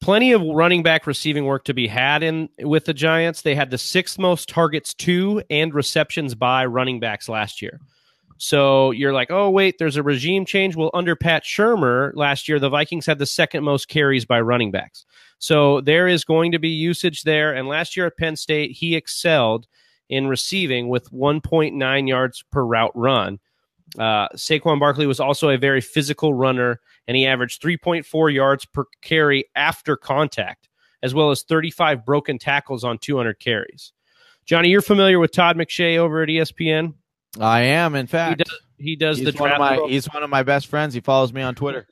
plenty 0.00 0.32
of 0.32 0.42
running 0.42 0.82
back 0.82 1.06
receiving 1.06 1.44
work 1.44 1.64
to 1.64 1.74
be 1.74 1.86
had 1.86 2.22
in 2.22 2.48
with 2.60 2.84
the 2.84 2.94
Giants. 2.94 3.42
They 3.42 3.54
had 3.54 3.70
the 3.70 3.78
sixth 3.78 4.18
most 4.18 4.48
targets 4.48 4.94
to 4.94 5.42
and 5.50 5.74
receptions 5.74 6.34
by 6.34 6.66
running 6.66 7.00
backs 7.00 7.28
last 7.28 7.60
year. 7.60 7.80
So 8.38 8.92
you're 8.92 9.12
like, 9.12 9.30
oh 9.30 9.50
wait, 9.50 9.78
there's 9.78 9.96
a 9.96 10.02
regime 10.02 10.44
change. 10.44 10.76
Well, 10.76 10.90
under 10.94 11.16
Pat 11.16 11.42
Shurmur 11.42 12.12
last 12.14 12.48
year, 12.48 12.60
the 12.60 12.68
Vikings 12.68 13.06
had 13.06 13.18
the 13.18 13.26
second 13.26 13.64
most 13.64 13.88
carries 13.88 14.24
by 14.24 14.40
running 14.40 14.70
backs. 14.70 15.04
So 15.38 15.80
there 15.80 16.08
is 16.08 16.24
going 16.24 16.52
to 16.52 16.58
be 16.58 16.68
usage 16.68 17.22
there. 17.22 17.54
And 17.54 17.68
last 17.68 17.96
year 17.96 18.06
at 18.06 18.16
Penn 18.16 18.36
State, 18.36 18.72
he 18.72 18.96
excelled 18.96 19.66
in 20.08 20.26
receiving 20.26 20.88
with 20.88 21.10
1.9 21.10 22.08
yards 22.08 22.44
per 22.50 22.62
route 22.62 22.92
run. 22.94 23.38
Uh, 23.98 24.28
Saquon 24.30 24.78
Barkley 24.78 25.06
was 25.06 25.20
also 25.20 25.50
a 25.50 25.58
very 25.58 25.80
physical 25.80 26.34
runner, 26.34 26.80
and 27.08 27.16
he 27.16 27.26
averaged 27.26 27.60
3.4 27.60 28.32
yards 28.32 28.64
per 28.66 28.84
carry 29.02 29.46
after 29.56 29.96
contact, 29.96 30.68
as 31.02 31.12
well 31.14 31.32
as 31.32 31.42
35 31.42 32.04
broken 32.06 32.38
tackles 32.38 32.84
on 32.84 32.98
200 32.98 33.40
carries. 33.40 33.92
Johnny, 34.46 34.68
you're 34.68 34.80
familiar 34.82 35.18
with 35.18 35.32
Todd 35.32 35.56
McShay 35.56 35.96
over 35.96 36.22
at 36.22 36.28
ESPN. 36.28 36.94
I 37.40 37.62
am 37.62 37.94
in 37.96 38.06
He 38.06 38.10
fact. 38.10 38.38
does, 38.44 38.60
he 38.78 38.96
does 38.96 39.18
he's 39.18 39.32
the 39.32 39.38
one 39.40 39.50
of 39.50 39.56
draft. 39.58 39.80
my 39.82 39.88
he's 39.88 40.06
one 40.06 40.22
of 40.22 40.30
my 40.30 40.42
best 40.44 40.68
friends. 40.68 40.94
He 40.94 41.00
follows 41.00 41.32
me 41.32 41.42
on 41.42 41.54
Twitter. 41.56 41.86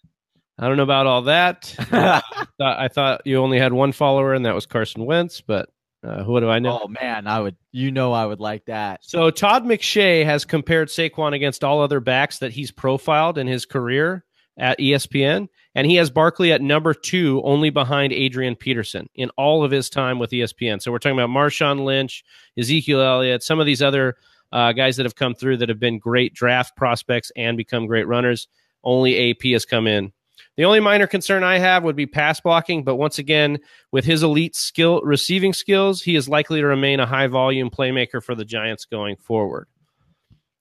I 0.58 0.68
don't 0.68 0.76
know 0.78 0.82
about 0.84 1.06
all 1.06 1.22
that. 1.22 1.74
Uh, 2.58 2.74
I 2.74 2.88
thought 2.88 3.20
you 3.26 3.36
only 3.36 3.58
had 3.58 3.74
one 3.74 3.92
follower, 3.92 4.32
and 4.32 4.46
that 4.46 4.54
was 4.54 4.64
Carson 4.64 5.04
Wentz. 5.04 5.42
But 5.42 5.68
uh, 6.02 6.24
what 6.24 6.40
do 6.40 6.48
I 6.48 6.58
know? 6.58 6.80
oh 6.84 6.88
man, 6.88 7.26
I 7.26 7.38
would 7.40 7.56
you 7.70 7.90
know 7.90 8.14
I 8.14 8.24
would 8.24 8.40
like 8.40 8.64
that. 8.64 9.00
So 9.04 9.30
Todd 9.30 9.64
McShay 9.64 10.24
has 10.24 10.46
compared 10.46 10.88
Saquon 10.88 11.34
against 11.34 11.62
all 11.64 11.82
other 11.82 12.00
backs 12.00 12.38
that 12.38 12.52
he's 12.52 12.70
profiled 12.70 13.36
in 13.36 13.46
his 13.46 13.66
career 13.66 14.24
at 14.58 14.78
ESPN, 14.78 15.48
and 15.74 15.86
he 15.86 15.96
has 15.96 16.10
Barkley 16.10 16.52
at 16.52 16.62
number 16.62 16.94
two, 16.94 17.42
only 17.44 17.70
behind 17.70 18.12
Adrian 18.12 18.56
Peterson 18.56 19.08
in 19.14 19.30
all 19.30 19.62
of 19.62 19.70
his 19.70 19.90
time 19.90 20.18
with 20.18 20.30
ESPN. 20.30 20.80
So 20.80 20.90
we're 20.90 20.98
talking 20.98 21.18
about 21.18 21.30
Marshawn 21.30 21.84
Lynch, 21.84 22.24
Ezekiel 22.58 23.00
Elliott, 23.00 23.42
some 23.42 23.60
of 23.60 23.66
these 23.66 23.82
other 23.82 24.16
uh, 24.52 24.72
guys 24.72 24.96
that 24.96 25.06
have 25.06 25.16
come 25.16 25.34
through 25.34 25.58
that 25.58 25.68
have 25.68 25.80
been 25.80 25.98
great 25.98 26.34
draft 26.34 26.76
prospects 26.76 27.30
and 27.36 27.56
become 27.56 27.86
great 27.86 28.06
runners. 28.06 28.48
Only 28.84 29.30
AP 29.30 29.42
has 29.52 29.64
come 29.64 29.86
in. 29.86 30.12
The 30.56 30.64
only 30.64 30.80
minor 30.80 31.06
concern 31.06 31.44
I 31.44 31.58
have 31.58 31.84
would 31.84 31.96
be 31.96 32.06
pass 32.06 32.40
blocking, 32.40 32.82
but 32.82 32.96
once 32.96 33.18
again, 33.18 33.58
with 33.92 34.06
his 34.06 34.22
elite 34.22 34.56
skill 34.56 35.02
receiving 35.02 35.52
skills, 35.52 36.00
he 36.00 36.16
is 36.16 36.28
likely 36.28 36.60
to 36.60 36.66
remain 36.66 37.00
a 37.00 37.06
high 37.06 37.26
volume 37.26 37.68
playmaker 37.68 38.22
for 38.22 38.34
the 38.34 38.44
Giants 38.44 38.86
going 38.86 39.16
forward. 39.16 39.68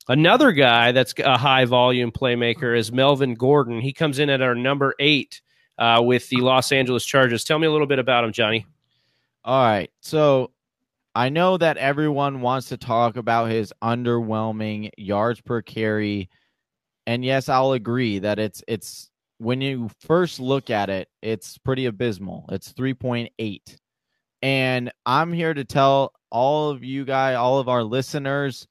Another 0.07 0.51
guy 0.51 0.91
that's 0.91 1.13
a 1.19 1.37
high 1.37 1.65
volume 1.65 2.11
playmaker 2.11 2.77
is 2.77 2.91
Melvin 2.91 3.33
Gordon. 3.33 3.81
He 3.81 3.91
comes 3.91 4.19
in 4.19 4.29
at 4.29 4.41
our 4.41 4.53
number 4.53 4.93
eight 4.99 5.41
uh, 5.79 6.01
with 6.03 6.29
the 6.29 6.37
Los 6.37 6.71
Angeles 6.71 7.05
Chargers. 7.05 7.43
Tell 7.43 7.57
me 7.57 7.67
a 7.67 7.71
little 7.71 7.87
bit 7.87 7.97
about 7.97 8.23
him, 8.23 8.31
Johnny. 8.31 8.67
All 9.43 9.63
right. 9.63 9.89
So 10.01 10.51
I 11.15 11.29
know 11.29 11.57
that 11.57 11.77
everyone 11.77 12.41
wants 12.41 12.69
to 12.69 12.77
talk 12.77 13.17
about 13.17 13.49
his 13.49 13.73
underwhelming 13.81 14.91
yards 14.97 15.41
per 15.41 15.61
carry. 15.61 16.29
And 17.07 17.25
yes, 17.25 17.49
I'll 17.49 17.71
agree 17.71 18.19
that 18.19 18.37
it's 18.37 18.63
it's 18.67 19.09
when 19.37 19.61
you 19.61 19.89
first 20.01 20.39
look 20.39 20.69
at 20.69 20.89
it, 20.89 21.07
it's 21.21 21.57
pretty 21.57 21.87
abysmal. 21.87 22.45
It's 22.51 22.73
3.8. 22.73 23.59
And 24.41 24.91
I'm 25.05 25.33
here 25.33 25.53
to 25.53 25.63
tell 25.63 26.13
all 26.29 26.69
of 26.69 26.83
you 26.83 27.05
guys, 27.05 27.35
all 27.35 27.59
of 27.59 27.69
our 27.69 27.83
listeners, 27.83 28.67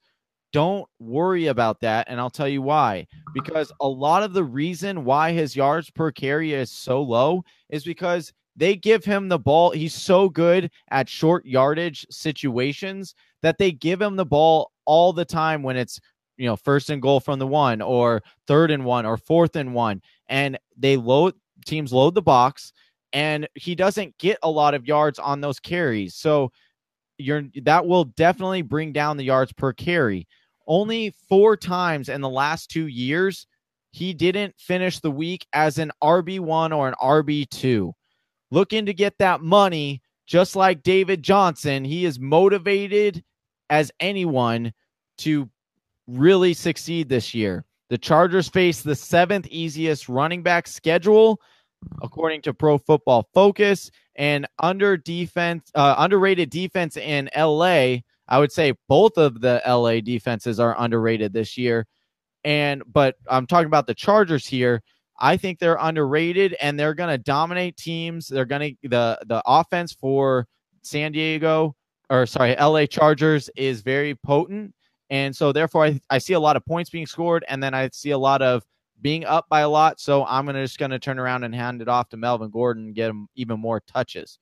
don't 0.55 0.87
worry 0.99 1.47
about 1.47 1.81
that. 1.81 2.07
And 2.09 2.17
I'll 2.17 2.29
tell 2.29 2.47
you 2.47 2.61
why. 2.61 3.07
Because 3.33 3.73
a 3.81 3.87
lot 3.89 4.23
of 4.23 4.31
the 4.31 4.45
reason 4.45 5.03
why 5.03 5.33
his 5.33 5.53
yards 5.53 5.89
per 5.89 6.13
carry 6.13 6.53
is 6.53 6.71
so 6.71 7.01
low 7.01 7.43
is 7.67 7.83
because 7.83 8.31
they 8.55 8.77
give 8.77 9.03
him 9.03 9.27
the 9.27 9.37
ball. 9.37 9.71
He's 9.71 9.93
so 9.93 10.29
good 10.29 10.71
at 10.91 11.09
short 11.09 11.45
yardage 11.45 12.07
situations 12.09 13.15
that 13.41 13.57
they 13.57 13.73
give 13.73 14.01
him 14.01 14.15
the 14.15 14.25
ball 14.25 14.71
all 14.85 15.11
the 15.11 15.25
time 15.25 15.61
when 15.61 15.75
it's, 15.75 15.99
you 16.37 16.45
know, 16.45 16.55
first 16.55 16.89
and 16.89 17.01
goal 17.01 17.19
from 17.19 17.37
the 17.37 17.45
one 17.45 17.81
or 17.81 18.23
third 18.47 18.71
and 18.71 18.85
one 18.85 19.05
or 19.05 19.17
fourth 19.17 19.57
and 19.57 19.73
one. 19.73 20.01
And 20.29 20.57
they 20.77 20.95
load 20.95 21.33
teams 21.65 21.91
load 21.91 22.15
the 22.15 22.21
box 22.21 22.71
and 23.11 23.45
he 23.55 23.75
doesn't 23.75 24.17
get 24.19 24.37
a 24.41 24.49
lot 24.49 24.73
of 24.73 24.87
yards 24.87 25.19
on 25.19 25.41
those 25.41 25.59
carries. 25.59 26.15
So 26.15 26.53
you're 27.17 27.43
that 27.63 27.85
will 27.85 28.05
definitely 28.05 28.61
bring 28.61 28.93
down 28.93 29.17
the 29.17 29.25
yards 29.25 29.51
per 29.51 29.73
carry. 29.73 30.29
Only 30.67 31.13
four 31.29 31.57
times 31.57 32.09
in 32.09 32.21
the 32.21 32.29
last 32.29 32.69
two 32.69 32.87
years, 32.87 33.47
he 33.91 34.13
didn't 34.13 34.55
finish 34.57 34.99
the 34.99 35.11
week 35.11 35.45
as 35.53 35.77
an 35.77 35.91
RB1 36.01 36.75
or 36.75 36.87
an 36.87 36.95
RB2 37.01 37.93
looking 38.51 38.85
to 38.85 38.93
get 38.93 39.17
that 39.19 39.41
money, 39.41 40.01
just 40.25 40.55
like 40.55 40.83
David 40.83 41.23
Johnson. 41.23 41.83
He 41.83 42.05
is 42.05 42.19
motivated 42.19 43.23
as 43.69 43.91
anyone 43.99 44.73
to 45.19 45.49
really 46.07 46.53
succeed 46.53 47.09
this 47.09 47.33
year. 47.33 47.65
The 47.89 47.97
Chargers 47.97 48.47
face 48.47 48.81
the 48.81 48.95
seventh 48.95 49.47
easiest 49.47 50.09
running 50.09 50.41
back 50.41 50.67
schedule, 50.67 51.39
according 52.01 52.41
to 52.43 52.53
Pro 52.53 52.77
Football 52.77 53.27
Focus, 53.33 53.91
and 54.15 54.47
under 54.59 54.97
defense, 54.97 55.69
uh, 55.75 55.95
underrated 55.97 56.49
defense 56.49 56.97
in 56.97 57.29
LA. 57.35 57.97
I 58.27 58.39
would 58.39 58.51
say 58.51 58.73
both 58.87 59.17
of 59.17 59.41
the 59.41 59.61
LA 59.67 59.99
defenses 59.99 60.59
are 60.59 60.75
underrated 60.77 61.33
this 61.33 61.57
year. 61.57 61.85
And 62.43 62.83
but 62.91 63.15
I'm 63.29 63.47
talking 63.47 63.67
about 63.67 63.87
the 63.87 63.93
Chargers 63.93 64.45
here. 64.45 64.81
I 65.17 65.37
think 65.37 65.59
they're 65.59 65.77
underrated 65.79 66.55
and 66.59 66.79
they're 66.79 66.93
going 66.93 67.09
to 67.09 67.17
dominate 67.17 67.77
teams. 67.77 68.27
They're 68.27 68.45
going 68.45 68.77
to 68.81 68.89
the 68.89 69.19
the 69.25 69.41
offense 69.45 69.93
for 69.93 70.47
San 70.81 71.11
Diego 71.11 71.75
or 72.09 72.25
sorry, 72.25 72.55
LA 72.55 72.85
Chargers 72.85 73.49
is 73.55 73.81
very 73.81 74.15
potent. 74.15 74.73
And 75.09 75.35
so 75.35 75.51
therefore 75.51 75.85
I, 75.85 75.99
I 76.09 76.17
see 76.17 76.33
a 76.33 76.39
lot 76.39 76.55
of 76.55 76.65
points 76.65 76.89
being 76.89 77.07
scored 77.07 77.45
and 77.47 77.61
then 77.61 77.73
I 77.73 77.89
see 77.93 78.11
a 78.11 78.17
lot 78.17 78.41
of 78.41 78.63
being 79.01 79.25
up 79.25 79.47
by 79.49 79.61
a 79.61 79.69
lot. 79.69 79.99
So 79.99 80.25
I'm 80.25 80.45
gonna 80.45 80.63
just 80.63 80.79
gonna 80.79 80.99
turn 80.99 81.19
around 81.19 81.43
and 81.43 81.53
hand 81.53 81.81
it 81.81 81.87
off 81.87 82.09
to 82.09 82.17
Melvin 82.17 82.49
Gordon 82.49 82.85
and 82.87 82.95
get 82.95 83.09
him 83.09 83.27
even 83.35 83.59
more 83.59 83.81
touches. 83.81 84.39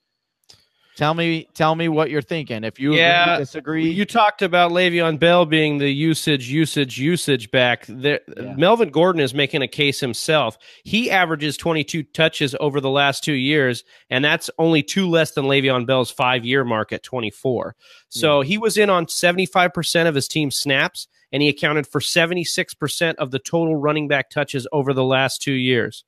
Tell 0.96 1.16
me, 1.16 1.48
tell 1.56 1.74
me 1.74 1.90
what 1.90 2.12
you're 2.12 2.22
thinking. 2.22 2.64
If 2.64 2.80
you 2.80 2.94
Yeah, 2.94 3.34
agree, 3.34 3.38
disagree, 3.44 3.90
You 3.90 4.06
talked 4.06 4.44
about 4.44 4.72
Le'Veon 4.72 5.18
Bell 5.18 5.46
being 5.46 5.80
the 5.80 5.90
usage, 5.90 6.50
usage, 6.50 7.00
usage 7.00 7.50
back. 7.50 7.86
There, 7.88 8.20
Yeah. 8.38 8.54
Melvin 8.56 8.90
Gordon 8.90 9.20
is 9.20 9.34
making 9.34 9.64
a 9.64 9.68
case 9.68 10.00
himself. 10.00 10.58
He 10.84 11.10
averages 11.10 11.58
22 11.58 12.04
touches 12.04 12.56
over 12.60 12.80
the 12.80 12.92
last 12.92 13.24
two 13.24 13.34
years, 13.34 13.84
and 14.12 14.24
that's 14.24 14.52
only 14.60 14.84
two 14.84 15.10
less 15.10 15.32
than 15.32 15.46
Le'Veon 15.46 15.88
Bell's 15.88 16.12
five 16.12 16.46
year 16.46 16.64
mark 16.64 16.92
at 16.92 17.02
24. 17.02 17.76
So 18.10 18.42
he 18.42 18.60
was 18.60 18.78
in 18.78 18.92
on 18.92 19.08
75% 19.08 20.08
of 20.08 20.14
his 20.14 20.28
team's 20.28 20.56
snaps, 20.60 21.08
and 21.32 21.42
he 21.42 21.50
accounted 21.50 21.88
for 21.88 22.00
76% 22.00 23.16
of 23.16 23.32
the 23.32 23.40
total 23.40 23.76
running 23.76 24.08
back 24.08 24.30
touches 24.30 24.68
over 24.72 24.94
the 24.94 25.04
last 25.04 25.42
two 25.42 25.54
years. 25.54 26.04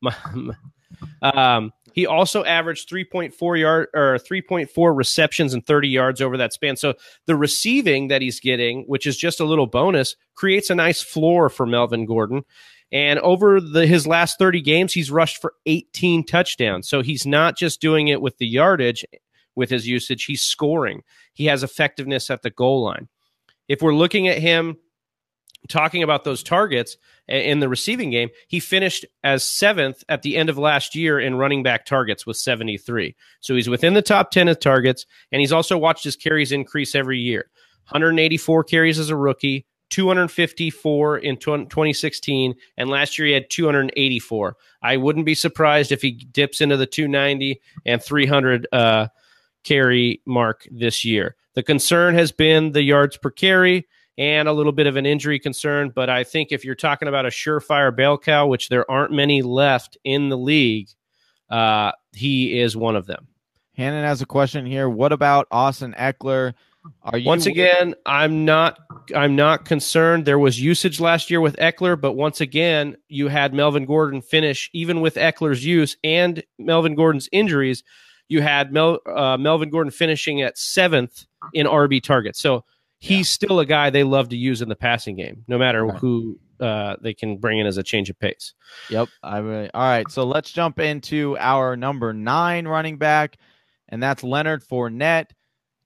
um, 1.22 1.72
he 1.98 2.06
also 2.06 2.44
averaged 2.44 2.88
3.4 2.88 3.58
yard 3.58 3.88
or 3.92 4.18
3.4 4.18 4.96
receptions 4.96 5.52
and 5.52 5.66
30 5.66 5.88
yards 5.88 6.20
over 6.20 6.36
that 6.36 6.52
span. 6.52 6.76
So 6.76 6.94
the 7.26 7.34
receiving 7.34 8.06
that 8.06 8.22
he's 8.22 8.38
getting, 8.38 8.84
which 8.84 9.04
is 9.04 9.16
just 9.16 9.40
a 9.40 9.44
little 9.44 9.66
bonus, 9.66 10.14
creates 10.36 10.70
a 10.70 10.76
nice 10.76 11.02
floor 11.02 11.48
for 11.48 11.66
Melvin 11.66 12.06
Gordon. 12.06 12.44
And 12.92 13.18
over 13.18 13.60
the 13.60 13.84
his 13.84 14.06
last 14.06 14.38
30 14.38 14.60
games, 14.60 14.92
he's 14.92 15.10
rushed 15.10 15.40
for 15.40 15.54
18 15.66 16.24
touchdowns. 16.24 16.88
So 16.88 17.02
he's 17.02 17.26
not 17.26 17.56
just 17.56 17.80
doing 17.80 18.06
it 18.06 18.22
with 18.22 18.38
the 18.38 18.46
yardage 18.46 19.04
with 19.56 19.68
his 19.68 19.88
usage, 19.88 20.24
he's 20.24 20.42
scoring. 20.42 21.02
He 21.32 21.46
has 21.46 21.64
effectiveness 21.64 22.30
at 22.30 22.42
the 22.42 22.50
goal 22.50 22.84
line. 22.84 23.08
If 23.66 23.82
we're 23.82 23.92
looking 23.92 24.28
at 24.28 24.38
him 24.38 24.76
talking 25.68 26.02
about 26.02 26.24
those 26.24 26.42
targets 26.42 26.96
in 27.26 27.60
the 27.60 27.68
receiving 27.68 28.10
game, 28.10 28.30
he 28.46 28.60
finished 28.60 29.04
as 29.24 29.44
seventh 29.44 30.02
at 30.08 30.22
the 30.22 30.36
end 30.36 30.48
of 30.48 30.58
last 30.58 30.94
year 30.94 31.18
in 31.18 31.36
running 31.36 31.62
back 31.62 31.84
targets 31.84 32.26
with 32.26 32.36
73. 32.36 33.14
So 33.40 33.54
he's 33.54 33.68
within 33.68 33.94
the 33.94 34.02
top 34.02 34.30
10 34.30 34.48
of 34.48 34.60
targets, 34.60 35.04
and 35.32 35.40
he's 35.40 35.52
also 35.52 35.76
watched 35.76 36.04
his 36.04 36.16
carries 36.16 36.52
increase 36.52 36.94
every 36.94 37.18
year. 37.18 37.50
184 37.90 38.64
carries 38.64 38.98
as 38.98 39.10
a 39.10 39.16
rookie, 39.16 39.66
254 39.90 41.18
in 41.18 41.36
2016, 41.36 42.54
and 42.76 42.90
last 42.90 43.18
year 43.18 43.28
he 43.28 43.34
had 43.34 43.50
284. 43.50 44.56
I 44.82 44.96
wouldn't 44.96 45.26
be 45.26 45.34
surprised 45.34 45.92
if 45.92 46.02
he 46.02 46.12
dips 46.12 46.60
into 46.60 46.76
the 46.76 46.86
290 46.86 47.60
and 47.86 48.02
300 48.02 48.66
uh, 48.72 49.08
carry 49.64 50.22
mark 50.26 50.66
this 50.70 51.04
year. 51.04 51.36
The 51.54 51.62
concern 51.62 52.14
has 52.14 52.30
been 52.30 52.72
the 52.72 52.82
yards 52.82 53.16
per 53.16 53.30
carry 53.30 53.88
and 54.18 54.48
a 54.48 54.52
little 54.52 54.72
bit 54.72 54.88
of 54.88 54.96
an 54.96 55.06
injury 55.06 55.38
concern. 55.38 55.90
But 55.94 56.10
I 56.10 56.24
think 56.24 56.52
if 56.52 56.64
you're 56.64 56.74
talking 56.74 57.08
about 57.08 57.24
a 57.24 57.30
surefire 57.30 57.96
bell 57.96 58.18
cow, 58.18 58.48
which 58.48 58.68
there 58.68 58.88
aren't 58.90 59.12
many 59.12 59.40
left 59.40 59.96
in 60.04 60.28
the 60.28 60.36
league, 60.36 60.88
uh, 61.48 61.92
he 62.12 62.60
is 62.60 62.76
one 62.76 62.96
of 62.96 63.06
them. 63.06 63.28
Hannon 63.76 64.04
has 64.04 64.20
a 64.20 64.26
question 64.26 64.66
here. 64.66 64.88
What 64.88 65.12
about 65.12 65.46
Austin 65.52 65.94
Ekeler? 65.96 66.54
Are 67.02 67.18
you 67.18 67.26
Once 67.26 67.46
again, 67.46 67.94
I'm 68.06 68.44
not 68.44 68.78
I'm 69.14 69.36
not 69.36 69.64
concerned. 69.64 70.24
There 70.24 70.38
was 70.38 70.60
usage 70.60 71.00
last 71.00 71.30
year 71.30 71.40
with 71.40 71.56
Ekeler, 71.56 72.00
but 72.00 72.14
once 72.14 72.40
again, 72.40 72.96
you 73.08 73.28
had 73.28 73.54
Melvin 73.54 73.84
Gordon 73.84 74.20
finish 74.22 74.70
even 74.72 75.00
with 75.00 75.14
Ekeler's 75.14 75.64
use 75.64 75.96
and 76.02 76.42
Melvin 76.58 76.94
Gordon's 76.94 77.28
injuries. 77.30 77.84
You 78.28 78.42
had 78.42 78.72
Mel, 78.72 78.98
uh, 79.06 79.36
Melvin 79.36 79.70
Gordon 79.70 79.90
finishing 79.90 80.42
at 80.42 80.58
seventh 80.58 81.26
in 81.52 81.66
RB 81.66 82.02
targets. 82.02 82.40
So 82.40 82.64
he's 82.98 83.28
still 83.28 83.60
a 83.60 83.66
guy 83.66 83.90
they 83.90 84.04
love 84.04 84.28
to 84.30 84.36
use 84.36 84.60
in 84.62 84.68
the 84.68 84.76
passing 84.76 85.16
game, 85.16 85.44
no 85.48 85.58
matter 85.58 85.84
Right. 85.86 85.98
who 85.98 86.38
uh, 86.60 86.96
they 87.00 87.14
can 87.14 87.36
bring 87.36 87.58
in 87.60 87.66
as 87.66 87.76
a 87.76 87.82
change 87.82 88.10
of 88.10 88.18
pace. 88.18 88.54
Yep. 88.90 89.08
I 89.22 89.38
really, 89.38 89.70
all 89.72 89.82
right. 89.82 90.10
So 90.10 90.24
let's 90.24 90.50
jump 90.50 90.80
into 90.80 91.36
our 91.38 91.76
number 91.76 92.12
nine 92.12 92.66
running 92.66 92.98
back, 92.98 93.36
and 93.88 94.02
that's 94.02 94.24
Leonard 94.24 94.64
Fournette. 94.64 95.30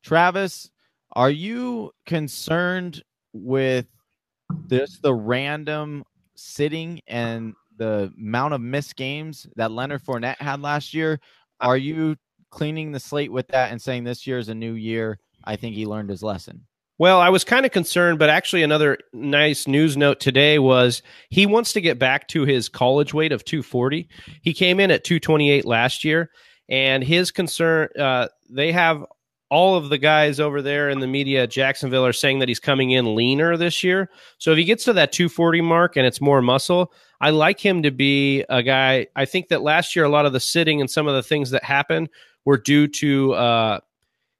Travis, 0.03 0.71
are 1.13 1.31
you 1.31 1.93
concerned 2.07 3.03
with 3.35 3.87
this 4.67 4.99
the 4.99 5.13
random 5.15 6.05
sitting 6.35 7.01
and 7.07 7.55
the 7.77 8.13
amount 8.19 8.55
of 8.55 8.61
missed 8.61 8.97
games 8.97 9.47
that 9.57 9.71
Leonard 9.71 10.03
Fournette 10.03 10.41
had 10.41 10.61
last 10.63 10.95
year? 10.95 11.21
Are 11.61 11.77
you 11.77 12.17
cleaning 12.51 12.93
the 12.93 13.01
slate 13.01 13.31
with 13.31 13.49
that 13.49 13.71
and 13.71 13.81
saying 13.81 14.05
this 14.05 14.27
year 14.27 14.39
is 14.39 14.49
a 14.49 14.55
new 14.55 14.73
year? 14.73 15.19
I 15.45 15.57
think 15.57 15.75
he 15.75 15.85
learned 15.87 16.09
his 16.11 16.23
lesson. 16.23 16.67
Well, 17.03 17.18
I 17.18 17.30
was 17.30 17.42
kind 17.42 17.66
of 17.66 17.72
concerned, 17.72 18.20
but 18.20 18.30
actually, 18.30 18.62
another 18.62 18.96
nice 19.12 19.66
news 19.66 19.96
note 19.96 20.20
today 20.20 20.61
was 20.61 21.03
he 21.30 21.46
wants 21.46 21.72
to 21.72 21.80
get 21.80 21.98
back 21.98 22.28
to 22.28 22.44
his 22.44 22.68
college 22.68 23.12
weight 23.12 23.32
of 23.32 23.44
240. 23.44 24.09
He 24.40 24.55
came 24.55 24.78
in 24.78 24.92
at 24.92 25.03
228 25.03 25.64
last 25.64 26.05
year, 26.05 26.30
and 26.68 27.03
his 27.03 27.32
concern, 27.32 27.88
uh, 27.98 28.28
they 28.48 28.70
have 28.70 29.05
all 29.50 29.74
of 29.74 29.88
the 29.88 29.98
guys 29.98 30.38
over 30.38 30.62
there 30.62 30.90
in 30.90 31.00
the 31.00 31.09
media 31.09 31.42
at 31.42 31.50
Jacksonville 31.50 32.07
are 32.07 32.12
saying 32.12 32.38
that 32.38 32.46
he's 32.46 32.61
coming 32.61 32.92
in 32.92 33.16
leaner 33.16 33.57
this 33.57 33.82
year. 33.82 34.09
So 34.38 34.53
if 34.53 34.59
he 34.59 34.62
gets 34.62 34.84
to 34.84 34.92
that 34.92 35.11
240 35.11 35.61
mark 35.61 35.96
and 35.96 36.07
it's 36.07 36.20
more 36.20 36.40
muscle, 36.40 36.92
I 37.20 37.30
like 37.30 37.59
him 37.59 37.82
to 37.82 37.90
be 37.90 38.44
a 38.48 38.62
guy. 38.62 39.09
I 39.16 39.24
think 39.24 39.48
that 39.48 39.62
last 39.62 39.96
year, 39.96 40.05
a 40.05 40.09
lot 40.09 40.24
of 40.24 40.32
the 40.32 40.38
sitting 40.38 40.80
and 40.80 40.88
some 40.88 41.09
of 41.09 41.16
the 41.16 41.22
things 41.24 41.50
that 41.50 41.64
happened 41.64 42.11
were 42.44 42.59
due 42.59 42.86
to 42.86 43.34
uh, 43.34 43.80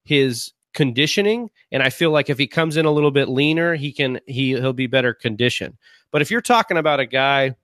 his 0.05 0.53
conditioning 0.75 1.51
and 1.71 1.83
i 1.83 1.91
feel 1.91 2.11
like 2.11 2.31
if 2.31 2.39
he 2.39 2.47
comes 2.47 2.77
in 2.77 2.87
a 2.87 2.91
little 2.91 3.11
bit 3.11 3.29
leaner 3.29 3.75
he 3.75 3.93
can 3.93 4.21
he 4.27 4.53
he'll 4.53 4.73
be 4.73 4.87
better 4.87 5.13
conditioned. 5.15 5.77
But 6.11 6.23
if 6.23 6.31
you're 6.31 6.41
talking 6.41 6.77
about 6.77 7.01
a 7.01 7.07
guy 7.07 7.57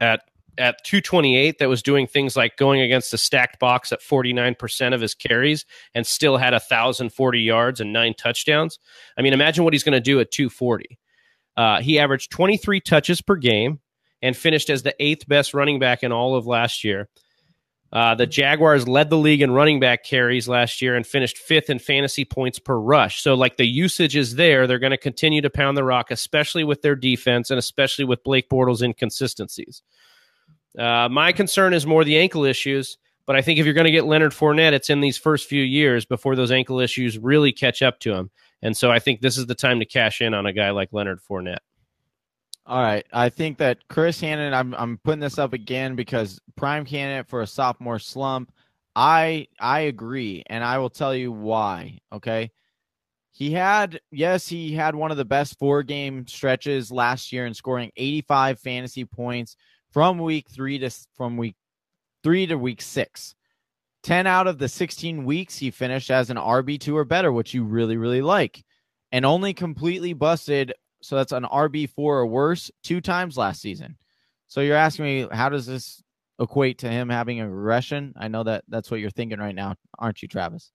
at 0.00 0.22
at 0.58 0.84
228 0.84 1.58
that 1.58 1.68
was 1.68 1.82
doing 1.82 2.06
things 2.06 2.36
like 2.36 2.58
going 2.58 2.82
against 2.82 3.14
a 3.14 3.18
stacked 3.18 3.58
box 3.58 3.90
at 3.90 4.02
49% 4.02 4.92
of 4.94 5.00
his 5.00 5.14
carries 5.14 5.64
and 5.94 6.06
still 6.06 6.36
had 6.36 6.52
1040 6.52 7.40
yards 7.40 7.80
and 7.80 7.90
nine 7.92 8.12
touchdowns 8.12 8.78
i 9.16 9.22
mean 9.22 9.32
imagine 9.32 9.64
what 9.64 9.72
he's 9.72 9.82
going 9.82 9.94
to 9.94 10.00
do 10.00 10.20
at 10.20 10.30
240 10.30 10.98
uh, 11.56 11.80
he 11.80 11.98
averaged 11.98 12.30
23 12.30 12.80
touches 12.80 13.22
per 13.22 13.36
game 13.36 13.80
and 14.20 14.36
finished 14.36 14.68
as 14.68 14.82
the 14.82 14.94
eighth 15.00 15.26
best 15.26 15.54
running 15.54 15.78
back 15.78 16.02
in 16.02 16.12
all 16.12 16.34
of 16.34 16.46
last 16.46 16.84
year 16.84 17.08
uh, 17.92 18.14
the 18.14 18.26
Jaguars 18.26 18.88
led 18.88 19.10
the 19.10 19.18
league 19.18 19.42
in 19.42 19.50
running 19.50 19.78
back 19.78 20.02
carries 20.02 20.48
last 20.48 20.80
year 20.80 20.96
and 20.96 21.06
finished 21.06 21.36
fifth 21.36 21.68
in 21.68 21.78
fantasy 21.78 22.24
points 22.24 22.58
per 22.58 22.76
rush. 22.76 23.22
So, 23.22 23.34
like 23.34 23.56
the 23.56 23.66
usage 23.66 24.16
is 24.16 24.36
there. 24.36 24.66
They're 24.66 24.78
going 24.78 24.92
to 24.92 24.96
continue 24.96 25.42
to 25.42 25.50
pound 25.50 25.76
the 25.76 25.84
rock, 25.84 26.10
especially 26.10 26.64
with 26.64 26.82
their 26.82 26.96
defense 26.96 27.50
and 27.50 27.58
especially 27.58 28.04
with 28.04 28.24
Blake 28.24 28.48
Bortles' 28.48 28.82
inconsistencies. 28.82 29.82
Uh, 30.78 31.08
my 31.10 31.32
concern 31.32 31.74
is 31.74 31.86
more 31.86 32.04
the 32.04 32.18
ankle 32.18 32.44
issues. 32.44 32.96
But 33.24 33.36
I 33.36 33.42
think 33.42 33.58
if 33.58 33.64
you're 33.64 33.74
going 33.74 33.84
to 33.84 33.92
get 33.92 34.04
Leonard 34.04 34.32
Fournette, 34.32 34.72
it's 34.72 34.90
in 34.90 35.00
these 35.00 35.16
first 35.16 35.48
few 35.48 35.62
years 35.62 36.04
before 36.04 36.34
those 36.34 36.50
ankle 36.50 36.80
issues 36.80 37.18
really 37.18 37.52
catch 37.52 37.82
up 37.82 38.00
to 38.00 38.12
him. 38.12 38.30
And 38.62 38.76
so 38.76 38.90
I 38.90 38.98
think 38.98 39.20
this 39.20 39.38
is 39.38 39.46
the 39.46 39.54
time 39.54 39.78
to 39.80 39.86
cash 39.86 40.20
in 40.20 40.34
on 40.34 40.46
a 40.46 40.52
guy 40.52 40.70
like 40.70 40.92
Leonard 40.92 41.20
Fournette. 41.20 41.58
All 42.66 42.80
right. 42.80 43.04
I 43.12 43.28
think 43.28 43.58
that 43.58 43.88
Chris 43.88 44.20
Hannon, 44.20 44.54
I'm 44.54 44.74
I'm 44.74 44.98
putting 44.98 45.20
this 45.20 45.38
up 45.38 45.52
again 45.52 45.96
because 45.96 46.40
prime 46.56 46.84
candidate 46.84 47.28
for 47.28 47.42
a 47.42 47.46
sophomore 47.46 47.98
slump. 47.98 48.52
I 48.94 49.48
I 49.60 49.80
agree, 49.80 50.44
and 50.46 50.62
I 50.62 50.78
will 50.78 50.90
tell 50.90 51.14
you 51.14 51.32
why. 51.32 51.98
Okay. 52.12 52.50
He 53.32 53.50
had 53.52 54.00
yes, 54.10 54.46
he 54.46 54.72
had 54.72 54.94
one 54.94 55.10
of 55.10 55.16
the 55.16 55.24
best 55.24 55.58
four 55.58 55.82
game 55.82 56.26
stretches 56.26 56.92
last 56.92 57.32
year 57.32 57.46
in 57.46 57.54
scoring 57.54 57.90
85 57.96 58.60
fantasy 58.60 59.04
points 59.04 59.56
from 59.90 60.18
week 60.18 60.48
three 60.50 60.78
to 60.78 60.90
from 61.16 61.36
week 61.36 61.56
three 62.22 62.46
to 62.46 62.56
week 62.56 62.82
six. 62.82 63.34
10 64.02 64.26
out 64.26 64.48
of 64.48 64.58
the 64.58 64.68
16 64.68 65.24
weeks 65.24 65.56
he 65.56 65.70
finished 65.70 66.10
as 66.10 66.28
an 66.28 66.36
RB2 66.36 66.92
or 66.92 67.04
better, 67.04 67.32
which 67.32 67.54
you 67.54 67.62
really, 67.64 67.96
really 67.96 68.20
like. 68.20 68.64
And 69.12 69.24
only 69.24 69.54
completely 69.54 70.12
busted 70.12 70.72
so 71.02 71.16
that's 71.16 71.32
an 71.32 71.44
RB 71.44 71.88
four 71.90 72.18
or 72.18 72.26
worse 72.26 72.70
two 72.82 73.00
times 73.00 73.36
last 73.36 73.60
season. 73.60 73.96
So 74.46 74.60
you're 74.60 74.76
asking 74.76 75.04
me 75.04 75.28
how 75.32 75.48
does 75.48 75.66
this 75.66 76.02
equate 76.38 76.78
to 76.78 76.88
him 76.88 77.08
having 77.08 77.40
a 77.40 77.48
regression? 77.50 78.12
I 78.16 78.28
know 78.28 78.42
that 78.44 78.64
that's 78.68 78.90
what 78.90 79.00
you're 79.00 79.10
thinking 79.10 79.38
right 79.38 79.54
now, 79.54 79.74
aren't 79.98 80.22
you, 80.22 80.28
Travis? 80.28 80.70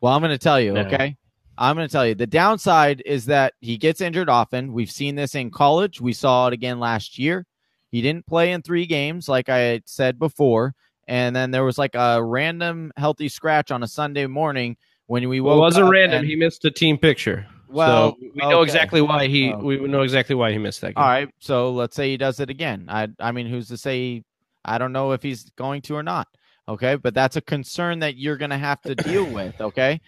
Well, 0.00 0.12
I'm 0.12 0.20
going 0.22 0.30
to 0.30 0.38
tell 0.38 0.60
you, 0.60 0.72
No. 0.72 0.82
okay? 0.82 1.16
I'm 1.58 1.76
going 1.76 1.86
to 1.86 1.92
tell 1.92 2.06
you. 2.06 2.14
The 2.14 2.26
downside 2.26 3.02
is 3.04 3.26
that 3.26 3.52
he 3.60 3.76
gets 3.76 4.00
injured 4.00 4.30
often. 4.30 4.72
We've 4.72 4.90
seen 4.90 5.14
this 5.14 5.34
in 5.34 5.50
college. 5.50 6.00
We 6.00 6.14
saw 6.14 6.46
it 6.46 6.54
again 6.54 6.80
last 6.80 7.18
year. 7.18 7.44
He 7.90 8.00
didn't 8.00 8.26
play 8.26 8.52
in 8.52 8.62
three 8.62 8.86
games, 8.86 9.28
like 9.28 9.48
I 9.50 9.82
said 9.84 10.18
before. 10.18 10.74
And 11.06 11.34
then 11.36 11.50
there 11.50 11.64
was 11.64 11.76
like 11.76 11.94
a 11.94 12.22
random 12.22 12.92
healthy 12.96 13.28
scratch 13.28 13.70
on 13.70 13.82
a 13.82 13.88
Sunday 13.88 14.26
morning 14.26 14.76
when 15.06 15.28
we 15.28 15.40
woke 15.40 15.56
it 15.56 15.60
wasn't 15.60 15.86
up 15.86 15.92
random. 15.92 16.20
and- 16.20 16.28
He 16.28 16.36
missed 16.36 16.64
a 16.64 16.70
team 16.70 16.96
picture. 16.96 17.46
Well, 17.70 18.12
so 18.12 18.16
we 18.20 18.30
know 18.34 18.60
okay. 18.60 18.64
exactly 18.64 19.00
why 19.00 19.26
he. 19.26 19.52
Oh. 19.52 19.58
We 19.58 19.78
know 19.78 20.02
exactly 20.02 20.34
why 20.34 20.52
he 20.52 20.58
missed 20.58 20.80
that 20.80 20.94
game. 20.94 21.02
All 21.02 21.08
right, 21.08 21.28
so 21.38 21.70
let's 21.70 21.94
say 21.94 22.10
he 22.10 22.16
does 22.16 22.40
it 22.40 22.50
again. 22.50 22.86
I 22.88 23.08
I 23.20 23.32
mean, 23.32 23.46
who's 23.46 23.68
to 23.68 23.76
say? 23.76 24.24
I 24.64 24.76
don't 24.78 24.92
know 24.92 25.12
if 25.12 25.22
he's 25.22 25.48
going 25.50 25.82
to 25.82 25.96
or 25.96 26.02
not. 26.02 26.28
Okay, 26.68 26.96
but 26.96 27.14
that's 27.14 27.36
a 27.36 27.40
concern 27.40 28.00
that 28.00 28.16
you're 28.16 28.36
going 28.36 28.50
to 28.50 28.58
have 28.58 28.80
to 28.82 28.94
deal 28.94 29.24
with. 29.32 29.60
Okay, 29.60 30.00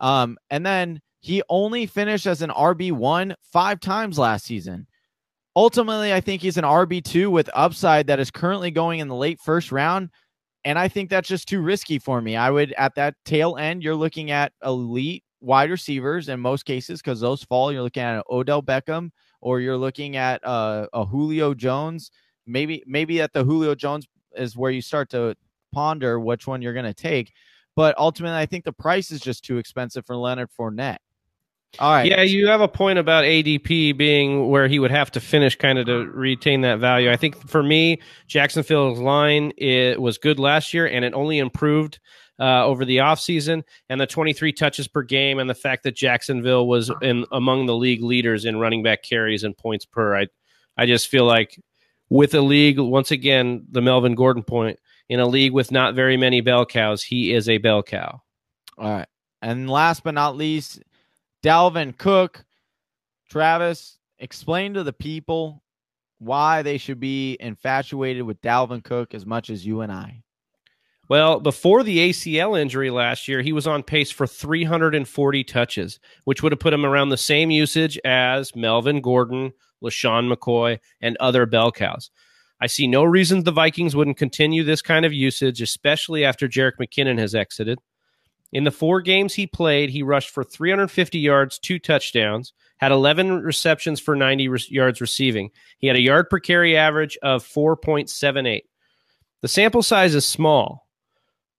um, 0.00 0.36
and 0.50 0.64
then 0.66 1.00
he 1.20 1.42
only 1.48 1.86
finished 1.86 2.26
as 2.26 2.42
an 2.42 2.50
RB 2.50 2.92
one 2.92 3.34
five 3.52 3.80
times 3.80 4.18
last 4.18 4.44
season. 4.44 4.86
ultimately, 5.56 6.12
I 6.12 6.20
think 6.20 6.42
he's 6.42 6.56
an 6.56 6.64
RB2 6.64 7.30
with 7.30 7.48
upside 7.54 8.06
that 8.08 8.20
is 8.20 8.30
currently 8.30 8.70
going 8.70 9.00
in 9.00 9.08
the 9.08 9.14
late 9.14 9.40
first 9.40 9.72
round. 9.72 10.10
And 10.64 10.78
I 10.78 10.88
think 10.88 11.10
that's 11.10 11.28
just 11.28 11.48
too 11.48 11.60
risky 11.60 11.98
for 11.98 12.20
me. 12.20 12.36
I 12.36 12.50
would, 12.50 12.72
at 12.78 12.94
that 12.96 13.14
tail 13.24 13.56
end, 13.56 13.82
you're 13.82 13.94
looking 13.94 14.30
at 14.30 14.52
elite 14.64 15.23
wide 15.44 15.70
receivers 15.70 16.28
in 16.28 16.40
most 16.40 16.64
cases 16.64 17.00
because 17.00 17.20
those 17.20 17.44
fall. 17.44 17.72
You're 17.72 17.82
looking 17.82 18.02
at 18.02 18.16
an 18.16 18.22
Odell 18.30 18.62
Beckham 18.62 19.10
or 19.40 19.60
you're 19.60 19.76
looking 19.76 20.16
at 20.16 20.44
uh, 20.44 20.86
a 20.92 21.04
Julio 21.04 21.54
Jones. 21.54 22.10
Maybe, 22.46 22.82
maybe 22.86 23.20
at 23.20 23.32
the 23.32 23.44
Julio 23.44 23.74
Jones 23.74 24.06
is 24.36 24.56
where 24.56 24.70
you 24.70 24.82
start 24.82 25.10
to 25.10 25.36
ponder 25.72 26.18
which 26.18 26.46
one 26.46 26.62
you're 26.62 26.72
going 26.72 26.84
to 26.84 26.94
take. 26.94 27.32
But 27.76 27.96
ultimately, 27.98 28.38
I 28.38 28.46
think 28.46 28.64
the 28.64 28.72
price 28.72 29.10
is 29.10 29.20
just 29.20 29.44
too 29.44 29.58
expensive 29.58 30.06
for 30.06 30.16
Leonard 30.16 30.50
Fournette. 30.58 30.98
All 31.78 31.92
right. 31.92 32.06
Yeah, 32.06 32.22
you 32.22 32.46
have 32.46 32.60
a 32.60 32.68
point 32.68 32.98
about 32.98 33.24
ADP 33.24 33.96
being 33.96 34.48
where 34.48 34.68
he 34.68 34.78
would 34.78 34.92
have 34.92 35.10
to 35.12 35.20
finish 35.20 35.56
kind 35.56 35.78
of 35.78 35.86
to 35.86 36.06
retain 36.06 36.60
that 36.60 36.78
value. 36.78 37.10
I 37.10 37.16
think 37.16 37.48
for 37.48 37.62
me, 37.62 38.00
Jacksonville's 38.28 39.00
line 39.00 39.52
it 39.56 40.00
was 40.00 40.18
good 40.18 40.38
last 40.38 40.72
year 40.72 40.86
and 40.86 41.04
it 41.04 41.14
only 41.14 41.38
improved 41.38 41.98
uh, 42.38 42.64
over 42.64 42.84
the 42.84 42.98
offseason 42.98 43.62
and 43.88 44.00
the 44.00 44.06
23 44.06 44.52
touches 44.52 44.88
per 44.88 45.02
game 45.02 45.38
and 45.38 45.48
the 45.48 45.54
fact 45.54 45.84
that 45.84 45.94
Jacksonville 45.94 46.66
was 46.66 46.90
in 47.02 47.24
among 47.32 47.66
the 47.66 47.76
league 47.76 48.02
leaders 48.02 48.44
in 48.44 48.58
running 48.58 48.82
back 48.82 49.02
carries 49.02 49.44
and 49.44 49.56
points 49.56 49.84
per. 49.84 50.16
I 50.16 50.26
I 50.76 50.86
just 50.86 51.08
feel 51.08 51.24
like 51.24 51.60
with 52.10 52.34
a 52.34 52.40
league 52.40 52.78
once 52.78 53.10
again 53.10 53.66
the 53.70 53.82
Melvin 53.82 54.14
Gordon 54.14 54.42
point 54.42 54.78
in 55.08 55.20
a 55.20 55.26
league 55.26 55.52
with 55.52 55.70
not 55.70 55.94
very 55.94 56.16
many 56.16 56.40
bell 56.40 56.66
cows, 56.66 57.02
he 57.02 57.32
is 57.32 57.48
a 57.48 57.58
bell 57.58 57.82
cow. 57.82 58.22
All 58.78 58.90
right. 58.90 59.08
And 59.42 59.70
last 59.70 60.02
but 60.02 60.14
not 60.14 60.36
least, 60.36 60.82
Dalvin 61.42 61.96
Cook. 61.96 62.44
Travis, 63.30 63.98
explain 64.18 64.74
to 64.74 64.82
the 64.82 64.92
people 64.92 65.62
why 66.18 66.62
they 66.62 66.78
should 66.78 67.00
be 67.00 67.36
infatuated 67.40 68.22
with 68.22 68.40
Dalvin 68.40 68.82
Cook 68.82 69.14
as 69.14 69.26
much 69.26 69.50
as 69.50 69.66
you 69.66 69.80
and 69.80 69.92
I. 69.92 70.23
Well, 71.08 71.38
before 71.38 71.82
the 71.82 72.10
ACL 72.10 72.58
injury 72.58 72.90
last 72.90 73.28
year, 73.28 73.42
he 73.42 73.52
was 73.52 73.66
on 73.66 73.82
pace 73.82 74.10
for 74.10 74.26
340 74.26 75.44
touches, 75.44 76.00
which 76.24 76.42
would 76.42 76.52
have 76.52 76.60
put 76.60 76.72
him 76.72 76.86
around 76.86 77.10
the 77.10 77.16
same 77.18 77.50
usage 77.50 77.98
as 78.04 78.56
Melvin 78.56 79.02
Gordon, 79.02 79.52
LeSean 79.82 80.32
McCoy, 80.32 80.78
and 81.02 81.16
other 81.18 81.44
bell 81.44 81.70
cows. 81.70 82.10
I 82.60 82.68
see 82.68 82.86
no 82.86 83.04
reason 83.04 83.42
the 83.42 83.52
Vikings 83.52 83.94
wouldn't 83.94 84.16
continue 84.16 84.64
this 84.64 84.80
kind 84.80 85.04
of 85.04 85.12
usage, 85.12 85.60
especially 85.60 86.24
after 86.24 86.48
Jerick 86.48 86.78
McKinnon 86.80 87.18
has 87.18 87.34
exited. 87.34 87.78
In 88.52 88.64
the 88.64 88.70
four 88.70 89.02
games 89.02 89.34
he 89.34 89.46
played, 89.46 89.90
he 89.90 90.02
rushed 90.02 90.30
for 90.30 90.44
350 90.44 91.18
yards, 91.18 91.58
two 91.58 91.78
touchdowns, 91.78 92.54
had 92.78 92.92
11 92.92 93.42
receptions 93.42 94.00
for 94.00 94.16
90 94.16 94.48
re- 94.48 94.60
yards 94.68 95.00
receiving. 95.00 95.50
He 95.78 95.88
had 95.88 95.96
a 95.96 96.00
yard 96.00 96.30
per 96.30 96.38
carry 96.38 96.76
average 96.76 97.18
of 97.22 97.44
4.78. 97.44 98.62
The 99.42 99.48
sample 99.48 99.82
size 99.82 100.14
is 100.14 100.24
small, 100.24 100.83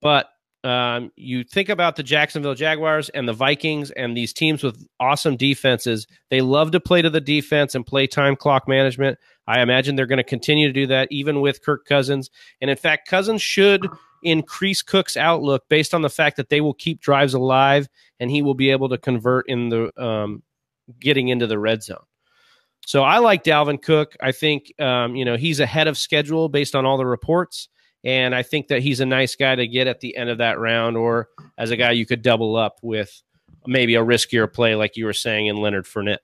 but 0.01 0.27
um, 0.63 1.11
you 1.15 1.43
think 1.43 1.69
about 1.69 1.95
the 1.95 2.01
Jacksonville 2.01 2.55
Jaguars 2.55 3.09
and 3.09 3.27
the 3.27 3.33
Vikings 3.33 3.91
and 3.91 4.17
these 4.17 4.33
teams 4.33 4.63
with 4.63 4.87
awesome 4.99 5.37
defenses. 5.37 6.07
They 6.31 6.41
love 6.41 6.71
to 6.71 6.79
play 6.79 7.03
to 7.03 7.09
the 7.09 7.21
defense 7.21 7.75
and 7.75 7.85
play 7.85 8.07
time 8.07 8.35
clock 8.35 8.67
management. 8.67 9.19
I 9.47 9.61
imagine 9.61 9.95
they're 9.95 10.07
going 10.07 10.17
to 10.17 10.23
continue 10.23 10.67
to 10.67 10.73
do 10.73 10.87
that 10.87 11.07
even 11.11 11.39
with 11.39 11.61
Kirk 11.61 11.85
Cousins. 11.85 12.31
And 12.61 12.71
in 12.71 12.77
fact, 12.77 13.07
Cousins 13.07 13.43
should 13.43 13.87
increase 14.23 14.81
Cook's 14.81 15.15
outlook 15.15 15.69
based 15.69 15.93
on 15.93 16.01
the 16.01 16.09
fact 16.09 16.37
that 16.37 16.49
they 16.49 16.61
will 16.61 16.73
keep 16.73 16.99
drives 16.99 17.35
alive 17.35 17.87
and 18.19 18.31
he 18.31 18.41
will 18.41 18.55
be 18.55 18.71
able 18.71 18.89
to 18.89 18.97
convert 18.97 19.47
in 19.47 19.69
the 19.69 20.03
um, 20.03 20.41
getting 20.99 21.27
into 21.27 21.45
the 21.45 21.59
red 21.59 21.83
zone. 21.83 22.03
So 22.85 23.03
I 23.03 23.17
like 23.19 23.43
Dalvin 23.43 23.81
Cook. 23.81 24.15
I 24.21 24.31
think 24.31 24.73
um, 24.79 25.15
you 25.15 25.25
know 25.25 25.37
he's 25.37 25.59
ahead 25.59 25.87
of 25.87 25.97
schedule 25.97 26.49
based 26.49 26.75
on 26.75 26.85
all 26.85 26.97
the 26.97 27.05
reports, 27.05 27.69
and 28.06 28.36
I 28.36 28.43
think 28.43 28.68
that 28.68 28.84
he's 28.84 28.99
a 28.99 29.06
nice 29.06 29.36
guy 29.36 29.56
to 29.56 29.68
get 29.68 29.88
at 29.88 29.99
the 29.99 30.16
end 30.16 30.30
of 30.30 30.38
that 30.38 30.60
round, 30.60 30.95
or 30.95 31.30
as 31.58 31.72
a 31.72 31.76
guy 31.76 31.91
you 31.91 32.06
could 32.06 32.22
double 32.22 32.56
up 32.56 32.78
with 32.84 33.22
maybe 33.66 33.95
a 33.95 34.03
riskier 34.03 34.51
play, 34.51 34.76
like 34.76 34.95
you 34.95 35.06
were 35.06 35.14
saying 35.14 35.47
in 35.47 35.58
Leonard 35.58 35.86
Fournette. 35.86 36.20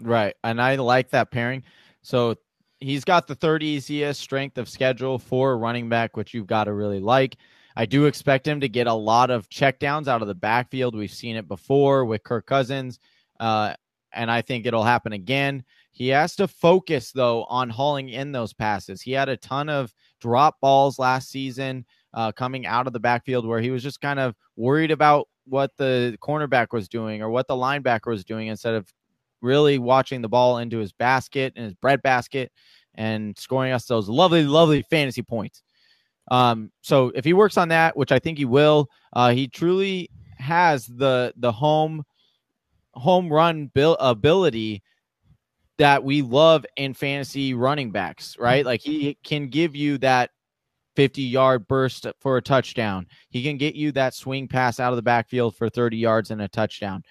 Right, 0.00 0.34
and 0.42 0.60
I 0.60 0.76
like 0.76 1.10
that 1.10 1.30
pairing. 1.30 1.62
So 2.02 2.36
he's 2.78 3.04
got 3.04 3.26
the 3.26 3.34
third 3.34 3.62
easiest 3.62 4.20
strength 4.20 4.56
of 4.56 4.68
schedule 4.68 5.18
for 5.18 5.58
running 5.58 5.90
back, 5.90 6.16
which 6.16 6.32
you've 6.32 6.46
got 6.46 6.64
to 6.64 6.72
really 6.72 7.00
like. 7.00 7.36
I 7.76 7.84
do 7.84 8.06
expect 8.06 8.48
him 8.48 8.60
to 8.60 8.68
get 8.68 8.86
a 8.86 8.94
lot 8.94 9.30
of 9.30 9.48
checkdowns 9.50 10.08
out 10.08 10.22
of 10.22 10.28
the 10.28 10.34
backfield. 10.34 10.96
We've 10.96 11.10
seen 11.10 11.36
it 11.36 11.46
before 11.46 12.06
with 12.06 12.24
Kirk 12.24 12.46
Cousins, 12.46 12.98
uh, 13.38 13.74
and 14.12 14.30
I 14.30 14.40
think 14.40 14.66
it'll 14.66 14.82
happen 14.82 15.12
again. 15.12 15.64
He 16.00 16.08
has 16.08 16.34
to 16.36 16.48
focus, 16.48 17.12
though, 17.12 17.44
on 17.44 17.68
hauling 17.68 18.08
in 18.08 18.32
those 18.32 18.54
passes. 18.54 19.02
He 19.02 19.12
had 19.12 19.28
a 19.28 19.36
ton 19.36 19.68
of 19.68 19.92
drop 20.18 20.58
balls 20.58 20.98
last 20.98 21.28
season 21.28 21.84
uh, 22.14 22.32
coming 22.32 22.64
out 22.64 22.86
of 22.86 22.94
the 22.94 22.98
backfield 22.98 23.46
where 23.46 23.60
he 23.60 23.70
was 23.70 23.82
just 23.82 24.00
kind 24.00 24.18
of 24.18 24.34
worried 24.56 24.92
about 24.92 25.28
what 25.44 25.76
the 25.76 26.16
cornerback 26.22 26.68
was 26.72 26.88
doing 26.88 27.20
or 27.20 27.28
what 27.28 27.48
the 27.48 27.54
linebacker 27.54 28.06
was 28.06 28.24
doing 28.24 28.46
instead 28.46 28.72
of 28.72 28.90
really 29.42 29.76
watching 29.76 30.22
the 30.22 30.28
ball 30.30 30.56
into 30.56 30.78
his 30.78 30.90
basket 30.90 31.52
and 31.54 31.66
his 31.66 31.74
bread 31.74 32.00
basket 32.00 32.50
and 32.94 33.38
scoring 33.38 33.72
us 33.72 33.84
those 33.84 34.08
lovely, 34.08 34.44
lovely 34.44 34.80
fantasy 34.80 35.20
points. 35.20 35.62
Um, 36.30 36.72
so 36.80 37.12
if 37.14 37.26
he 37.26 37.34
works 37.34 37.58
on 37.58 37.68
that, 37.68 37.94
which 37.94 38.10
I 38.10 38.18
think 38.18 38.38
he 38.38 38.46
will, 38.46 38.88
uh, 39.12 39.32
he 39.32 39.48
truly 39.48 40.08
has 40.38 40.86
the 40.86 41.34
the 41.36 41.52
home 41.52 42.04
home 42.94 43.30
run 43.30 43.66
bil- 43.74 43.98
ability 44.00 44.82
that 45.80 46.04
we 46.04 46.20
love 46.20 46.66
in 46.76 46.92
fantasy 46.92 47.54
running 47.54 47.90
backs, 47.90 48.32
mm-hmm. 48.32 48.42
right? 48.42 48.66
Like 48.66 48.82
he 48.82 49.16
can 49.24 49.48
give 49.48 49.74
you 49.74 49.96
that 49.98 50.30
50 50.94 51.22
yard 51.22 51.66
burst 51.66 52.06
for 52.20 52.36
a 52.36 52.42
touchdown. 52.42 53.06
He 53.30 53.42
can 53.42 53.56
get 53.56 53.74
you 53.74 53.90
that 53.92 54.14
swing 54.14 54.46
pass 54.46 54.78
out 54.78 54.92
of 54.92 54.96
the 54.96 55.02
backfield 55.02 55.56
for 55.56 55.70
30 55.70 55.96
yards 55.96 56.30
and 56.30 56.42
a 56.42 56.48
touchdown. 56.48 57.02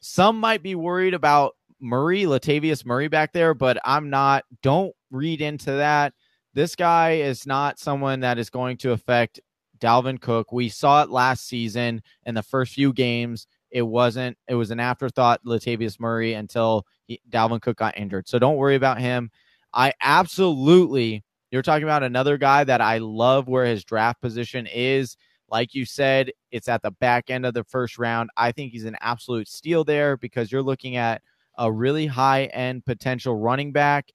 Some 0.00 0.38
might 0.38 0.62
be 0.62 0.74
worried 0.74 1.14
about 1.14 1.54
Murray, 1.80 2.24
Latavius 2.24 2.84
Murray 2.84 3.08
back 3.08 3.32
there, 3.32 3.54
but 3.54 3.78
I'm 3.82 4.10
not. 4.10 4.44
Don't 4.62 4.94
read 5.10 5.40
into 5.40 5.72
that. 5.72 6.12
This 6.52 6.76
guy 6.76 7.12
is 7.12 7.46
not 7.46 7.78
someone 7.78 8.20
that 8.20 8.38
is 8.38 8.50
going 8.50 8.76
to 8.78 8.92
affect 8.92 9.40
Dalvin 9.78 10.20
Cook. 10.20 10.52
We 10.52 10.68
saw 10.68 11.02
it 11.02 11.08
last 11.08 11.46
season 11.46 12.02
in 12.26 12.34
the 12.34 12.42
first 12.42 12.74
few 12.74 12.92
games. 12.92 13.46
It 13.70 13.82
wasn't, 13.82 14.36
it 14.48 14.54
was 14.54 14.70
an 14.70 14.80
afterthought, 14.80 15.44
Latavius 15.44 16.00
Murray, 16.00 16.34
until 16.34 16.86
he, 17.06 17.20
Dalvin 17.30 17.60
Cook 17.60 17.76
got 17.76 17.98
injured. 17.98 18.28
So 18.28 18.38
don't 18.38 18.56
worry 18.56 18.76
about 18.76 19.00
him. 19.00 19.30
I 19.74 19.92
absolutely, 20.00 21.22
you're 21.50 21.62
talking 21.62 21.84
about 21.84 22.02
another 22.02 22.38
guy 22.38 22.64
that 22.64 22.80
I 22.80 22.98
love 22.98 23.48
where 23.48 23.66
his 23.66 23.84
draft 23.84 24.20
position 24.20 24.66
is. 24.66 25.16
Like 25.50 25.74
you 25.74 25.84
said, 25.86 26.30
it's 26.50 26.68
at 26.68 26.82
the 26.82 26.90
back 26.90 27.30
end 27.30 27.46
of 27.46 27.54
the 27.54 27.64
first 27.64 27.98
round. 27.98 28.30
I 28.36 28.52
think 28.52 28.72
he's 28.72 28.84
an 28.84 28.96
absolute 29.00 29.48
steal 29.48 29.84
there 29.84 30.16
because 30.16 30.52
you're 30.52 30.62
looking 30.62 30.96
at 30.96 31.22
a 31.56 31.70
really 31.70 32.06
high 32.06 32.44
end 32.46 32.84
potential 32.84 33.36
running 33.36 33.72
back, 33.72 34.10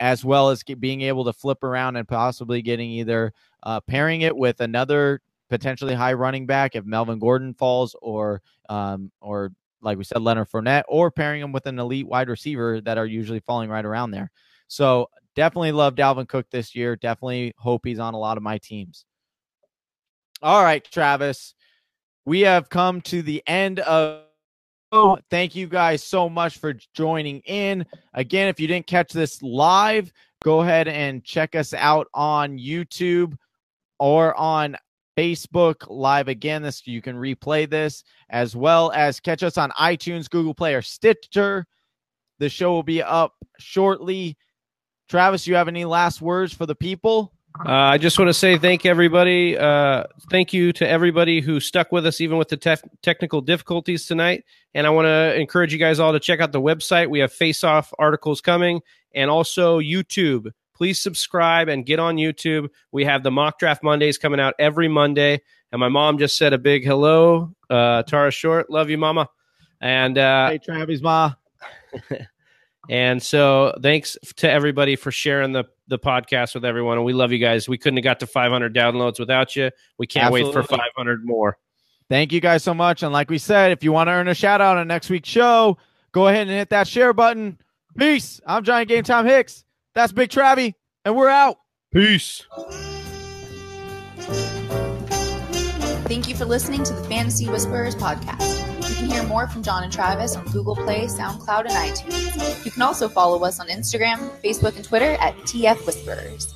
as 0.00 0.24
well 0.24 0.50
as 0.50 0.62
being 0.62 1.02
able 1.02 1.24
to 1.24 1.32
flip 1.32 1.62
around 1.64 1.96
and 1.96 2.06
possibly 2.06 2.62
getting 2.62 2.90
either 2.90 3.32
uh, 3.64 3.80
pairing 3.80 4.22
it 4.22 4.36
with 4.36 4.60
another 4.60 5.20
potentially 5.48 5.94
high 5.94 6.12
running 6.12 6.46
back 6.46 6.74
if 6.74 6.84
Melvin 6.84 7.18
Gordon 7.18 7.54
falls, 7.54 7.94
or 8.00 8.42
um, 8.68 9.10
or 9.20 9.52
like 9.80 9.98
we 9.98 10.04
said, 10.04 10.22
Leonard 10.22 10.50
Fournette, 10.50 10.84
or 10.88 11.10
pairing 11.10 11.42
him 11.42 11.52
with 11.52 11.66
an 11.66 11.78
elite 11.78 12.06
wide 12.06 12.28
receiver 12.28 12.80
that 12.80 12.98
are 12.98 13.06
usually 13.06 13.40
falling 13.40 13.70
right 13.70 13.84
around 13.84 14.10
there. 14.10 14.30
So 14.66 15.08
definitely 15.34 15.72
love 15.72 15.94
Dalvin 15.94 16.28
Cook 16.28 16.50
this 16.50 16.74
year. 16.74 16.96
Definitely 16.96 17.54
hope 17.56 17.82
he's 17.84 17.98
on 17.98 18.14
a 18.14 18.18
lot 18.18 18.36
of 18.36 18.42
my 18.42 18.58
teams. 18.58 19.04
All 20.42 20.62
right, 20.62 20.84
Travis, 20.84 21.54
we 22.24 22.40
have 22.42 22.68
come 22.68 23.00
to 23.02 23.22
the 23.22 23.42
end 23.46 23.80
of 23.80 24.22
Oh, 24.90 25.18
thank 25.28 25.54
you 25.54 25.66
guys 25.66 26.02
so 26.02 26.30
much 26.30 26.56
for 26.56 26.74
joining 26.94 27.40
in. 27.40 27.84
Again, 28.14 28.48
if 28.48 28.58
you 28.58 28.66
didn't 28.66 28.86
catch 28.86 29.12
this 29.12 29.42
live, 29.42 30.10
go 30.42 30.62
ahead 30.62 30.88
and 30.88 31.22
check 31.22 31.54
us 31.54 31.74
out 31.74 32.08
on 32.14 32.58
YouTube 32.58 33.36
or 33.98 34.34
on 34.34 34.78
Facebook 35.18 35.84
live 35.88 36.28
again. 36.28 36.62
This 36.62 36.86
you 36.86 37.02
can 37.02 37.16
replay 37.16 37.68
this 37.68 38.04
as 38.30 38.54
well 38.54 38.92
as 38.94 39.18
catch 39.18 39.42
us 39.42 39.58
on 39.58 39.70
iTunes, 39.70 40.30
Google 40.30 40.54
Play, 40.54 40.74
or 40.74 40.82
Stitcher. 40.82 41.66
The 42.38 42.48
show 42.48 42.70
will 42.70 42.84
be 42.84 43.02
up 43.02 43.34
shortly. 43.58 44.36
Travis, 45.08 45.48
you 45.48 45.56
have 45.56 45.66
any 45.66 45.84
last 45.84 46.22
words 46.22 46.52
for 46.52 46.66
the 46.66 46.76
people? 46.76 47.32
Uh, 47.66 47.72
I 47.72 47.98
just 47.98 48.16
want 48.16 48.28
to 48.28 48.34
say 48.34 48.58
thank 48.58 48.86
everybody. 48.86 49.58
Uh, 49.58 50.04
thank 50.30 50.52
you 50.52 50.72
to 50.74 50.88
everybody 50.88 51.40
who 51.40 51.58
stuck 51.58 51.90
with 51.90 52.06
us 52.06 52.20
even 52.20 52.38
with 52.38 52.48
the 52.48 52.56
tef- 52.56 52.88
technical 53.02 53.40
difficulties 53.40 54.06
tonight. 54.06 54.44
And 54.74 54.86
I 54.86 54.90
want 54.90 55.06
to 55.06 55.34
encourage 55.34 55.72
you 55.72 55.80
guys 55.80 55.98
all 55.98 56.12
to 56.12 56.20
check 56.20 56.38
out 56.38 56.52
the 56.52 56.60
website. 56.60 57.10
We 57.10 57.18
have 57.18 57.32
face 57.32 57.64
off 57.64 57.92
articles 57.98 58.40
coming 58.40 58.82
and 59.12 59.28
also 59.30 59.80
YouTube. 59.80 60.52
Please 60.78 61.00
subscribe 61.00 61.68
and 61.68 61.84
get 61.84 61.98
on 61.98 62.16
YouTube. 62.16 62.70
We 62.92 63.04
have 63.04 63.22
the 63.22 63.30
mock 63.30 63.58
draft 63.58 63.82
Mondays 63.82 64.16
coming 64.16 64.40
out 64.40 64.54
every 64.58 64.88
Monday. 64.88 65.42
And 65.72 65.80
my 65.80 65.88
mom 65.88 66.16
just 66.16 66.38
said 66.38 66.54
a 66.54 66.58
big 66.58 66.84
hello. 66.84 67.54
Uh, 67.68 68.04
Tara 68.04 68.30
Short, 68.30 68.70
love 68.70 68.88
you, 68.88 68.96
mama. 68.96 69.28
And 69.80 70.16
uh, 70.16 70.50
hey, 70.50 70.58
Travis, 70.58 71.02
ma. 71.02 71.32
And 72.88 73.22
so 73.22 73.74
thanks 73.82 74.16
to 74.36 74.50
everybody 74.50 74.96
for 74.96 75.10
sharing 75.10 75.52
the, 75.52 75.64
the 75.88 75.98
podcast 75.98 76.54
with 76.54 76.64
everyone. 76.64 76.96
And 76.96 77.04
we 77.04 77.12
love 77.12 77.32
you 77.32 77.38
guys. 77.38 77.68
We 77.68 77.76
couldn't 77.76 77.98
have 77.98 78.04
got 78.04 78.20
to 78.20 78.26
500 78.26 78.74
downloads 78.74 79.20
without 79.20 79.54
you. 79.54 79.70
We 79.98 80.06
can't 80.06 80.32
wait 80.32 80.50
for 80.52 80.62
500 80.62 81.24
more. 81.24 81.58
Thank 82.08 82.32
you 82.32 82.40
guys 82.40 82.64
so 82.64 82.72
much. 82.72 83.02
And 83.02 83.12
like 83.12 83.28
we 83.28 83.36
said, 83.36 83.72
if 83.72 83.84
you 83.84 83.92
want 83.92 84.08
to 84.08 84.12
earn 84.12 84.28
a 84.28 84.34
shout 84.34 84.62
out 84.62 84.78
on 84.78 84.88
next 84.88 85.10
week's 85.10 85.28
show, 85.28 85.76
go 86.12 86.28
ahead 86.28 86.46
and 86.46 86.50
hit 86.56 86.70
that 86.70 86.88
share 86.88 87.12
button. 87.12 87.58
Peace. 87.98 88.40
I'm 88.46 88.64
Giant 88.64 88.88
Game 88.88 89.04
Time 89.04 89.26
Hicks. 89.26 89.64
That's 89.98 90.12
Big 90.12 90.30
Travie, 90.30 90.74
and 91.04 91.16
we're 91.16 91.28
out. 91.28 91.56
Peace. 91.92 92.46
Thank 96.06 96.28
you 96.28 96.36
for 96.36 96.44
listening 96.44 96.84
to 96.84 96.92
the 96.92 97.02
Fantasy 97.08 97.48
Whisperers 97.48 97.96
podcast. 97.96 98.88
You 98.88 98.94
can 98.94 99.10
hear 99.10 99.24
more 99.24 99.48
from 99.48 99.64
John 99.64 99.82
and 99.82 99.92
Travis 99.92 100.36
on 100.36 100.44
Google 100.52 100.76
Play, 100.76 101.06
SoundCloud, 101.06 101.62
and 101.62 101.70
iTunes. 101.70 102.64
You 102.64 102.70
can 102.70 102.82
also 102.82 103.08
follow 103.08 103.42
us 103.42 103.58
on 103.58 103.66
Instagram, 103.66 104.18
Facebook, 104.40 104.76
and 104.76 104.84
Twitter 104.84 105.16
at 105.20 105.34
TF 105.38 105.84
Whisperers. 105.84 106.54